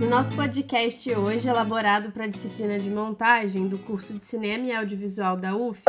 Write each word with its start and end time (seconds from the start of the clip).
No 0.00 0.08
nosso 0.08 0.32
podcast 0.36 1.12
hoje, 1.12 1.48
elaborado 1.48 2.12
para 2.12 2.24
a 2.24 2.28
disciplina 2.28 2.78
de 2.78 2.88
montagem 2.88 3.66
do 3.66 3.80
curso 3.80 4.14
de 4.14 4.24
Cinema 4.24 4.64
e 4.66 4.72
Audiovisual 4.72 5.36
da 5.36 5.56
UF, 5.56 5.82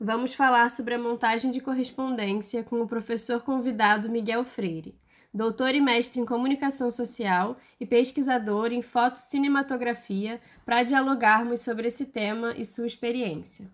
vamos 0.00 0.34
falar 0.34 0.68
sobre 0.68 0.94
a 0.94 0.98
montagem 0.98 1.52
de 1.52 1.60
correspondência 1.60 2.64
com 2.64 2.80
o 2.80 2.88
professor 2.88 3.40
convidado 3.42 4.10
Miguel 4.10 4.44
Freire, 4.44 4.96
doutor 5.32 5.76
e 5.76 5.80
mestre 5.80 6.20
em 6.20 6.26
comunicação 6.26 6.90
social 6.90 7.56
e 7.78 7.86
pesquisador 7.86 8.72
em 8.72 8.82
fotocinematografia, 8.82 10.40
para 10.66 10.82
dialogarmos 10.82 11.60
sobre 11.60 11.86
esse 11.86 12.06
tema 12.06 12.54
e 12.56 12.64
sua 12.64 12.88
experiência. 12.88 13.70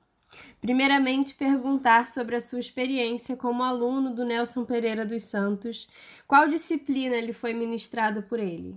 Primeiramente, 0.60 1.34
perguntar 1.34 2.06
sobre 2.06 2.36
a 2.36 2.40
sua 2.40 2.60
experiência 2.60 3.36
como 3.36 3.62
aluno 3.62 4.14
do 4.14 4.22
Nelson 4.22 4.66
Pereira 4.66 5.06
dos 5.06 5.22
Santos, 5.22 5.88
qual 6.26 6.46
disciplina 6.46 7.18
lhe 7.18 7.32
foi 7.32 7.54
ministrada 7.54 8.20
por 8.20 8.38
ele? 8.38 8.76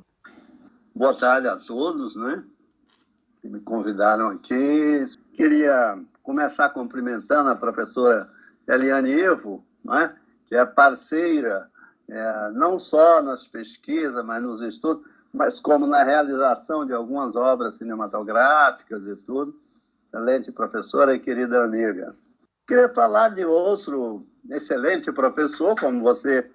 Boa 0.93 1.13
tarde 1.13 1.47
a 1.47 1.55
todos, 1.55 2.17
né? 2.17 2.43
Que 3.41 3.47
me 3.47 3.61
convidaram 3.61 4.27
aqui. 4.27 5.03
Queria 5.33 5.97
começar 6.21 6.69
cumprimentando 6.69 7.49
a 7.49 7.55
professora 7.55 8.29
Eliane 8.67 9.09
Ivo, 9.09 9.65
né? 9.85 10.13
que 10.47 10.55
é 10.55 10.65
parceira 10.65 11.69
é, 12.09 12.51
não 12.51 12.77
só 12.77 13.21
nas 13.21 13.47
pesquisas, 13.47 14.23
mas 14.25 14.43
nos 14.43 14.61
estudos, 14.61 15.09
mas 15.33 15.61
como 15.61 15.87
na 15.87 16.03
realização 16.03 16.85
de 16.85 16.91
algumas 16.91 17.37
obras 17.37 17.75
cinematográficas 17.75 19.01
e 19.07 19.15
tudo. 19.23 19.57
Excelente 20.13 20.51
professora 20.51 21.15
e 21.15 21.19
querida 21.19 21.63
amiga. 21.63 22.13
Queria 22.67 22.89
falar 22.89 23.29
de 23.29 23.45
outro 23.45 24.25
excelente 24.49 25.09
professor, 25.13 25.73
como 25.79 26.01
você 26.01 26.51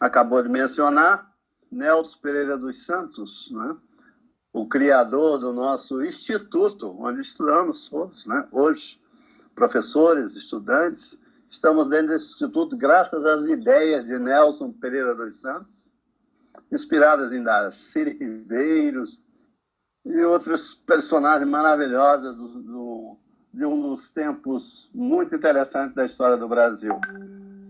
acabou 0.00 0.42
de 0.42 0.48
mencionar, 0.48 1.27
Nelson 1.70 2.18
Pereira 2.20 2.56
dos 2.56 2.84
Santos, 2.84 3.48
né? 3.50 3.76
o 4.52 4.66
criador 4.66 5.38
do 5.38 5.52
nosso 5.52 6.02
instituto, 6.04 6.96
onde 6.98 7.20
estudamos 7.20 7.88
todos, 7.88 8.26
né? 8.26 8.46
hoje, 8.50 9.00
professores, 9.54 10.34
estudantes, 10.34 11.18
estamos 11.48 11.88
dentro 11.88 12.08
desse 12.08 12.32
instituto 12.32 12.76
graças 12.76 13.24
às 13.24 13.44
ideias 13.44 14.04
de 14.04 14.18
Nelson 14.18 14.72
Pereira 14.72 15.14
dos 15.14 15.36
Santos, 15.36 15.82
inspiradas 16.72 17.32
em 17.32 17.42
Darcy 17.42 18.04
Ribeiros, 18.04 19.18
e 20.04 20.24
outros 20.24 20.74
personagens 20.74 21.48
maravilhosos 21.48 22.34
do, 22.34 22.62
do, 22.62 23.16
de 23.52 23.64
um 23.66 23.90
dos 23.90 24.10
tempos 24.12 24.90
muito 24.94 25.34
interessantes 25.34 25.94
da 25.94 26.06
história 26.06 26.36
do 26.36 26.48
Brasil. 26.48 26.98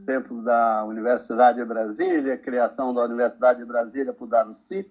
Os 0.08 0.14
tempos 0.14 0.42
da 0.42 0.86
Universidade 0.86 1.58
de 1.58 1.66
Brasília, 1.66 2.38
criação 2.38 2.94
da 2.94 3.04
Universidade 3.04 3.58
de 3.58 3.66
Brasília 3.66 4.10
por 4.10 4.26
Darcy, 4.26 4.90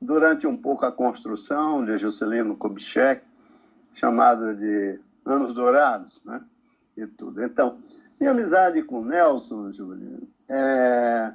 durante 0.00 0.46
um 0.46 0.56
pouco 0.56 0.86
a 0.86 0.92
construção 0.92 1.84
de 1.84 1.98
Juscelino 1.98 2.56
Kubitschek, 2.56 3.26
chamado 3.94 4.54
de 4.54 5.00
Anos 5.24 5.52
Dourados, 5.52 6.22
né? 6.24 6.40
E 6.96 7.04
tudo. 7.04 7.42
Então, 7.42 7.80
minha 8.20 8.30
amizade 8.30 8.80
com 8.80 9.04
Nelson, 9.04 9.72
Júlio, 9.72 10.22
é, 10.48 11.32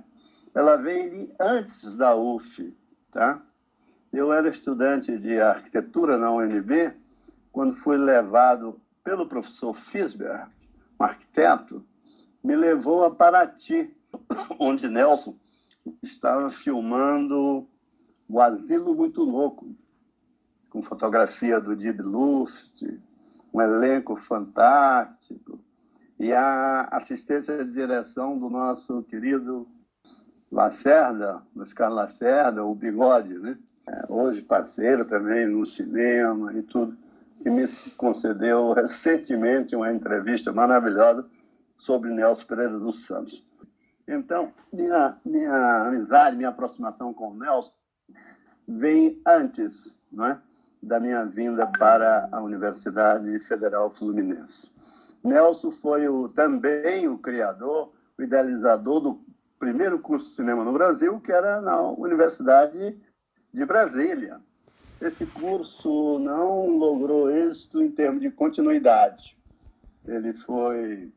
ela 0.56 0.78
vem 0.78 1.30
antes 1.42 1.94
da 1.96 2.16
UF, 2.16 2.74
tá? 3.12 3.42
Eu 4.14 4.32
era 4.32 4.48
estudante 4.48 5.18
de 5.18 5.42
arquitetura 5.42 6.18
na 6.18 6.32
UNB 6.32 6.94
quando 7.52 7.76
fui 7.76 7.98
levado 7.98 8.80
pelo 9.04 9.28
professor 9.28 9.74
Fisberg, 9.76 10.50
um 10.98 11.04
arquiteto, 11.04 11.84
me 12.44 12.56
levou 12.56 13.04
a 13.04 13.12
Paraty, 13.12 13.94
onde 14.60 14.88
Nelson 14.88 15.36
estava 16.02 16.50
filmando 16.52 17.68
o 18.28 18.40
Asilo 18.40 18.96
Muito 18.96 19.24
Louco, 19.24 19.76
com 20.70 20.82
fotografia 20.82 21.60
do 21.60 21.76
Dib 21.76 22.00
Luft, 22.02 22.84
um 23.54 23.62
elenco 23.62 24.16
fantástico, 24.16 25.60
e 26.20 26.32
a 26.32 26.88
assistência 26.92 27.66
de 27.66 27.72
direção 27.72 28.38
do 28.38 28.50
nosso 28.50 29.04
querido 29.04 29.68
Lacerda, 30.52 31.42
Luiz 31.56 31.74
Carlos 31.74 31.98
Lacerda, 31.98 32.64
o 32.64 32.76
Bigode, 32.76 33.40
né? 33.40 33.58
É, 33.88 34.06
hoje 34.08 34.42
parceiro 34.42 35.04
também 35.06 35.48
no 35.48 35.66
cinema 35.66 36.54
e 36.54 36.62
tudo, 36.62 36.96
que 37.42 37.50
me 37.50 37.68
concedeu 37.98 38.72
recentemente 38.74 39.76
uma 39.76 39.92
entrevista 39.92 40.54
maravilhosa 40.54 41.26
sobre 41.82 42.12
Nelson 42.12 42.46
Pereira 42.46 42.78
dos 42.78 43.06
Santos. 43.06 43.44
Então, 44.08 44.54
minha, 44.72 45.18
minha 45.26 45.88
amizade, 45.88 46.38
minha 46.38 46.50
aproximação 46.50 47.12
com 47.12 47.32
o 47.32 47.34
Nelson 47.34 47.72
vem 48.68 49.20
antes 49.26 49.92
não 50.12 50.28
é, 50.28 50.40
da 50.82 51.00
minha 51.00 51.26
vinda 51.26 51.66
para 51.66 52.30
a 52.32 52.40
Universidade 52.40 53.40
Federal 53.40 53.90
Fluminense. 53.90 54.72
Nelson 55.24 55.72
foi 55.72 56.08
o, 56.08 56.30
também 56.30 57.08
o 57.08 57.18
criador, 57.18 57.92
o 58.16 58.22
idealizador 58.22 59.00
do 59.00 59.26
primeiro 59.58 59.98
curso 59.98 60.28
de 60.28 60.36
cinema 60.36 60.64
no 60.64 60.74
Brasil, 60.74 61.20
que 61.20 61.32
era 61.32 61.62
na 61.62 61.82
Universidade 61.82 62.96
de 63.52 63.66
Brasília. 63.66 64.40
Esse 65.02 65.26
curso 65.26 66.20
não 66.20 66.78
logrou 66.78 67.32
êxito 67.32 67.82
em 67.82 67.90
termos 67.90 68.22
de 68.22 68.30
continuidade. 68.30 69.36
Ele 70.06 70.32
foi 70.34 71.12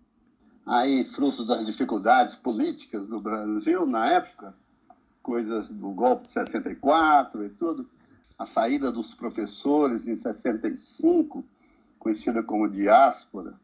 aí 0.66 1.04
fruto 1.04 1.44
das 1.44 1.66
dificuldades 1.66 2.34
políticas 2.36 3.06
do 3.06 3.20
Brasil 3.20 3.86
na 3.86 4.10
época, 4.10 4.54
coisas 5.22 5.68
do 5.68 5.90
golpe 5.90 6.26
de 6.26 6.32
64 6.32 7.44
e 7.44 7.50
tudo, 7.50 7.88
a 8.38 8.46
saída 8.46 8.90
dos 8.90 9.14
professores 9.14 10.06
em 10.06 10.16
65, 10.16 11.44
conhecida 11.98 12.42
como 12.42 12.68
diáspora, 12.68 13.54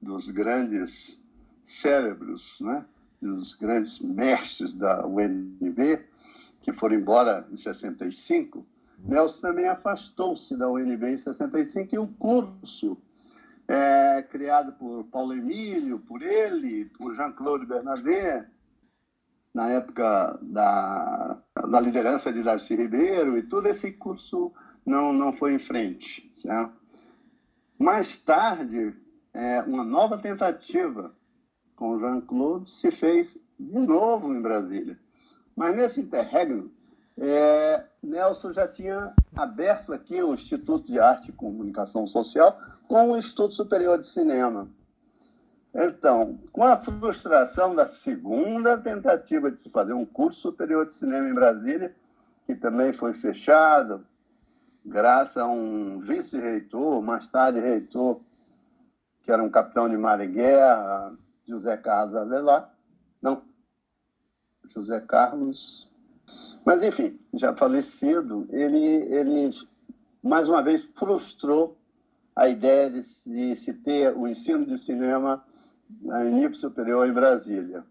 dos 0.00 0.28
grandes 0.28 1.16
cérebros, 1.64 2.56
né? 2.60 2.84
dos 3.20 3.54
grandes 3.54 4.00
mestres 4.00 4.74
da 4.74 5.06
UNB, 5.06 6.04
que 6.60 6.72
foram 6.72 6.96
embora 6.96 7.46
em 7.52 7.56
65, 7.56 8.66
Nelson 8.98 9.40
também 9.40 9.68
afastou-se 9.68 10.56
da 10.56 10.70
UNB 10.70 11.04
em 11.06 11.16
65 11.16 11.94
e 11.94 11.98
o 11.98 12.06
curso 12.06 12.96
é, 13.72 14.22
criado 14.22 14.72
por 14.72 15.04
Paulo 15.04 15.32
Emílio, 15.32 15.98
por 16.00 16.20
ele, 16.20 16.84
por 16.98 17.14
Jean-Claude 17.14 17.64
Bernabé, 17.64 18.46
na 19.54 19.70
época 19.70 20.38
da, 20.42 21.38
da 21.68 21.80
liderança 21.80 22.30
de 22.30 22.42
Darcy 22.42 22.76
Ribeiro 22.76 23.38
e 23.38 23.42
tudo, 23.42 23.68
esse 23.68 23.90
curso 23.92 24.52
não, 24.84 25.10
não 25.14 25.32
foi 25.32 25.54
em 25.54 25.58
frente. 25.58 26.30
Certo? 26.34 26.74
Mais 27.78 28.18
tarde, 28.18 28.94
é, 29.32 29.62
uma 29.62 29.84
nova 29.84 30.18
tentativa 30.18 31.14
com 31.74 31.98
Jean-Claude 31.98 32.70
se 32.70 32.90
fez 32.90 33.38
de 33.58 33.78
novo 33.78 34.34
em 34.34 34.42
Brasília. 34.42 34.98
Mas 35.56 35.74
nesse 35.74 36.00
interregno, 36.00 36.70
é, 37.16 37.84
Nelson 38.02 38.52
já 38.52 38.68
tinha 38.68 39.14
aberto 39.34 39.94
aqui 39.94 40.22
o 40.22 40.34
Instituto 40.34 40.92
de 40.92 41.00
Arte 41.00 41.30
e 41.30 41.32
Comunicação 41.32 42.06
Social 42.06 42.58
com 42.88 43.10
o 43.10 43.16
Instituto 43.16 43.54
Superior 43.54 43.98
de 43.98 44.06
Cinema. 44.06 44.68
Então, 45.74 46.38
com 46.52 46.64
a 46.64 46.76
frustração 46.76 47.74
da 47.74 47.86
segunda 47.86 48.76
tentativa 48.76 49.50
de 49.50 49.58
se 49.58 49.70
fazer 49.70 49.94
um 49.94 50.04
curso 50.04 50.40
superior 50.40 50.84
de 50.84 50.92
cinema 50.92 51.28
em 51.28 51.34
Brasília, 51.34 51.94
que 52.46 52.54
também 52.54 52.92
foi 52.92 53.14
fechado, 53.14 54.06
graças 54.84 55.38
a 55.38 55.46
um 55.46 56.00
vice-reitor, 56.00 57.02
mais 57.02 57.26
tarde 57.26 57.58
reitor, 57.58 58.20
que 59.22 59.32
era 59.32 59.42
um 59.42 59.50
capitão 59.50 59.88
de 59.88 59.96
mar 59.96 60.20
e 60.20 60.26
guerra, 60.26 61.16
José 61.46 61.76
Carlos 61.78 62.14
Avelar. 62.14 62.70
Não, 63.22 63.42
José 64.68 65.00
Carlos. 65.00 65.88
Mas, 66.66 66.82
enfim, 66.82 67.18
já 67.32 67.54
falecido, 67.54 68.46
ele, 68.50 68.78
ele 68.78 69.50
mais 70.22 70.48
uma 70.48 70.62
vez 70.62 70.84
frustrou 70.84 71.78
a 72.34 72.48
ideia 72.48 72.90
de, 72.90 73.02
de 73.26 73.56
se 73.56 73.72
ter 73.72 74.16
o 74.16 74.26
ensino 74.26 74.66
de 74.66 74.78
cinema 74.78 75.44
em 76.24 76.32
nível 76.32 76.54
superior 76.54 77.08
em 77.08 77.12
Brasília. 77.12 77.84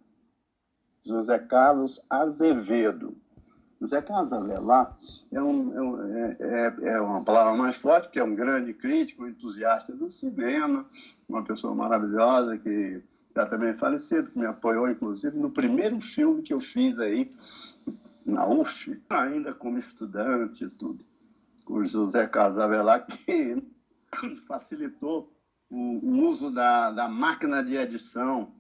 José 1.04 1.40
Carlos 1.40 2.02
Azevedo. 2.10 3.16
José 3.80 4.00
Carlos 4.00 4.32
Avelar 4.32 4.96
é, 5.32 5.42
um, 5.42 6.16
é, 6.16 6.38
é, 6.40 6.90
é, 6.90 7.02
uma 7.02 7.24
palavra 7.24 7.56
mais 7.56 7.76
forte, 7.76 8.06
porque 8.06 8.20
é 8.20 8.24
um 8.24 8.36
grande 8.36 8.74
crítico, 8.76 9.28
entusiasta 9.28 9.92
do 9.96 10.12
cinema, 10.12 10.86
uma 11.28 11.44
pessoa 11.44 11.74
maravilhosa 11.74 12.60
que 12.60 13.02
já 13.36 13.46
também 13.48 13.74
falecido, 13.74 14.30
que 14.30 14.38
me 14.38 14.46
apoiou, 14.46 14.88
inclusive, 14.88 15.36
no 15.36 15.50
primeiro 15.50 16.00
filme 16.00 16.44
que 16.44 16.54
eu 16.54 16.60
fiz 16.60 17.00
aí, 17.00 17.32
na 18.24 18.46
UF, 18.46 19.02
ainda 19.10 19.52
como 19.52 19.80
estudante, 19.80 20.68
tudo, 20.78 21.04
com 21.66 21.84
José 21.84 22.28
Carlos 22.28 22.60
Avelar, 22.60 23.08
que 23.08 23.64
facilitou 24.48 25.31
o 25.69 26.28
uso 26.28 26.52
da, 26.52 26.92
da 26.92 27.08
máquina 27.08 27.63
de 27.63 27.75
edição, 27.75 28.54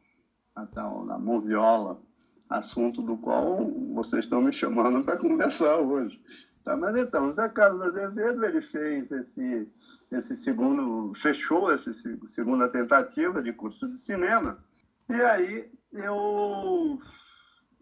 a 0.55 0.65
tal 0.65 1.05
da 1.05 1.17
moviola, 1.17 2.01
assunto 2.49 3.01
do 3.01 3.17
qual 3.17 3.69
vocês 3.93 4.25
estão 4.25 4.41
me 4.41 4.53
chamando 4.53 5.03
para 5.03 5.17
conversar 5.17 5.77
hoje. 5.77 6.21
Tá, 6.63 6.77
mas 6.77 6.95
então, 6.95 7.29
o 7.29 7.33
Zé 7.33 7.49
Carlos 7.49 7.81
Azevedo 7.81 8.45
ele 8.45 8.61
fez 8.61 9.11
esse, 9.11 9.67
esse 10.11 10.35
segundo, 10.35 11.11
fechou 11.15 11.71
essa 11.71 11.91
segunda 12.29 12.69
tentativa 12.69 13.41
de 13.41 13.51
curso 13.51 13.87
de 13.89 13.97
cinema. 13.97 14.63
E 15.09 15.15
aí 15.15 15.71
eu, 15.91 16.99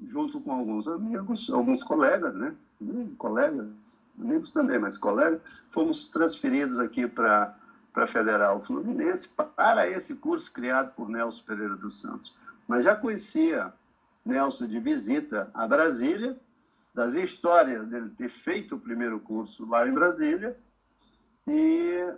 junto 0.08 0.40
com 0.40 0.54
alguns 0.54 0.88
amigos, 0.88 1.50
alguns 1.50 1.84
colegas, 1.84 2.34
né? 2.36 2.56
Colegas, 3.18 3.68
amigos 4.18 4.52
também, 4.52 4.80
mas 4.80 4.98
colegas, 4.98 5.42
fomos 5.72 6.08
transferidos 6.08 6.80
aqui 6.80 7.06
para 7.06 7.59
a 8.04 8.08
Federal 8.08 8.62
Fluminense 8.62 9.28
para 9.28 9.88
esse 9.90 10.16
curso 10.16 10.52
criado 10.52 10.94
por 10.94 11.10
Nelson 11.10 11.44
Pereira 11.46 11.76
dos 11.76 12.00
Santos. 12.00 12.34
Mas 12.68 12.84
já 12.84 12.96
conhecia 12.96 13.74
Nelson 14.26 14.68
de 14.68 14.80
visita 14.80 15.50
a 15.54 15.68
Brasília 15.68 16.38
das 16.94 17.14
histórias 17.14 17.88
dele 17.88 18.12
ter 18.18 18.30
feito 18.30 18.76
o 18.76 18.80
primeiro 18.80 19.20
curso 19.20 19.68
lá 19.68 19.88
em 19.88 19.94
Brasília. 19.94 20.58
E 21.48 22.14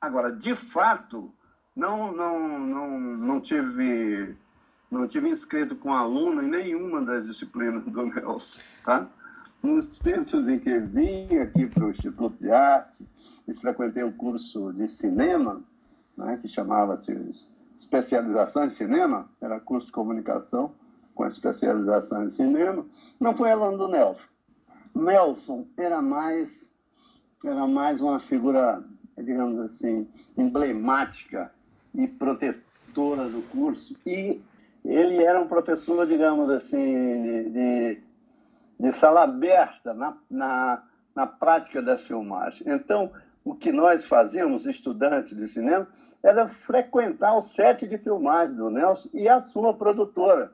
agora, 0.00 0.30
de 0.30 0.54
fato, 0.54 1.32
não 1.74 2.12
não 2.12 2.58
não 2.58 3.00
não 3.00 3.40
tive 3.40 4.36
não 4.90 5.06
tive 5.08 5.28
inscrito 5.28 5.74
com 5.74 5.92
aluno 5.92 6.42
em 6.42 6.48
nenhuma 6.48 7.02
das 7.02 7.24
disciplinas 7.24 7.84
do 7.84 8.06
Nelson, 8.06 8.60
tá? 8.84 9.08
Nos 9.66 9.98
tempos 9.98 10.46
em 10.46 10.60
que 10.60 10.78
vim 10.78 11.38
aqui 11.38 11.66
para 11.66 11.86
o 11.86 11.90
Instituto 11.90 12.38
de 12.38 12.52
Arte 12.52 13.04
e 13.48 13.52
frequentei 13.52 14.04
o 14.04 14.12
curso 14.12 14.72
de 14.72 14.88
cinema, 14.88 15.60
né, 16.16 16.38
que 16.40 16.46
chamava-se 16.46 17.12
especialização 17.74 18.66
em 18.66 18.70
cinema, 18.70 19.28
era 19.40 19.58
curso 19.58 19.88
de 19.88 19.92
comunicação, 19.92 20.70
com 21.16 21.26
especialização 21.26 22.26
em 22.26 22.30
cinema, 22.30 22.86
não 23.18 23.34
foi 23.34 23.50
aluno 23.50 23.76
do 23.76 23.88
Nelson. 23.88 24.22
Nelson 24.94 25.66
era 25.76 26.00
mais, 26.00 26.70
era 27.44 27.66
mais 27.66 28.00
uma 28.00 28.20
figura, 28.20 28.84
digamos 29.18 29.58
assim, 29.58 30.06
emblemática 30.38 31.50
e 31.92 32.06
protetora 32.06 33.28
do 33.28 33.42
curso. 33.50 33.96
E 34.06 34.40
ele 34.84 35.24
era 35.24 35.40
um 35.40 35.48
professor, 35.48 36.06
digamos 36.06 36.50
assim, 36.50 36.76
de, 36.76 37.50
de, 37.50 38.00
de 38.78 38.92
sala 38.92 39.22
aberta 39.22 39.94
na, 39.94 40.16
na, 40.30 40.82
na 41.14 41.26
prática 41.26 41.82
da 41.82 41.96
filmagem. 41.96 42.66
Então, 42.66 43.10
o 43.44 43.54
que 43.54 43.70
nós 43.70 44.04
fazíamos, 44.04 44.66
estudantes 44.66 45.36
de 45.36 45.46
cinema, 45.48 45.86
era 46.22 46.46
frequentar 46.46 47.36
o 47.36 47.40
set 47.40 47.86
de 47.86 47.96
filmagem 47.96 48.56
do 48.56 48.70
Nelson 48.70 49.08
e 49.14 49.28
a 49.28 49.40
sua 49.40 49.72
produtora 49.72 50.52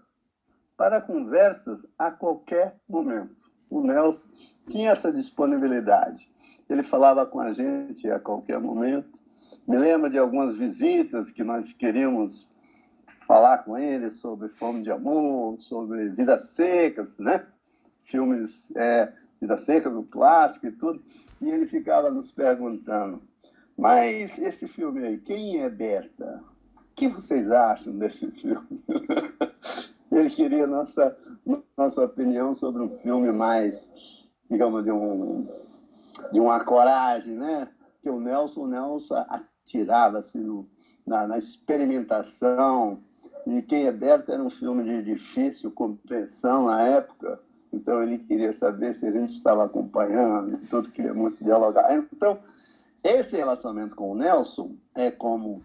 para 0.76 1.00
conversas 1.00 1.86
a 1.98 2.10
qualquer 2.10 2.76
momento. 2.88 3.50
O 3.70 3.80
Nelson 3.80 4.28
tinha 4.68 4.90
essa 4.90 5.10
disponibilidade. 5.10 6.30
Ele 6.68 6.82
falava 6.82 7.24
com 7.24 7.40
a 7.40 7.52
gente 7.52 8.10
a 8.10 8.20
qualquer 8.20 8.60
momento. 8.60 9.18
Me 9.66 9.78
lembro 9.78 10.10
de 10.10 10.18
algumas 10.18 10.54
visitas 10.54 11.30
que 11.30 11.42
nós 11.42 11.72
queríamos 11.72 12.46
falar 13.26 13.58
com 13.58 13.78
ele 13.78 14.10
sobre 14.10 14.48
Fome 14.50 14.82
de 14.82 14.90
Amor, 14.90 15.58
sobre 15.60 16.10
Vidas 16.10 16.50
Secas, 16.50 17.18
né? 17.18 17.46
Filmes 18.12 18.70
é, 18.76 19.10
Vidas 19.40 19.62
Secas, 19.62 19.92
do 19.92 20.02
clássico 20.04 20.66
e 20.66 20.72
tudo. 20.72 21.02
E 21.40 21.50
ele 21.50 21.66
ficava 21.66 22.10
nos 22.10 22.30
perguntando, 22.30 23.22
mas 23.76 24.38
esse 24.38 24.68
filme 24.68 25.04
aí, 25.04 25.18
quem 25.18 25.62
é 25.62 25.68
Berta? 25.70 26.44
O 26.76 26.94
que 26.94 27.08
vocês 27.08 27.50
acham 27.50 27.98
desse 27.98 28.30
filme? 28.30 28.84
ele 30.12 30.28
queria 30.28 30.66
nossa, 30.66 31.16
nossa 31.76 32.04
opinião 32.04 32.52
sobre 32.52 32.82
um 32.82 32.90
filme 32.90 33.32
mais, 33.32 33.90
digamos, 34.50 34.84
de, 34.84 34.92
um, 34.92 35.48
de 36.30 36.38
uma 36.38 36.60
coragem, 36.60 37.34
né? 37.34 37.66
Que 38.02 38.10
o 38.10 38.20
Nelson, 38.20 38.66
Nelson 38.66 39.24
atirava 39.28 40.20
no, 40.34 40.68
na, 41.06 41.26
na 41.26 41.38
experimentação. 41.38 43.02
E 43.46 43.62
Quem 43.62 43.86
é 43.86 43.92
Berto 43.92 44.30
era 44.30 44.42
um 44.42 44.50
filme 44.50 44.84
de 44.84 45.02
difícil 45.02 45.70
compreensão 45.70 46.66
na 46.66 46.82
época, 46.82 47.40
então 47.72 48.02
ele 48.02 48.18
queria 48.18 48.52
saber 48.52 48.92
se 48.92 49.06
a 49.06 49.10
gente 49.10 49.32
estava 49.32 49.64
acompanhando 49.64 50.58
tudo, 50.68 50.90
queria 50.90 51.14
muito 51.14 51.42
dialogar. 51.42 51.94
Então, 51.96 52.38
esse 53.02 53.36
relacionamento 53.36 53.96
com 53.96 54.12
o 54.12 54.14
Nelson 54.14 54.76
é 54.94 55.10
como 55.10 55.62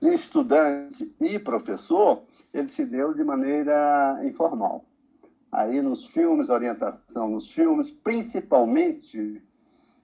estudante 0.00 1.14
e 1.20 1.38
professor, 1.38 2.22
ele 2.52 2.68
se 2.68 2.84
deu 2.84 3.12
de 3.14 3.22
maneira 3.22 4.20
informal. 4.24 4.84
Aí 5.52 5.80
nos 5.80 6.06
filmes, 6.06 6.48
orientação 6.48 7.30
nos 7.30 7.50
filmes, 7.52 7.90
principalmente 7.90 9.42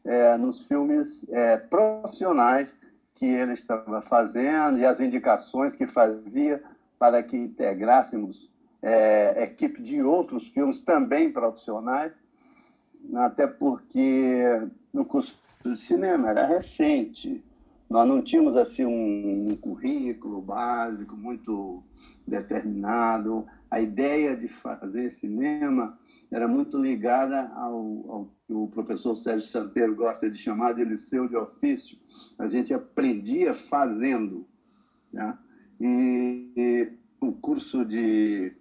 é, 0.05 0.37
nos 0.37 0.61
filmes 0.61 1.25
é, 1.29 1.57
profissionais 1.57 2.69
que 3.15 3.27
ele 3.27 3.53
estava 3.53 4.01
fazendo 4.03 4.79
e 4.79 4.85
as 4.85 5.01
indicações 5.01 5.77
que 5.77 5.87
fazia 5.87 6.63
para 6.99 7.23
que 7.23 7.37
integrássemos 7.37 8.52
é, 8.83 9.45
equipe 9.45 9.81
de 9.81 10.03
outros 10.03 10.49
filmes 10.49 10.81
também 10.83 11.31
profissionais, 11.33 12.13
até 13.15 13.47
porque 13.47 14.43
no 14.93 15.05
curso 15.05 15.39
de 15.65 15.79
cinema 15.79 16.31
era 16.31 16.47
recente, 16.47 17.43
nós 17.93 18.09
não 18.09 18.23
tínhamos 18.23 18.57
assim 18.57 18.87
um, 18.87 19.51
um 19.51 19.57
currículo 19.57 20.41
básico 20.41 21.15
muito 21.15 21.83
determinado. 22.27 23.47
A 23.71 23.83
ideia 23.83 24.35
de 24.35 24.49
fazer 24.49 25.11
cinema 25.11 25.99
era 26.31 26.49
muito 26.49 26.79
ligada 26.79 27.49
ao, 27.55 27.77
ao 28.09 28.31
que 28.47 28.55
o 28.55 28.67
professor 28.69 29.15
Sérgio 29.15 29.47
Santeiro 29.47 29.95
gosta 29.95 30.31
de 30.31 30.39
chamar 30.39 30.73
de 30.73 30.85
liceu 30.85 31.29
de 31.29 31.37
ofício. 31.37 31.99
A 32.39 32.49
gente 32.49 32.73
aprendia 32.73 33.53
fazendo. 33.53 34.47
Né? 35.13 35.37
E, 35.79 36.51
e 36.57 36.93
o 37.21 37.31
curso 37.31 37.85
de 37.85 38.55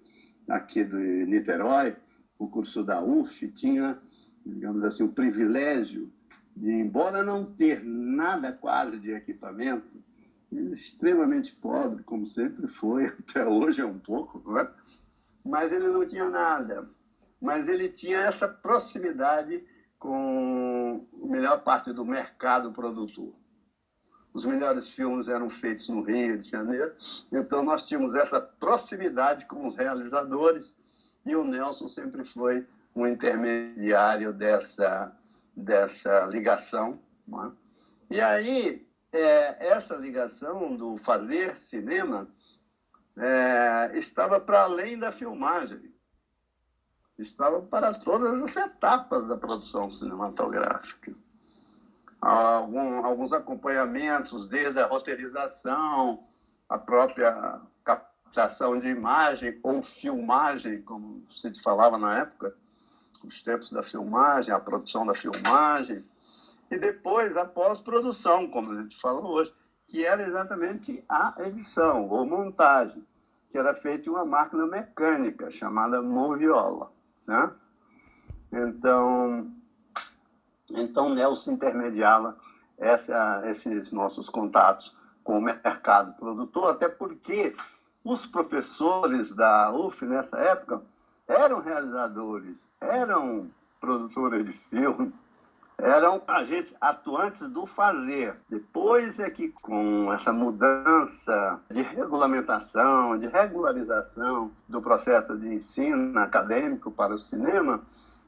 aqui 0.48 0.84
de 0.84 1.26
Niterói, 1.26 1.96
o 2.38 2.48
curso 2.48 2.84
da 2.84 3.02
UF, 3.02 3.48
tinha, 3.50 4.00
digamos 4.46 4.84
assim, 4.84 5.04
o 5.04 5.12
privilégio 5.12 6.12
de, 6.56 6.72
embora 6.72 7.24
não 7.24 7.46
ter 7.46 7.84
nada 7.84 8.52
quase 8.52 9.00
de 9.00 9.12
equipamento, 9.12 10.02
extremamente 10.52 11.56
pobre, 11.56 12.04
como 12.04 12.26
sempre 12.26 12.68
foi, 12.68 13.06
até 13.30 13.46
hoje 13.46 13.82
é 13.82 13.86
um 13.86 14.00
pouco, 14.00 14.52
né? 14.52 14.70
mas 15.44 15.72
ele 15.72 15.88
não 15.88 16.06
tinha 16.06 16.30
nada. 16.30 16.90
Mas 17.40 17.68
ele 17.68 17.90
tinha 17.90 18.20
essa 18.20 18.48
proximidade 18.48 19.64
com 19.98 21.08
a 21.24 21.28
melhor 21.28 21.64
parte 21.64 21.92
do 21.92 22.06
mercado 22.06 22.72
produtor. 22.72 23.34
Os 24.34 24.46
melhores 24.46 24.90
filmes 24.90 25.28
eram 25.28 25.50
feitos 25.50 25.90
no 25.90 26.02
Rio 26.02 26.38
de 26.38 26.50
Janeiro, 26.50 26.94
então 27.32 27.64
nós 27.64 27.86
tínhamos 27.86 28.16
essa 28.16 28.40
proximidade 28.40 29.46
com 29.46 29.66
os 29.66 29.76
realizadores 29.76 30.76
e 31.26 31.36
o 31.36 31.44
Nelson 31.44 31.88
sempre 31.88 32.24
foi 32.24 32.66
um 32.96 33.06
intermediário 33.06 34.32
dessa 34.32 35.14
dessa 35.56 36.26
ligação. 36.28 37.00
É? 37.30 37.52
E 38.16 38.22
aí, 38.22 38.88
é, 39.12 39.68
essa 39.68 39.96
ligação 39.96 40.76
do 40.76 40.98
fazer 40.98 41.60
cinema 41.60 42.28
é, 43.18 43.98
estava 43.98 44.40
para 44.40 44.64
além 44.64 44.98
da 44.98 45.12
filmagem, 45.12 45.94
estava 47.18 47.62
para 47.62 47.94
todas 47.94 48.42
as 48.42 48.56
etapas 48.56 49.26
da 49.26 49.38
produção 49.38 49.90
cinematográfica. 49.92 51.14
Algum, 52.22 53.04
alguns 53.04 53.34
acompanhamentos, 53.34 54.48
desde 54.48 54.80
a 54.80 54.86
roteirização, 54.86 56.24
a 56.70 56.78
própria 56.78 57.60
captação 57.84 58.80
de 58.80 58.88
imagem 58.88 59.60
ou 59.64 59.82
filmagem, 59.82 60.82
como 60.84 61.26
se 61.32 61.52
falava 61.62 61.98
na 61.98 62.20
época, 62.20 62.56
os 63.26 63.42
tempos 63.42 63.72
da 63.72 63.82
filmagem, 63.82 64.54
a 64.54 64.60
produção 64.60 65.06
da 65.06 65.14
filmagem, 65.14 66.04
e 66.70 66.78
depois 66.78 67.36
a 67.36 67.46
pós-produção, 67.46 68.48
como 68.48 68.72
a 68.72 68.82
gente 68.82 69.00
fala 69.00 69.20
hoje, 69.20 69.54
que 69.88 70.06
era 70.06 70.24
exatamente 70.24 71.04
a 71.10 71.36
edição 71.40 72.08
ou 72.08 72.26
montagem, 72.26 73.06
que 73.52 73.58
era 73.58 73.74
feita 73.74 74.08
em 74.08 74.12
uma 74.14 74.24
máquina 74.24 74.66
mecânica 74.66 75.50
chamada 75.52 76.02
moviola, 76.02 76.92
certo? 77.20 77.60
Então, 78.52 79.52
então 80.76 81.10
Nelson 81.10 81.52
intermediava 81.52 82.38
essa, 82.78 83.44
esses 83.46 83.92
nossos 83.92 84.30
contatos 84.30 84.96
com 85.24 85.38
o 85.38 85.42
mercado 85.42 86.14
produtor, 86.14 86.72
até 86.72 86.90
porque 86.90 87.56
os 88.04 88.26
professores 88.26 89.32
da 89.34 89.72
UF 89.72 90.04
nessa 90.06 90.38
época 90.38 90.82
eram 91.28 91.62
realizadores, 91.62 92.58
eram 92.82 93.50
produtores 93.80 94.46
de 94.46 94.54
filme, 94.54 95.14
eram 95.78 96.22
agentes 96.28 96.76
atuantes 96.80 97.42
do 97.50 97.66
fazer. 97.66 98.36
Depois 98.50 99.20
é 99.20 99.30
que, 99.30 99.50
com 99.50 100.12
essa 100.14 100.32
mudança 100.32 101.60
de 101.70 101.82
regulamentação, 101.82 103.18
de 103.18 103.28
regularização 103.28 104.52
do 104.68 104.82
processo 104.82 105.38
de 105.38 105.54
ensino 105.54 106.20
acadêmico 106.20 106.92
para 106.92 107.14
o 107.14 107.18
cinema, 107.18 107.82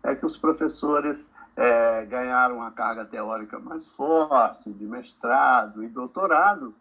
é 0.04 0.16
que 0.16 0.26
os 0.26 0.38
professores 0.38 1.30
é, 1.56 2.06
ganharam 2.06 2.58
uma 2.58 2.72
carga 2.72 3.06
teórica 3.06 3.60
mais 3.60 3.84
forte, 3.84 4.72
de 4.72 4.86
mestrado 4.86 5.84
e 5.84 5.88
doutorado, 5.88 6.74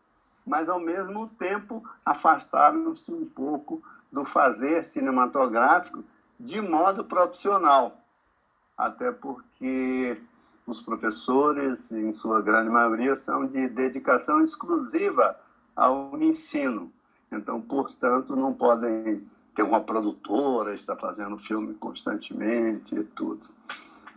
mas 0.46 0.68
ao 0.68 0.80
mesmo 0.80 1.28
tempo 1.28 1.82
afastaram-se 2.04 3.12
um 3.12 3.24
pouco 3.26 3.82
do 4.10 4.24
fazer 4.24 4.84
cinematográfico 4.84 6.04
de 6.38 6.60
modo 6.60 7.04
profissional, 7.04 7.98
até 8.76 9.12
porque 9.12 10.20
os 10.66 10.80
professores, 10.80 11.90
em 11.92 12.12
sua 12.12 12.40
grande 12.40 12.70
maioria, 12.70 13.14
são 13.14 13.46
de 13.46 13.68
dedicação 13.68 14.42
exclusiva 14.42 15.38
ao 15.76 16.20
ensino. 16.20 16.92
Então, 17.30 17.60
portanto, 17.60 18.36
não 18.36 18.52
podem 18.52 19.26
ter 19.54 19.62
uma 19.62 19.82
produtora, 19.82 20.74
estar 20.74 20.96
fazendo 20.96 21.38
filme 21.38 21.74
constantemente 21.74 22.94
e 22.94 23.04
tudo. 23.04 23.51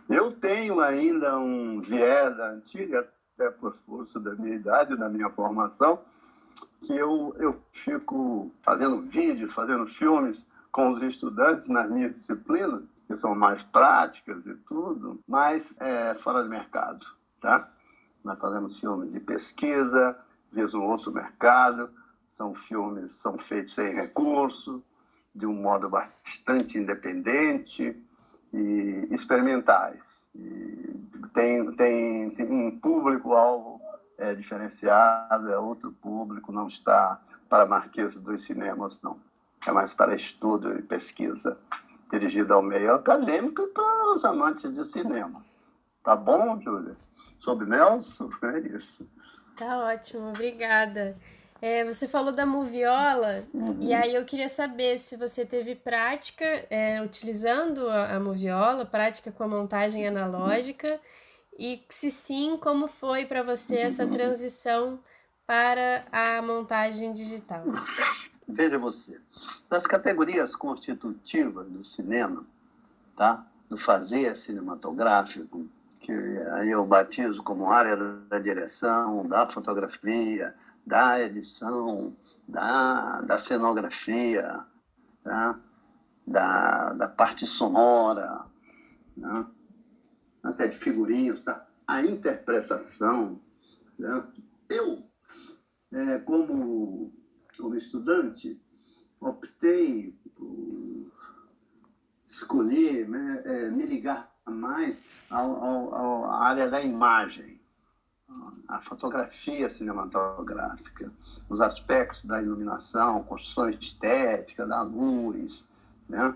Eu 0.08 0.30
tenho 0.32 0.80
ainda 0.80 1.38
um 1.38 1.80
viés 1.80 2.36
da 2.36 2.50
antiga, 2.50 3.08
até 3.34 3.50
por 3.50 3.76
força 3.86 4.20
da 4.20 4.34
minha 4.34 4.54
idade, 4.54 4.96
da 4.96 5.08
minha 5.08 5.28
formação, 5.30 6.00
que 6.80 6.94
eu, 6.94 7.34
eu 7.38 7.60
fico 7.72 8.50
fazendo 8.62 9.02
vídeos, 9.02 9.52
fazendo 9.52 9.86
filmes 9.86 10.46
com 10.70 10.92
os 10.92 11.02
estudantes 11.02 11.68
nas 11.68 11.90
minhas 11.90 12.12
disciplinas, 12.12 12.84
que 13.06 13.16
são 13.16 13.34
mais 13.34 13.62
práticas 13.62 14.46
e 14.46 14.54
tudo, 14.54 15.20
mas 15.26 15.74
é, 15.80 16.14
fora 16.14 16.42
do 16.42 16.48
mercado, 16.48 17.06
tá? 17.40 17.68
Nós 18.22 18.38
fazemos 18.38 18.78
filmes 18.78 19.12
de 19.12 19.20
pesquisa, 19.20 20.16
visa 20.52 20.76
um 20.76 20.84
outro 20.84 21.12
mercado, 21.12 21.90
são 22.26 22.54
filmes 22.54 23.12
são 23.12 23.38
feitos 23.38 23.74
sem 23.74 23.92
recurso, 23.92 24.82
de 25.34 25.46
um 25.46 25.54
modo 25.54 25.88
bastante 25.88 26.78
independente, 26.78 27.96
e 28.52 29.06
experimentais. 29.10 30.28
E 30.34 30.94
tem, 31.32 31.74
tem, 31.76 32.30
tem 32.30 32.50
um 32.50 32.78
público-alvo 32.78 33.80
é, 34.18 34.34
diferenciado, 34.34 35.50
é 35.50 35.58
outro 35.58 35.92
público, 35.92 36.52
não 36.52 36.66
está 36.66 37.20
para 37.48 37.66
marqueses 37.66 38.18
dos 38.18 38.42
cinemas, 38.42 39.00
não. 39.02 39.18
É 39.66 39.72
mais 39.72 39.92
para 39.92 40.14
estudo 40.14 40.78
e 40.78 40.82
pesquisa, 40.82 41.58
dirigido 42.10 42.54
ao 42.54 42.62
meio 42.62 42.94
acadêmico 42.94 43.62
e 43.62 43.66
para 43.68 44.12
os 44.12 44.24
amantes 44.24 44.72
de 44.72 44.84
cinema. 44.84 45.44
Tá 46.02 46.14
bom, 46.14 46.60
Júlia? 46.60 46.96
Sobre 47.38 47.66
Nelson, 47.66 48.30
é 48.42 48.58
isso. 48.60 49.08
Tá 49.56 49.78
ótimo, 49.78 50.28
obrigada. 50.28 51.16
É, 51.60 51.84
você 51.84 52.06
falou 52.06 52.32
da 52.32 52.44
moviola, 52.44 53.44
uhum. 53.52 53.78
e 53.80 53.94
aí 53.94 54.14
eu 54.14 54.24
queria 54.24 54.48
saber 54.48 54.98
se 54.98 55.16
você 55.16 55.44
teve 55.44 55.74
prática 55.74 56.44
é, 56.68 57.00
utilizando 57.02 57.88
a, 57.88 58.16
a 58.16 58.20
moviola, 58.20 58.84
prática 58.84 59.32
com 59.32 59.44
a 59.44 59.48
montagem 59.48 60.06
analógica, 60.06 61.00
e 61.58 61.82
se 61.88 62.10
sim, 62.10 62.58
como 62.60 62.86
foi 62.86 63.24
para 63.24 63.42
você 63.42 63.78
essa 63.78 64.06
transição 64.06 65.00
para 65.46 66.04
a 66.12 66.42
montagem 66.42 67.12
digital? 67.12 67.64
Veja 68.46 68.78
você, 68.78 69.18
das 69.68 69.86
categorias 69.86 70.54
constitutivas 70.54 71.66
do 71.68 71.84
cinema, 71.84 72.46
tá? 73.16 73.46
do 73.68 73.76
fazer 73.76 74.36
cinematográfico, 74.36 75.66
que 76.00 76.12
aí 76.52 76.70
eu 76.70 76.86
batizo 76.86 77.42
como 77.42 77.70
área 77.70 77.96
da 77.96 78.38
direção, 78.38 79.26
da 79.26 79.48
fotografia, 79.48 80.54
da 80.86 81.20
edição, 81.20 82.16
da, 82.46 83.20
da 83.22 83.38
cenografia, 83.38 84.64
tá? 85.24 85.60
da, 86.24 86.92
da 86.92 87.08
parte 87.08 87.44
sonora, 87.44 88.46
né? 89.16 89.46
até 90.44 90.68
de 90.68 90.76
figurinhos, 90.76 91.42
tá? 91.42 91.66
a 91.88 92.02
interpretação. 92.04 93.40
Né? 93.98 94.24
Eu, 94.68 95.02
é, 95.92 96.18
como, 96.18 97.12
como 97.58 97.74
estudante, 97.74 98.60
optei 99.20 100.16
por 100.36 101.10
escolher, 102.26 103.08
né, 103.08 103.42
é, 103.44 103.70
me 103.70 103.86
ligar 103.86 104.32
mais 104.44 105.02
à 105.30 106.44
área 106.44 106.68
da 106.68 106.80
imagem 106.80 107.55
a 108.68 108.80
fotografia 108.80 109.68
cinematográfica, 109.68 111.10
os 111.48 111.60
aspectos 111.60 112.24
da 112.24 112.42
iluminação, 112.42 113.22
construção 113.22 113.68
estética 113.68 114.66
da 114.66 114.82
luz, 114.82 115.64
né? 116.08 116.34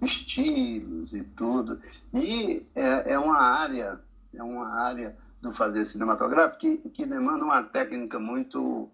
estilos 0.00 1.12
e 1.12 1.22
tudo. 1.22 1.80
E 2.12 2.66
é, 2.74 3.12
é, 3.12 3.18
uma 3.18 3.40
área, 3.40 4.00
é 4.34 4.42
uma 4.42 4.68
área 4.68 5.16
do 5.40 5.52
fazer 5.52 5.84
cinematográfico 5.84 6.60
que, 6.60 6.76
que 6.90 7.06
demanda 7.06 7.44
uma 7.44 7.62
técnica 7.62 8.18
muito, 8.18 8.90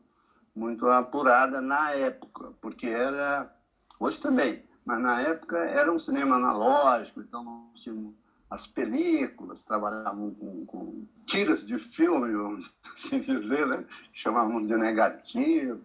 muito 0.55 0.87
apurada 0.87 1.61
na 1.61 1.93
época, 1.93 2.53
porque 2.61 2.87
era, 2.87 3.53
hoje 3.99 4.21
também, 4.21 4.63
mas 4.85 5.03
na 5.03 5.21
época 5.21 5.59
era 5.59 5.93
um 5.93 5.99
cinema 5.99 6.37
analógico, 6.37 7.21
então 7.21 7.43
nós 7.45 7.81
tínhamos 7.81 8.15
as 8.51 8.67
películas, 8.67 9.63
trabalhavam 9.63 10.35
com, 10.35 10.65
com 10.67 11.07
tiras 11.27 11.65
de 11.67 11.79
filme, 11.79 12.33
vamos 12.33 12.73
assim 12.97 13.21
dizer, 13.21 13.67
né? 13.67 13.85
chamávamos 14.13 14.67
de 14.67 14.77
negativo, 14.77 15.81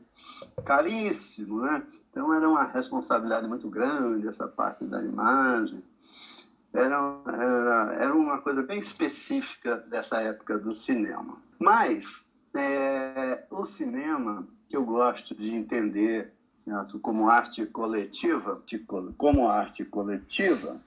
caríssimo, 0.66 1.62
né? 1.62 1.84
Então 2.10 2.34
era 2.34 2.48
uma 2.48 2.64
responsabilidade 2.64 3.48
muito 3.48 3.70
grande 3.70 4.28
essa 4.28 4.48
parte 4.48 4.86
da 4.86 5.02
imagem. 5.02 5.84
Era, 6.74 7.22
era, 7.28 7.94
era 8.00 8.16
uma 8.16 8.40
coisa 8.40 8.64
bem 8.64 8.80
específica 8.80 9.78
dessa 9.78 10.22
época 10.22 10.58
do 10.58 10.74
cinema. 10.74 11.38
Mas 11.60 12.26
é, 12.56 13.44
o 13.52 13.66
cinema, 13.66 14.48
que 14.70 14.76
eu 14.76 14.84
gosto 14.84 15.36
de 15.36 15.54
entender 15.54 16.34
né, 16.66 16.84
como 17.02 17.30
arte 17.30 17.66
coletiva, 17.66 18.62
como 19.18 19.48
arte 19.50 19.84
coletiva, 19.86 20.80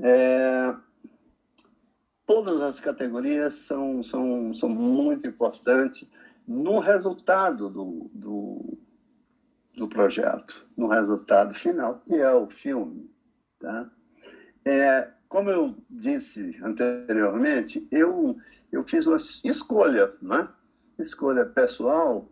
é, 0.00 0.74
todas 2.24 2.60
as 2.60 2.78
categorias 2.78 3.54
são, 3.54 4.02
são, 4.02 4.54
são 4.54 4.68
muito 4.68 5.26
importantes 5.26 6.08
no 6.46 6.78
resultado 6.78 7.68
do, 7.68 8.10
do, 8.12 8.78
do 9.76 9.88
projeto, 9.88 10.66
no 10.76 10.86
resultado 10.86 11.54
final, 11.54 12.00
que 12.06 12.14
é 12.14 12.30
o 12.30 12.48
filme. 12.48 13.10
Tá? 13.58 13.90
É, 14.64 15.10
como 15.28 15.50
eu 15.50 15.74
disse 15.90 16.58
anteriormente, 16.62 17.86
eu, 17.90 18.36
eu 18.72 18.84
fiz 18.84 19.06
uma 19.06 19.16
escolha, 19.16 20.10
né? 20.22 20.48
escolha 20.98 21.44
pessoal 21.44 22.28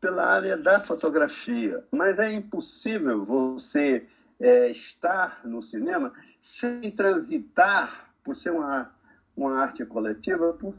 pela 0.00 0.24
área 0.24 0.56
da 0.56 0.80
fotografia, 0.80 1.84
mas 1.90 2.18
é 2.18 2.32
impossível 2.32 3.24
você 3.24 4.06
é, 4.38 4.70
estar 4.70 5.40
no 5.44 5.62
cinema 5.62 6.12
sem 6.40 6.90
transitar, 6.90 8.14
por 8.24 8.34
ser 8.34 8.50
uma, 8.50 8.94
uma 9.36 9.58
arte 9.60 9.84
coletiva, 9.84 10.54
por, 10.54 10.74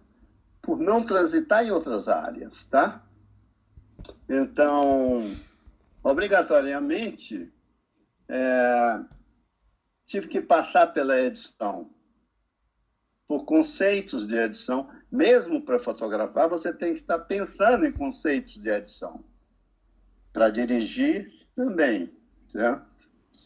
por 0.62 0.80
não 0.80 1.04
transitar 1.04 1.64
em 1.64 1.72
outras 1.72 2.08
áreas, 2.08 2.66
tá? 2.66 3.04
Então, 4.28 5.22
obrigatoriamente, 6.04 7.52
é, 8.28 9.00
tive 10.08 10.28
que 10.28 10.42
passar 10.42 10.88
pela 10.88 11.20
edição, 11.20 11.90
por 13.28 13.46
conceitos 13.46 14.26
de 14.26 14.36
edição. 14.36 14.90
Mesmo 15.12 15.62
para 15.62 15.78
fotografar, 15.78 16.50
você 16.50 16.74
tem 16.74 16.94
que 16.94 17.02
estar 17.02 17.20
pensando 17.20 17.86
em 17.86 17.92
conceitos 17.92 18.56
de 18.56 18.70
edição. 18.70 19.24
Para 20.34 20.50
dirigir, 20.50 21.30
também? 21.56 22.12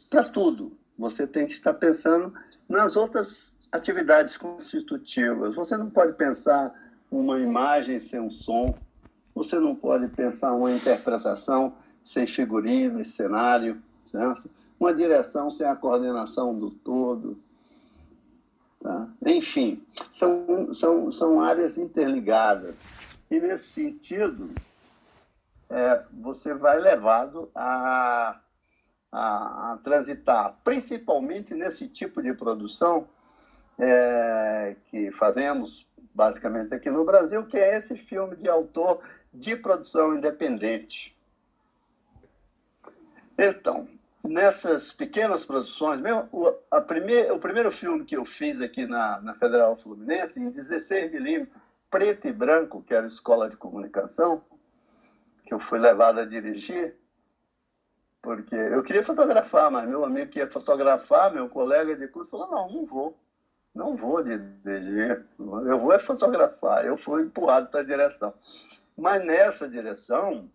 Para 0.10 0.24
tudo 0.24 0.78
você 0.98 1.28
tem 1.28 1.46
que 1.46 1.54
estar 1.54 1.74
pensando 1.74 2.34
nas 2.68 2.96
outras 2.96 3.54
atividades 3.72 4.38
constitutivas. 4.38 5.56
Você 5.56 5.76
não 5.78 5.90
pode 5.90 6.14
pensar 6.14 6.74
uma 7.12 7.40
imagem 7.40 8.00
sem 8.02 8.20
um 8.20 8.32
som, 8.32 8.76
você 9.34 9.60
não 9.60 9.76
pode 9.76 10.08
pensar 10.10 10.54
uma 10.54 10.72
interpretação 10.72 11.76
sem 12.04 12.26
figurino 12.26 13.02
e 13.02 13.06
cenário, 13.06 13.82
certo? 14.06 14.50
Uma 14.80 14.94
direção 14.94 15.50
sem 15.50 15.68
a 15.68 15.76
coordenação 15.76 16.58
do 16.58 16.70
todo. 16.70 17.38
Tá? 18.82 19.08
Enfim, 19.26 19.84
são, 20.12 20.74
são, 20.74 21.12
são 21.12 21.42
áreas 21.42 21.78
interligadas. 21.78 22.76
E, 23.32 23.40
nesse 23.40 23.68
sentido, 23.70 24.52
é, 25.70 26.04
você 26.14 26.54
vai 26.54 26.80
levado 26.80 27.50
a 27.56 28.40
a, 29.16 29.72
a 29.72 29.78
transitar, 29.78 30.58
principalmente 30.62 31.54
nesse 31.54 31.88
tipo 31.88 32.22
de 32.22 32.34
produção 32.34 33.08
é, 33.80 34.76
que 34.88 35.10
fazemos 35.12 35.88
basicamente 36.14 36.74
aqui 36.74 36.90
no 36.90 37.06
Brasil, 37.06 37.46
que 37.46 37.58
é 37.58 37.78
esse 37.78 37.96
filme 37.96 38.36
de 38.36 38.50
autor 38.50 39.02
de 39.34 39.56
produção 39.56 40.16
independente. 40.16 41.16
Então, 43.38 43.88
nessas 44.22 44.92
pequenas 44.92 45.46
produções, 45.46 46.02
mesmo 46.02 46.28
o, 46.32 46.54
a 46.70 46.82
primeir, 46.82 47.32
o 47.32 47.40
primeiro 47.40 47.72
filme 47.72 48.04
que 48.04 48.18
eu 48.18 48.26
fiz 48.26 48.60
aqui 48.60 48.86
na, 48.86 49.22
na 49.22 49.34
Federal 49.34 49.78
Fluminense, 49.78 50.40
em 50.40 50.50
16 50.50 51.12
milímetros, 51.12 51.56
preto 51.90 52.28
e 52.28 52.34
branco, 52.34 52.84
que 52.86 52.94
era 52.94 53.08
Escola 53.08 53.50
de 53.50 53.56
Comunicação, 53.56 54.42
que 55.46 55.54
eu 55.54 55.60
fui 55.60 55.80
levado 55.80 56.20
a 56.20 56.26
dirigir, 56.26 56.96
porque 58.26 58.56
eu 58.56 58.82
queria 58.82 59.04
fotografar, 59.04 59.70
mas 59.70 59.88
meu 59.88 60.04
amigo 60.04 60.32
que 60.32 60.40
ia 60.40 60.48
fotografar, 60.48 61.32
meu 61.32 61.48
colega 61.48 61.96
de 61.96 62.08
curso, 62.08 62.32
falou, 62.32 62.50
não, 62.50 62.68
não 62.68 62.86
vou. 62.86 63.16
Não 63.74 63.96
vou 63.96 64.24
dirigir, 64.24 65.28
eu 65.38 65.80
vou 65.80 65.94
é 65.94 66.00
fotografar. 66.00 66.86
Eu 66.86 66.98
fui 66.98 67.24
empurrado 67.24 67.68
para 67.68 67.82
a 67.82 67.84
direção. 67.84 68.34
Mas 68.98 69.24
nessa 69.24 69.70
direção, 69.70 70.50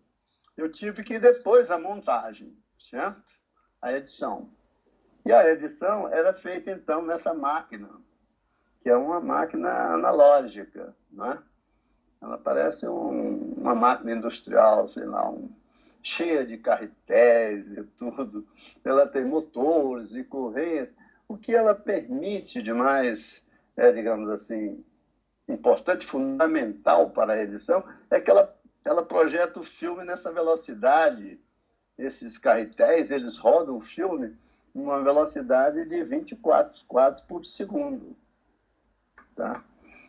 eu 0.57 0.69
tive 0.69 1.01
que 1.03 1.13
ir 1.13 1.19
depois 1.19 1.71
a 1.71 1.79
montagem, 1.79 2.57
certo? 2.77 3.21
A 3.81 3.93
edição. 3.93 4.49
E 5.23 5.31
a 5.31 5.47
edição 5.49 6.11
era 6.11 6.33
feita, 6.33 6.71
então, 6.71 7.03
nessa 7.03 7.33
máquina, 7.33 7.89
que 8.81 8.89
é 8.89 8.97
uma 8.97 9.21
máquina 9.21 9.93
analógica, 9.93 10.93
não 11.11 11.31
é? 11.31 11.39
Ela 12.21 12.37
parece 12.37 12.87
um, 12.87 13.53
uma 13.53 13.75
máquina 13.75 14.13
industrial, 14.13 14.89
sei 14.89 15.05
lá, 15.05 15.29
um, 15.29 15.49
cheia 16.03 16.45
de 16.45 16.57
carretéis 16.57 17.67
e 17.71 17.83
tudo. 17.97 18.47
Ela 18.83 19.07
tem 19.07 19.25
motores 19.25 20.13
e 20.13 20.23
correias. 20.23 20.89
O 21.27 21.37
que 21.37 21.55
ela 21.55 21.73
permite 21.73 22.61
de 22.61 22.73
mais, 22.73 23.41
é, 23.75 23.91
digamos 23.91 24.29
assim, 24.29 24.83
importante, 25.47 26.05
fundamental 26.05 27.11
para 27.11 27.33
a 27.33 27.41
edição, 27.41 27.83
é 28.09 28.19
que 28.19 28.29
ela, 28.29 28.55
ela 28.83 29.05
projeta 29.05 29.59
o 29.59 29.63
filme 29.63 30.03
nessa 30.03 30.31
velocidade. 30.31 31.39
Esses 31.97 32.37
carretéis, 32.37 33.11
eles 33.11 33.37
rodam 33.37 33.77
o 33.77 33.81
filme 33.81 34.35
numa 34.73 35.03
velocidade 35.03 35.85
de 35.85 36.03
24 36.03 36.85
quadros 36.85 37.21
por 37.21 37.45
segundo. 37.45 38.15
Tá? 39.35 39.63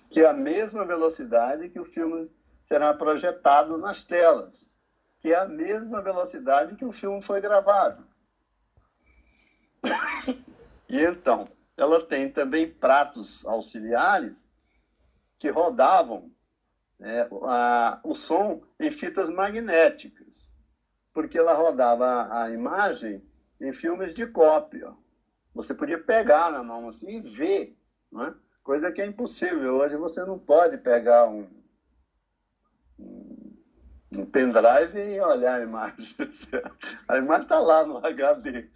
Que 0.08 0.20
é 0.20 0.28
a 0.28 0.32
mesma 0.32 0.84
velocidade 0.84 1.68
que 1.68 1.80
o 1.80 1.84
filme 1.84 2.30
será 2.62 2.94
projetado 2.94 3.76
nas 3.76 4.04
telas 4.04 4.62
que 5.22 5.32
é 5.32 5.38
a 5.38 5.46
mesma 5.46 6.02
velocidade 6.02 6.74
que 6.74 6.84
o 6.84 6.90
filme 6.90 7.22
foi 7.22 7.40
gravado. 7.40 8.04
e 10.90 11.00
então, 11.00 11.48
ela 11.76 12.04
tem 12.04 12.30
também 12.30 12.68
pratos 12.68 13.46
auxiliares 13.46 14.50
que 15.38 15.48
rodavam 15.48 16.30
é, 17.00 17.28
a, 17.44 18.00
o 18.02 18.16
som 18.16 18.62
em 18.80 18.90
fitas 18.90 19.30
magnéticas, 19.30 20.50
porque 21.14 21.38
ela 21.38 21.54
rodava 21.54 22.28
a 22.36 22.50
imagem 22.50 23.24
em 23.60 23.72
filmes 23.72 24.14
de 24.14 24.26
cópia. 24.26 24.92
Você 25.54 25.72
podia 25.72 26.02
pegar 26.02 26.50
na 26.50 26.64
mão 26.64 26.88
assim 26.88 27.18
e 27.18 27.20
ver, 27.20 27.78
né? 28.10 28.34
coisa 28.64 28.90
que 28.90 29.00
é 29.00 29.06
impossível. 29.06 29.74
Hoje 29.74 29.96
você 29.96 30.24
não 30.24 30.38
pode 30.38 30.78
pegar 30.78 31.28
um, 31.28 31.48
um 34.16 34.26
pendrive 34.26 34.98
e 34.98 35.20
olhar 35.20 35.60
a 35.60 35.62
imagem. 35.62 36.16
A 37.08 37.18
imagem 37.18 37.42
está 37.42 37.58
lá 37.58 37.84
no 37.84 37.98
HD. 37.98 38.68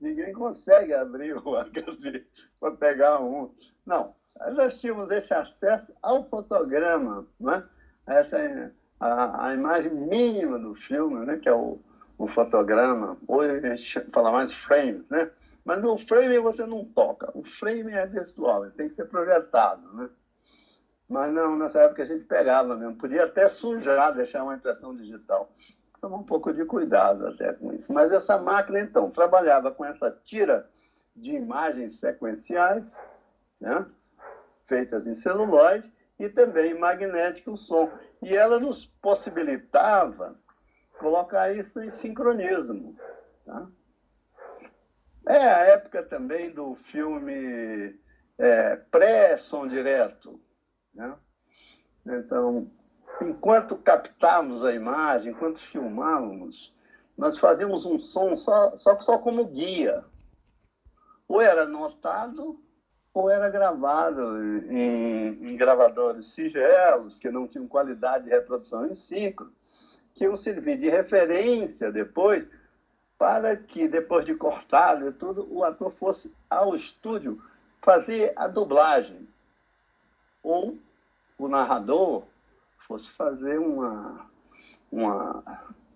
Ninguém 0.00 0.32
consegue 0.32 0.92
abrir 0.92 1.36
o 1.36 1.56
HD 1.56 2.24
para 2.60 2.72
pegar 2.72 3.20
um. 3.20 3.54
Não, 3.86 4.14
nós 4.52 4.80
tínhamos 4.80 5.10
esse 5.10 5.32
acesso 5.32 5.92
ao 6.02 6.28
fotograma, 6.28 7.26
né? 7.40 7.64
essa 8.06 8.72
a, 9.00 9.48
a 9.48 9.54
imagem 9.54 9.92
mínima 9.92 10.58
do 10.58 10.74
filme, 10.74 11.24
né? 11.26 11.38
que 11.38 11.48
é 11.48 11.54
o, 11.54 11.80
o 12.18 12.26
fotograma. 12.26 13.16
Hoje 13.26 13.66
a 13.66 13.76
gente 13.76 14.00
fala 14.12 14.32
mais 14.32 14.52
frames, 14.52 15.08
né? 15.08 15.30
Mas 15.64 15.80
no 15.82 15.96
frame 15.96 16.38
você 16.38 16.66
não 16.66 16.84
toca. 16.84 17.30
O 17.34 17.42
frame 17.42 17.92
é 17.92 18.06
virtual, 18.06 18.64
ele 18.64 18.74
tem 18.74 18.88
que 18.88 18.94
ser 18.94 19.06
projetado, 19.06 19.92
né? 19.94 20.08
Mas 21.14 21.32
não, 21.32 21.56
nessa 21.56 21.82
época 21.82 22.02
a 22.02 22.06
gente 22.06 22.24
pegava 22.24 22.74
mesmo. 22.74 22.96
Podia 22.96 23.22
até 23.22 23.48
sujar, 23.48 24.12
deixar 24.12 24.42
uma 24.42 24.56
impressão 24.56 24.96
digital. 24.96 25.48
Tomar 26.00 26.16
um 26.16 26.24
pouco 26.24 26.52
de 26.52 26.64
cuidado 26.64 27.28
até 27.28 27.52
com 27.52 27.72
isso. 27.72 27.92
Mas 27.92 28.10
essa 28.10 28.36
máquina, 28.36 28.80
então, 28.80 29.08
trabalhava 29.08 29.70
com 29.70 29.84
essa 29.84 30.10
tira 30.10 30.68
de 31.14 31.30
imagens 31.30 32.00
sequenciais, 32.00 33.00
né? 33.60 33.86
feitas 34.64 35.06
em 35.06 35.14
celuloide, 35.14 35.94
e 36.18 36.28
também 36.28 36.76
magnético 36.76 37.52
o 37.52 37.56
som. 37.56 37.92
E 38.20 38.36
ela 38.36 38.58
nos 38.58 38.84
possibilitava 38.84 40.36
colocar 40.98 41.54
isso 41.54 41.80
em 41.80 41.90
sincronismo. 41.90 42.98
Tá? 43.46 43.68
É 45.28 45.38
a 45.38 45.58
época 45.60 46.02
também 46.02 46.50
do 46.50 46.74
filme 46.74 47.96
é, 48.36 48.74
pré-som 48.90 49.68
direto, 49.68 50.40
né? 50.94 51.14
Então, 52.06 52.70
enquanto 53.20 53.76
captávamos 53.76 54.64
a 54.64 54.72
imagem, 54.72 55.32
enquanto 55.32 55.58
filmávamos, 55.58 56.74
nós 57.16 57.38
fazíamos 57.38 57.86
um 57.86 57.98
som 57.98 58.36
só, 58.36 58.76
só, 58.76 58.96
só 58.96 59.18
como 59.18 59.46
guia. 59.46 60.04
Ou 61.26 61.40
era 61.40 61.66
notado, 61.66 62.60
ou 63.12 63.30
era 63.30 63.48
gravado 63.48 64.22
em, 64.70 65.50
em 65.50 65.56
gravadores 65.56 66.26
sigelos, 66.26 67.18
que 67.18 67.30
não 67.30 67.46
tinham 67.46 67.66
qualidade 67.66 68.24
de 68.24 68.30
reprodução 68.30 68.86
em 68.86 68.94
ciclo, 68.94 69.50
que 70.14 70.24
iam 70.24 70.36
servir 70.36 70.78
de 70.78 70.90
referência 70.90 71.90
depois, 71.90 72.46
para 73.16 73.56
que, 73.56 73.88
depois 73.88 74.26
de 74.26 74.34
cortado 74.34 75.08
e 75.08 75.12
tudo, 75.12 75.46
o 75.50 75.64
ator 75.64 75.90
fosse 75.90 76.34
ao 76.50 76.74
estúdio 76.74 77.40
fazer 77.80 78.32
a 78.36 78.48
dublagem 78.48 79.26
ou 80.44 80.78
o 81.38 81.48
narrador 81.48 82.22
fosse 82.86 83.10
fazer 83.10 83.58
uma, 83.58 84.26
uma, 84.92 85.42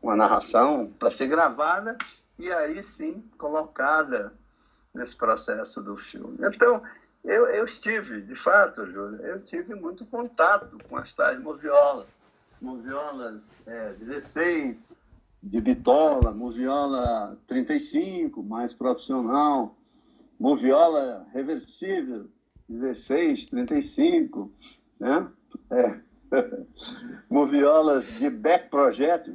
uma 0.02 0.16
narração 0.16 0.90
para 0.98 1.10
ser 1.10 1.28
gravada 1.28 1.96
e 2.38 2.50
aí 2.50 2.82
sim 2.82 3.22
colocada 3.36 4.32
nesse 4.94 5.14
processo 5.14 5.82
do 5.82 5.96
filme. 5.96 6.38
Então, 6.40 6.82
eu, 7.24 7.46
eu 7.48 7.64
estive, 7.64 8.22
de 8.22 8.34
fato, 8.34 8.86
Júlia, 8.86 9.26
eu 9.26 9.40
tive 9.42 9.74
muito 9.74 10.06
contato 10.06 10.78
com 10.88 10.96
as 10.96 11.12
tais 11.12 11.38
moviolas. 11.38 12.06
Moviolas 12.60 13.42
é, 13.66 13.92
16, 13.92 14.84
de 15.42 15.60
bitola, 15.60 16.32
moviola 16.32 17.38
35, 17.46 18.42
mais 18.42 18.74
profissional, 18.74 19.76
moviola 20.38 21.26
reversível, 21.32 22.28
16, 22.68 23.46
35, 23.46 24.50
né? 25.00 25.28
É. 25.70 26.00
Moviolas 27.30 28.18
de 28.18 28.28
back 28.28 28.68
project, 28.68 29.34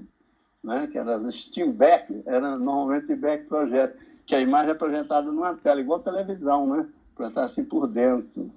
né? 0.64 0.88
que 0.88 0.98
eram 0.98 1.14
as 1.14 1.36
Steam 1.36 1.72
Back, 1.72 2.22
eram 2.26 2.60
normalmente 2.60 3.16
back 3.16 3.46
project, 3.46 3.98
que 4.26 4.36
a 4.36 4.42
imagem 4.42 4.72
é 4.72 4.76
projetada 4.76 5.32
numa 5.32 5.56
tela, 5.56 5.82
igual 5.82 6.00
televisão, 6.00 6.68
né? 6.68 6.88
Estar 7.20 7.46
assim 7.46 7.64
por 7.64 7.88
dentro. 7.88 8.52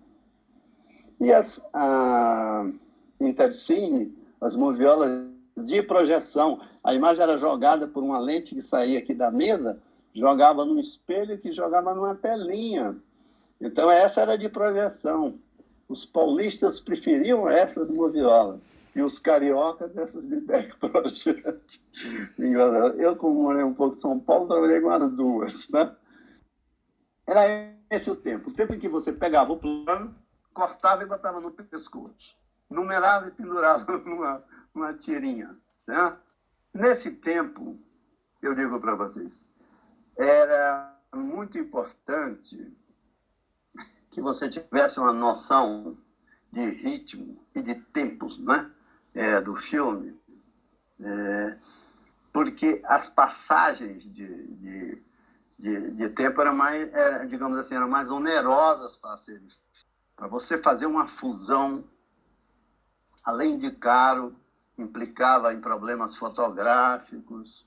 E 1.21 1.33
as 1.33 1.61
a 1.73 2.71
Intercine, 3.21 4.15
as 4.41 4.55
moviolas 4.55 5.25
de 5.57 5.83
projeção, 5.83 6.61
a 6.85 6.95
imagem 6.95 7.23
era 7.23 7.39
jogada 7.39 7.87
por 7.87 8.03
uma 8.03 8.19
lente 8.19 8.55
que 8.55 8.62
saía 8.62 8.99
aqui 8.99 9.15
da 9.15 9.31
mesa, 9.31 9.79
jogava 10.15 10.65
num 10.65 10.79
espelho 10.79 11.39
que 11.39 11.53
jogava 11.53 11.95
numa 11.95 12.15
telinha. 12.15 12.97
Então, 13.61 13.90
essa 13.90 14.21
era 14.21 14.37
de 14.37 14.49
projeção. 14.49 15.38
Os 15.88 16.05
paulistas 16.05 16.81
preferiam 16.81 17.49
essas 17.49 17.88
moviolas 17.88 18.66
e 18.95 19.03
os 19.03 19.19
cariocas 19.19 19.97
essas 19.97 20.27
de 20.27 20.40
back 20.40 20.77
project. 20.81 21.83
Eu, 22.97 23.14
como 23.16 23.42
morei 23.42 23.62
um 23.62 23.75
pouco 23.75 23.97
em 23.97 24.01
São 24.01 24.19
Paulo, 24.19 24.49
trabalhei 24.49 24.81
com 24.81 24.90
as 24.90 25.12
duas. 25.12 25.69
Né? 25.69 25.95
Era 27.27 27.73
esse 27.90 28.11
o 28.11 28.16
tempo. 28.16 28.51
O 28.51 28.55
tempo 28.55 28.75
em 28.75 28.79
que 28.79 28.88
você 28.88 29.12
pegava 29.12 29.53
o 29.53 29.59
plano, 29.59 30.14
cortava 30.53 31.03
e 31.03 31.07
botava 31.07 31.40
no 31.40 31.51
pescoço. 31.51 32.35
Numerava 32.69 33.29
e 33.29 33.31
pendurava 33.31 33.99
numa, 34.05 34.42
numa 34.75 34.95
tirinha. 34.95 35.57
Certo? 35.85 36.19
Nesse 36.75 37.11
tempo, 37.11 37.79
eu 38.42 38.55
digo 38.55 38.81
para 38.81 38.95
vocês, 38.95 39.49
era 40.16 40.95
muito 41.14 41.59
importante 41.59 42.73
que 44.16 44.20
você 44.22 44.48
tivesse 44.48 44.98
uma 44.98 45.12
noção 45.12 45.94
de 46.50 46.70
ritmo 46.70 47.38
e 47.55 47.61
de 47.61 47.74
tempos 47.74 48.38
né? 48.38 48.70
É, 49.14 49.42
do 49.42 49.55
filme, 49.55 50.18
é, 50.98 51.59
porque 52.33 52.81
as 52.87 53.11
passagens 53.11 54.05
de, 54.05 54.46
de, 54.55 55.02
de, 55.59 55.90
de 55.90 56.09
tempo 56.11 56.40
eram 56.40 56.55
mais, 56.55 56.90
era, 56.94 57.26
digamos 57.26 57.59
assim, 57.59 57.74
eram 57.74 57.88
mais 57.88 58.11
onerosas 58.11 58.96
para 58.96 59.18
serem 59.18 59.46
para 60.16 60.26
você 60.26 60.57
fazer 60.57 60.87
uma 60.87 61.07
fusão, 61.07 61.85
além 63.22 63.59
de 63.59 63.70
caro, 63.70 64.35
implicava 64.79 65.52
em 65.52 65.61
problemas 65.61 66.16
fotográficos, 66.16 67.66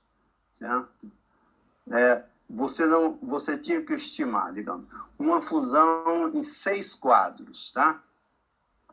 certo? 0.52 1.12
É, 1.92 2.24
você 2.52 2.84
não, 2.84 3.16
você 3.22 3.56
tinha 3.56 3.80
que 3.82 3.94
estimar, 3.94 4.52
digamos, 4.52 4.86
uma 5.16 5.40
fusão 5.40 6.30
em 6.34 6.42
seis 6.42 6.94
quadros, 6.94 7.70
tá? 7.72 8.02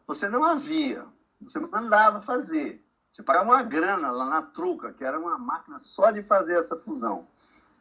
Você 0.06 0.30
não 0.30 0.44
havia, 0.44 1.04
você 1.42 1.60
mandava 1.60 2.22
fazer. 2.22 2.84
Você 3.12 3.24
pagava 3.24 3.50
uma 3.50 3.64
grana 3.64 4.12
lá 4.12 4.26
na 4.26 4.42
Truca, 4.44 4.94
que 4.94 5.04
era 5.04 5.20
uma 5.20 5.40
máquina 5.40 5.80
só 5.80 6.12
de 6.12 6.22
fazer 6.22 6.60
essa 6.60 6.78
fusão. 6.78 7.28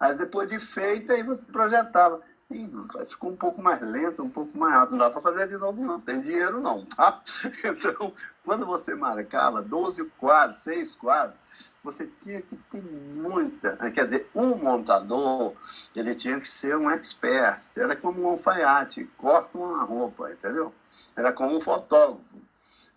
Aí 0.01 0.15
depois 0.15 0.49
de 0.49 0.59
feita, 0.59 1.13
aí 1.13 1.23
você 1.23 1.45
projetava. 1.45 2.23
Ih, 2.51 2.71
ficou 3.09 3.33
um 3.33 3.37
pouco 3.37 3.61
mais 3.61 3.81
lento, 3.83 4.23
um 4.23 4.31
pouco 4.31 4.57
mais 4.57 4.73
rápido. 4.73 4.93
Não 4.93 4.99
dá 4.99 5.11
para 5.11 5.21
fazer 5.21 5.49
de 5.49 5.59
novo, 5.59 5.85
não. 5.85 6.01
Tem 6.01 6.23
dinheiro, 6.23 6.61
não. 6.61 6.87
Tá? 6.87 7.21
Então, 7.65 8.15
quando 8.45 8.65
você 8.65 8.95
marcava 8.95 9.61
12 9.61 10.07
quadros, 10.19 10.61
6 10.61 10.95
quadros, 10.95 11.39
você 11.87 12.07
tinha 12.23 12.43
que 12.43 12.57
ter 12.57 12.83
muita. 12.83 13.77
Quer 13.93 14.05
dizer, 14.05 14.31
um 14.35 14.57
montador, 14.57 15.55
ele 15.95 16.17
tinha 16.17 16.41
que 16.41 16.49
ser 16.49 16.77
um 16.77 16.91
expert. 16.91 17.63
Era 17.77 17.95
como 17.95 18.23
um 18.23 18.29
alfaiate, 18.31 19.05
corta 19.17 19.57
uma 19.57 19.85
roupa, 19.85 20.33
entendeu? 20.33 20.75
Era 21.15 21.33
como 21.33 21.57
um 21.57 21.61
fotógrafo, 21.61 22.21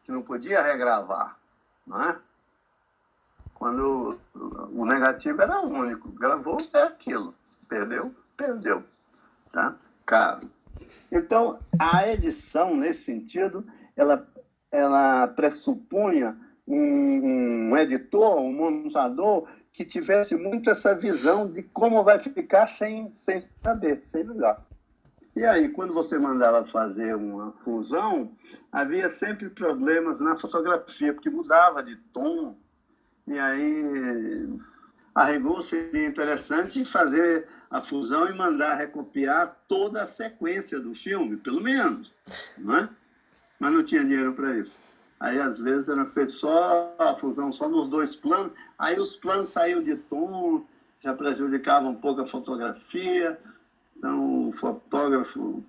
que 0.04 0.12
não 0.12 0.24
podia 0.24 0.64
regravar. 0.64 1.38
Não 1.86 2.02
é? 2.02 2.18
Quando 3.54 4.20
o 4.34 4.86
negativo 4.86 5.40
era 5.40 5.62
único, 5.62 6.10
gravou 6.10 6.58
é 6.74 6.82
aquilo. 6.82 7.36
Perdeu, 7.68 8.16
perdeu 8.36 8.84
tá? 9.52 9.76
caro. 10.06 10.50
Então, 11.12 11.60
a 11.78 12.08
edição, 12.08 12.76
nesse 12.76 13.04
sentido, 13.04 13.66
ela, 13.96 14.28
ela 14.72 15.28
pressupunha 15.28 16.36
um, 16.70 17.72
um 17.72 17.78
editor, 17.78 18.40
um 18.40 18.54
montador 18.54 19.48
que 19.74 19.84
tivesse 19.84 20.36
muito 20.36 20.70
essa 20.70 20.94
visão 20.94 21.52
de 21.52 21.64
como 21.64 22.04
vai 22.04 22.20
ficar 22.20 22.68
sem, 22.68 23.12
sem 23.18 23.42
saber, 23.64 24.02
sem 24.04 24.24
ligar. 24.24 24.64
E 25.36 25.46
aí, 25.46 25.70
quando 25.70 25.94
você 25.94 26.20
mandava 26.20 26.66
fazer 26.66 27.16
uma 27.16 27.54
fusão, 27.54 28.32
havia 28.72 29.10
sempre 29.10 29.50
problemas 29.50 30.20
na 30.20 30.38
fotografia, 30.38 31.14
porque 31.14 31.30
mudava 31.30 31.82
de 31.82 31.96
tom. 31.96 32.58
E 33.26 33.40
aí, 33.40 34.50
a 35.16 35.26
rigor 35.26 35.64
seria 35.64 36.08
interessante 36.08 36.84
fazer 36.84 37.48
a 37.70 37.82
fusão 37.82 38.28
e 38.28 38.36
mandar 38.36 38.76
recopiar 38.76 39.56
toda 39.68 40.04
a 40.04 40.08
sequência 40.08 40.80
do 40.80 40.94
filme, 40.94 41.38
pelo 41.38 41.62
menos, 41.62 42.12
não 42.58 42.76
é? 42.76 42.90
Mas 43.60 43.74
não 43.74 43.84
tinha 43.84 44.04
dinheiro 44.04 44.34
para 44.34 44.58
isso. 44.58 44.78
Aí, 45.20 45.40
às 45.40 45.60
vezes, 45.60 45.90
era 45.90 46.06
feito 46.06 46.32
só 46.32 46.96
a 46.98 47.14
fusão, 47.16 47.52
só 47.52 47.68
nos 47.68 47.90
dois 47.90 48.16
planos. 48.16 48.54
Aí 48.78 48.98
os 48.98 49.18
planos 49.18 49.50
saíam 49.50 49.84
de 49.84 49.96
tom, 49.96 50.66
já 51.02 51.14
prejudicavam 51.14 51.92
um 51.92 51.96
pouco 51.96 52.22
a 52.22 52.28
fotografia. 52.28 53.38
Então, 53.98 54.48
o 54.48 54.52
fotógrafo 54.52 55.64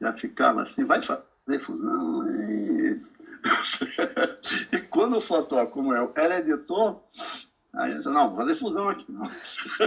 já 0.00 0.12
ficava 0.12 0.62
assim, 0.62 0.84
vai 0.84 1.02
fazer 1.02 1.60
fusão. 1.60 2.26
E, 2.30 3.00
e 4.72 4.80
quando 4.82 5.18
o 5.18 5.20
fotógrafo, 5.20 5.72
como 5.72 5.92
eu, 5.94 6.12
era 6.16 6.38
editor, 6.38 7.00
Aí 7.74 7.92
eu 7.92 7.98
disse, 7.98 8.08
não, 8.08 8.28
vou 8.28 8.38
fazer 8.38 8.56
fusão 8.56 8.88
aqui. 8.88 9.10
Não. 9.12 9.30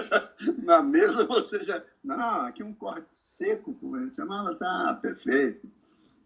Na 0.63 0.81
mesa 0.81 1.25
você 1.25 1.63
já. 1.63 1.81
Não, 2.03 2.45
aqui 2.45 2.63
um 2.63 2.73
corte 2.73 3.11
seco, 3.11 3.73
como 3.75 3.95
a 3.95 3.99
gente 3.99 4.15
chamava, 4.15 4.55
tá 4.55 4.97
perfeito, 5.01 5.69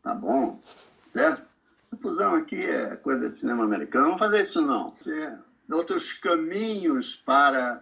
tá 0.04 0.14
bom, 0.14 0.60
certo? 1.08 1.55
A 1.96 1.98
fusão 2.02 2.36
aqui 2.36 2.58
é 2.58 2.98
coisa 2.98 3.30
de 3.30 3.38
cinema 3.38 3.64
americano, 3.64 4.10
não 4.10 4.18
fazer 4.18 4.42
isso 4.42 4.62
não. 4.62 4.94
Outros 5.72 6.12
caminhos 6.12 7.16
para, 7.16 7.82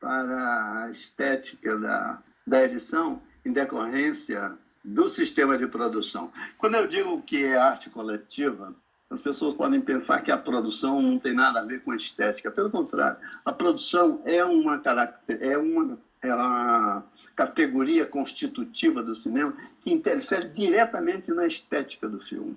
para 0.00 0.84
a 0.84 0.90
estética 0.90 1.78
da, 1.78 2.18
da 2.44 2.64
edição 2.64 3.22
em 3.46 3.52
decorrência 3.52 4.52
do 4.84 5.08
sistema 5.08 5.56
de 5.56 5.68
produção. 5.68 6.32
Quando 6.58 6.74
eu 6.74 6.88
digo 6.88 7.22
que 7.22 7.44
é 7.44 7.56
arte 7.56 7.88
coletiva, 7.88 8.74
as 9.08 9.20
pessoas 9.20 9.54
podem 9.54 9.80
pensar 9.80 10.22
que 10.22 10.32
a 10.32 10.38
produção 10.38 11.00
não 11.00 11.16
tem 11.16 11.32
nada 11.32 11.60
a 11.60 11.64
ver 11.64 11.82
com 11.82 11.92
a 11.92 11.96
estética. 11.96 12.50
Pelo 12.50 12.70
contrário, 12.70 13.16
a 13.44 13.52
produção 13.52 14.20
é 14.24 14.44
uma, 14.44 14.82
é 15.28 15.56
uma, 15.56 15.98
é 16.20 16.34
uma 16.34 17.04
categoria 17.36 18.06
constitutiva 18.06 19.02
do 19.04 19.14
cinema 19.14 19.54
que 19.80 19.92
interfere 19.92 20.48
diretamente 20.48 21.30
na 21.30 21.46
estética 21.46 22.08
do 22.08 22.18
filme. 22.18 22.56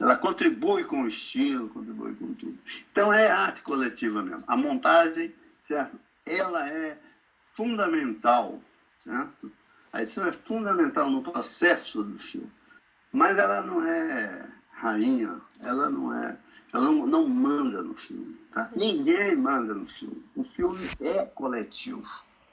Ela 0.00 0.16
contribui 0.16 0.82
com 0.84 1.02
o 1.02 1.08
estilo, 1.08 1.68
contribui 1.68 2.14
com 2.14 2.32
tudo. 2.34 2.58
Então 2.90 3.12
é 3.12 3.30
arte 3.30 3.62
coletiva 3.62 4.22
mesmo. 4.22 4.42
A 4.46 4.56
montagem, 4.56 5.34
certo? 5.62 6.00
ela 6.26 6.68
é 6.68 6.98
fundamental, 7.54 8.60
certo? 9.02 9.50
A 9.92 10.02
edição 10.02 10.24
é 10.26 10.32
fundamental 10.32 11.10
no 11.10 11.22
processo 11.22 12.02
do 12.02 12.18
filme, 12.18 12.50
mas 13.12 13.38
ela 13.38 13.60
não 13.62 13.84
é 13.84 14.48
rainha, 14.70 15.40
ela 15.60 15.90
não 15.90 16.14
é, 16.14 16.38
ela 16.72 16.84
não, 16.84 17.06
não 17.06 17.28
manda 17.28 17.82
no 17.82 17.94
filme, 17.94 18.38
tá? 18.52 18.70
Ninguém 18.76 19.34
manda 19.36 19.74
no 19.74 19.86
filme. 19.86 20.24
O 20.36 20.44
filme 20.44 20.88
é 21.00 21.24
coletivo, 21.24 22.08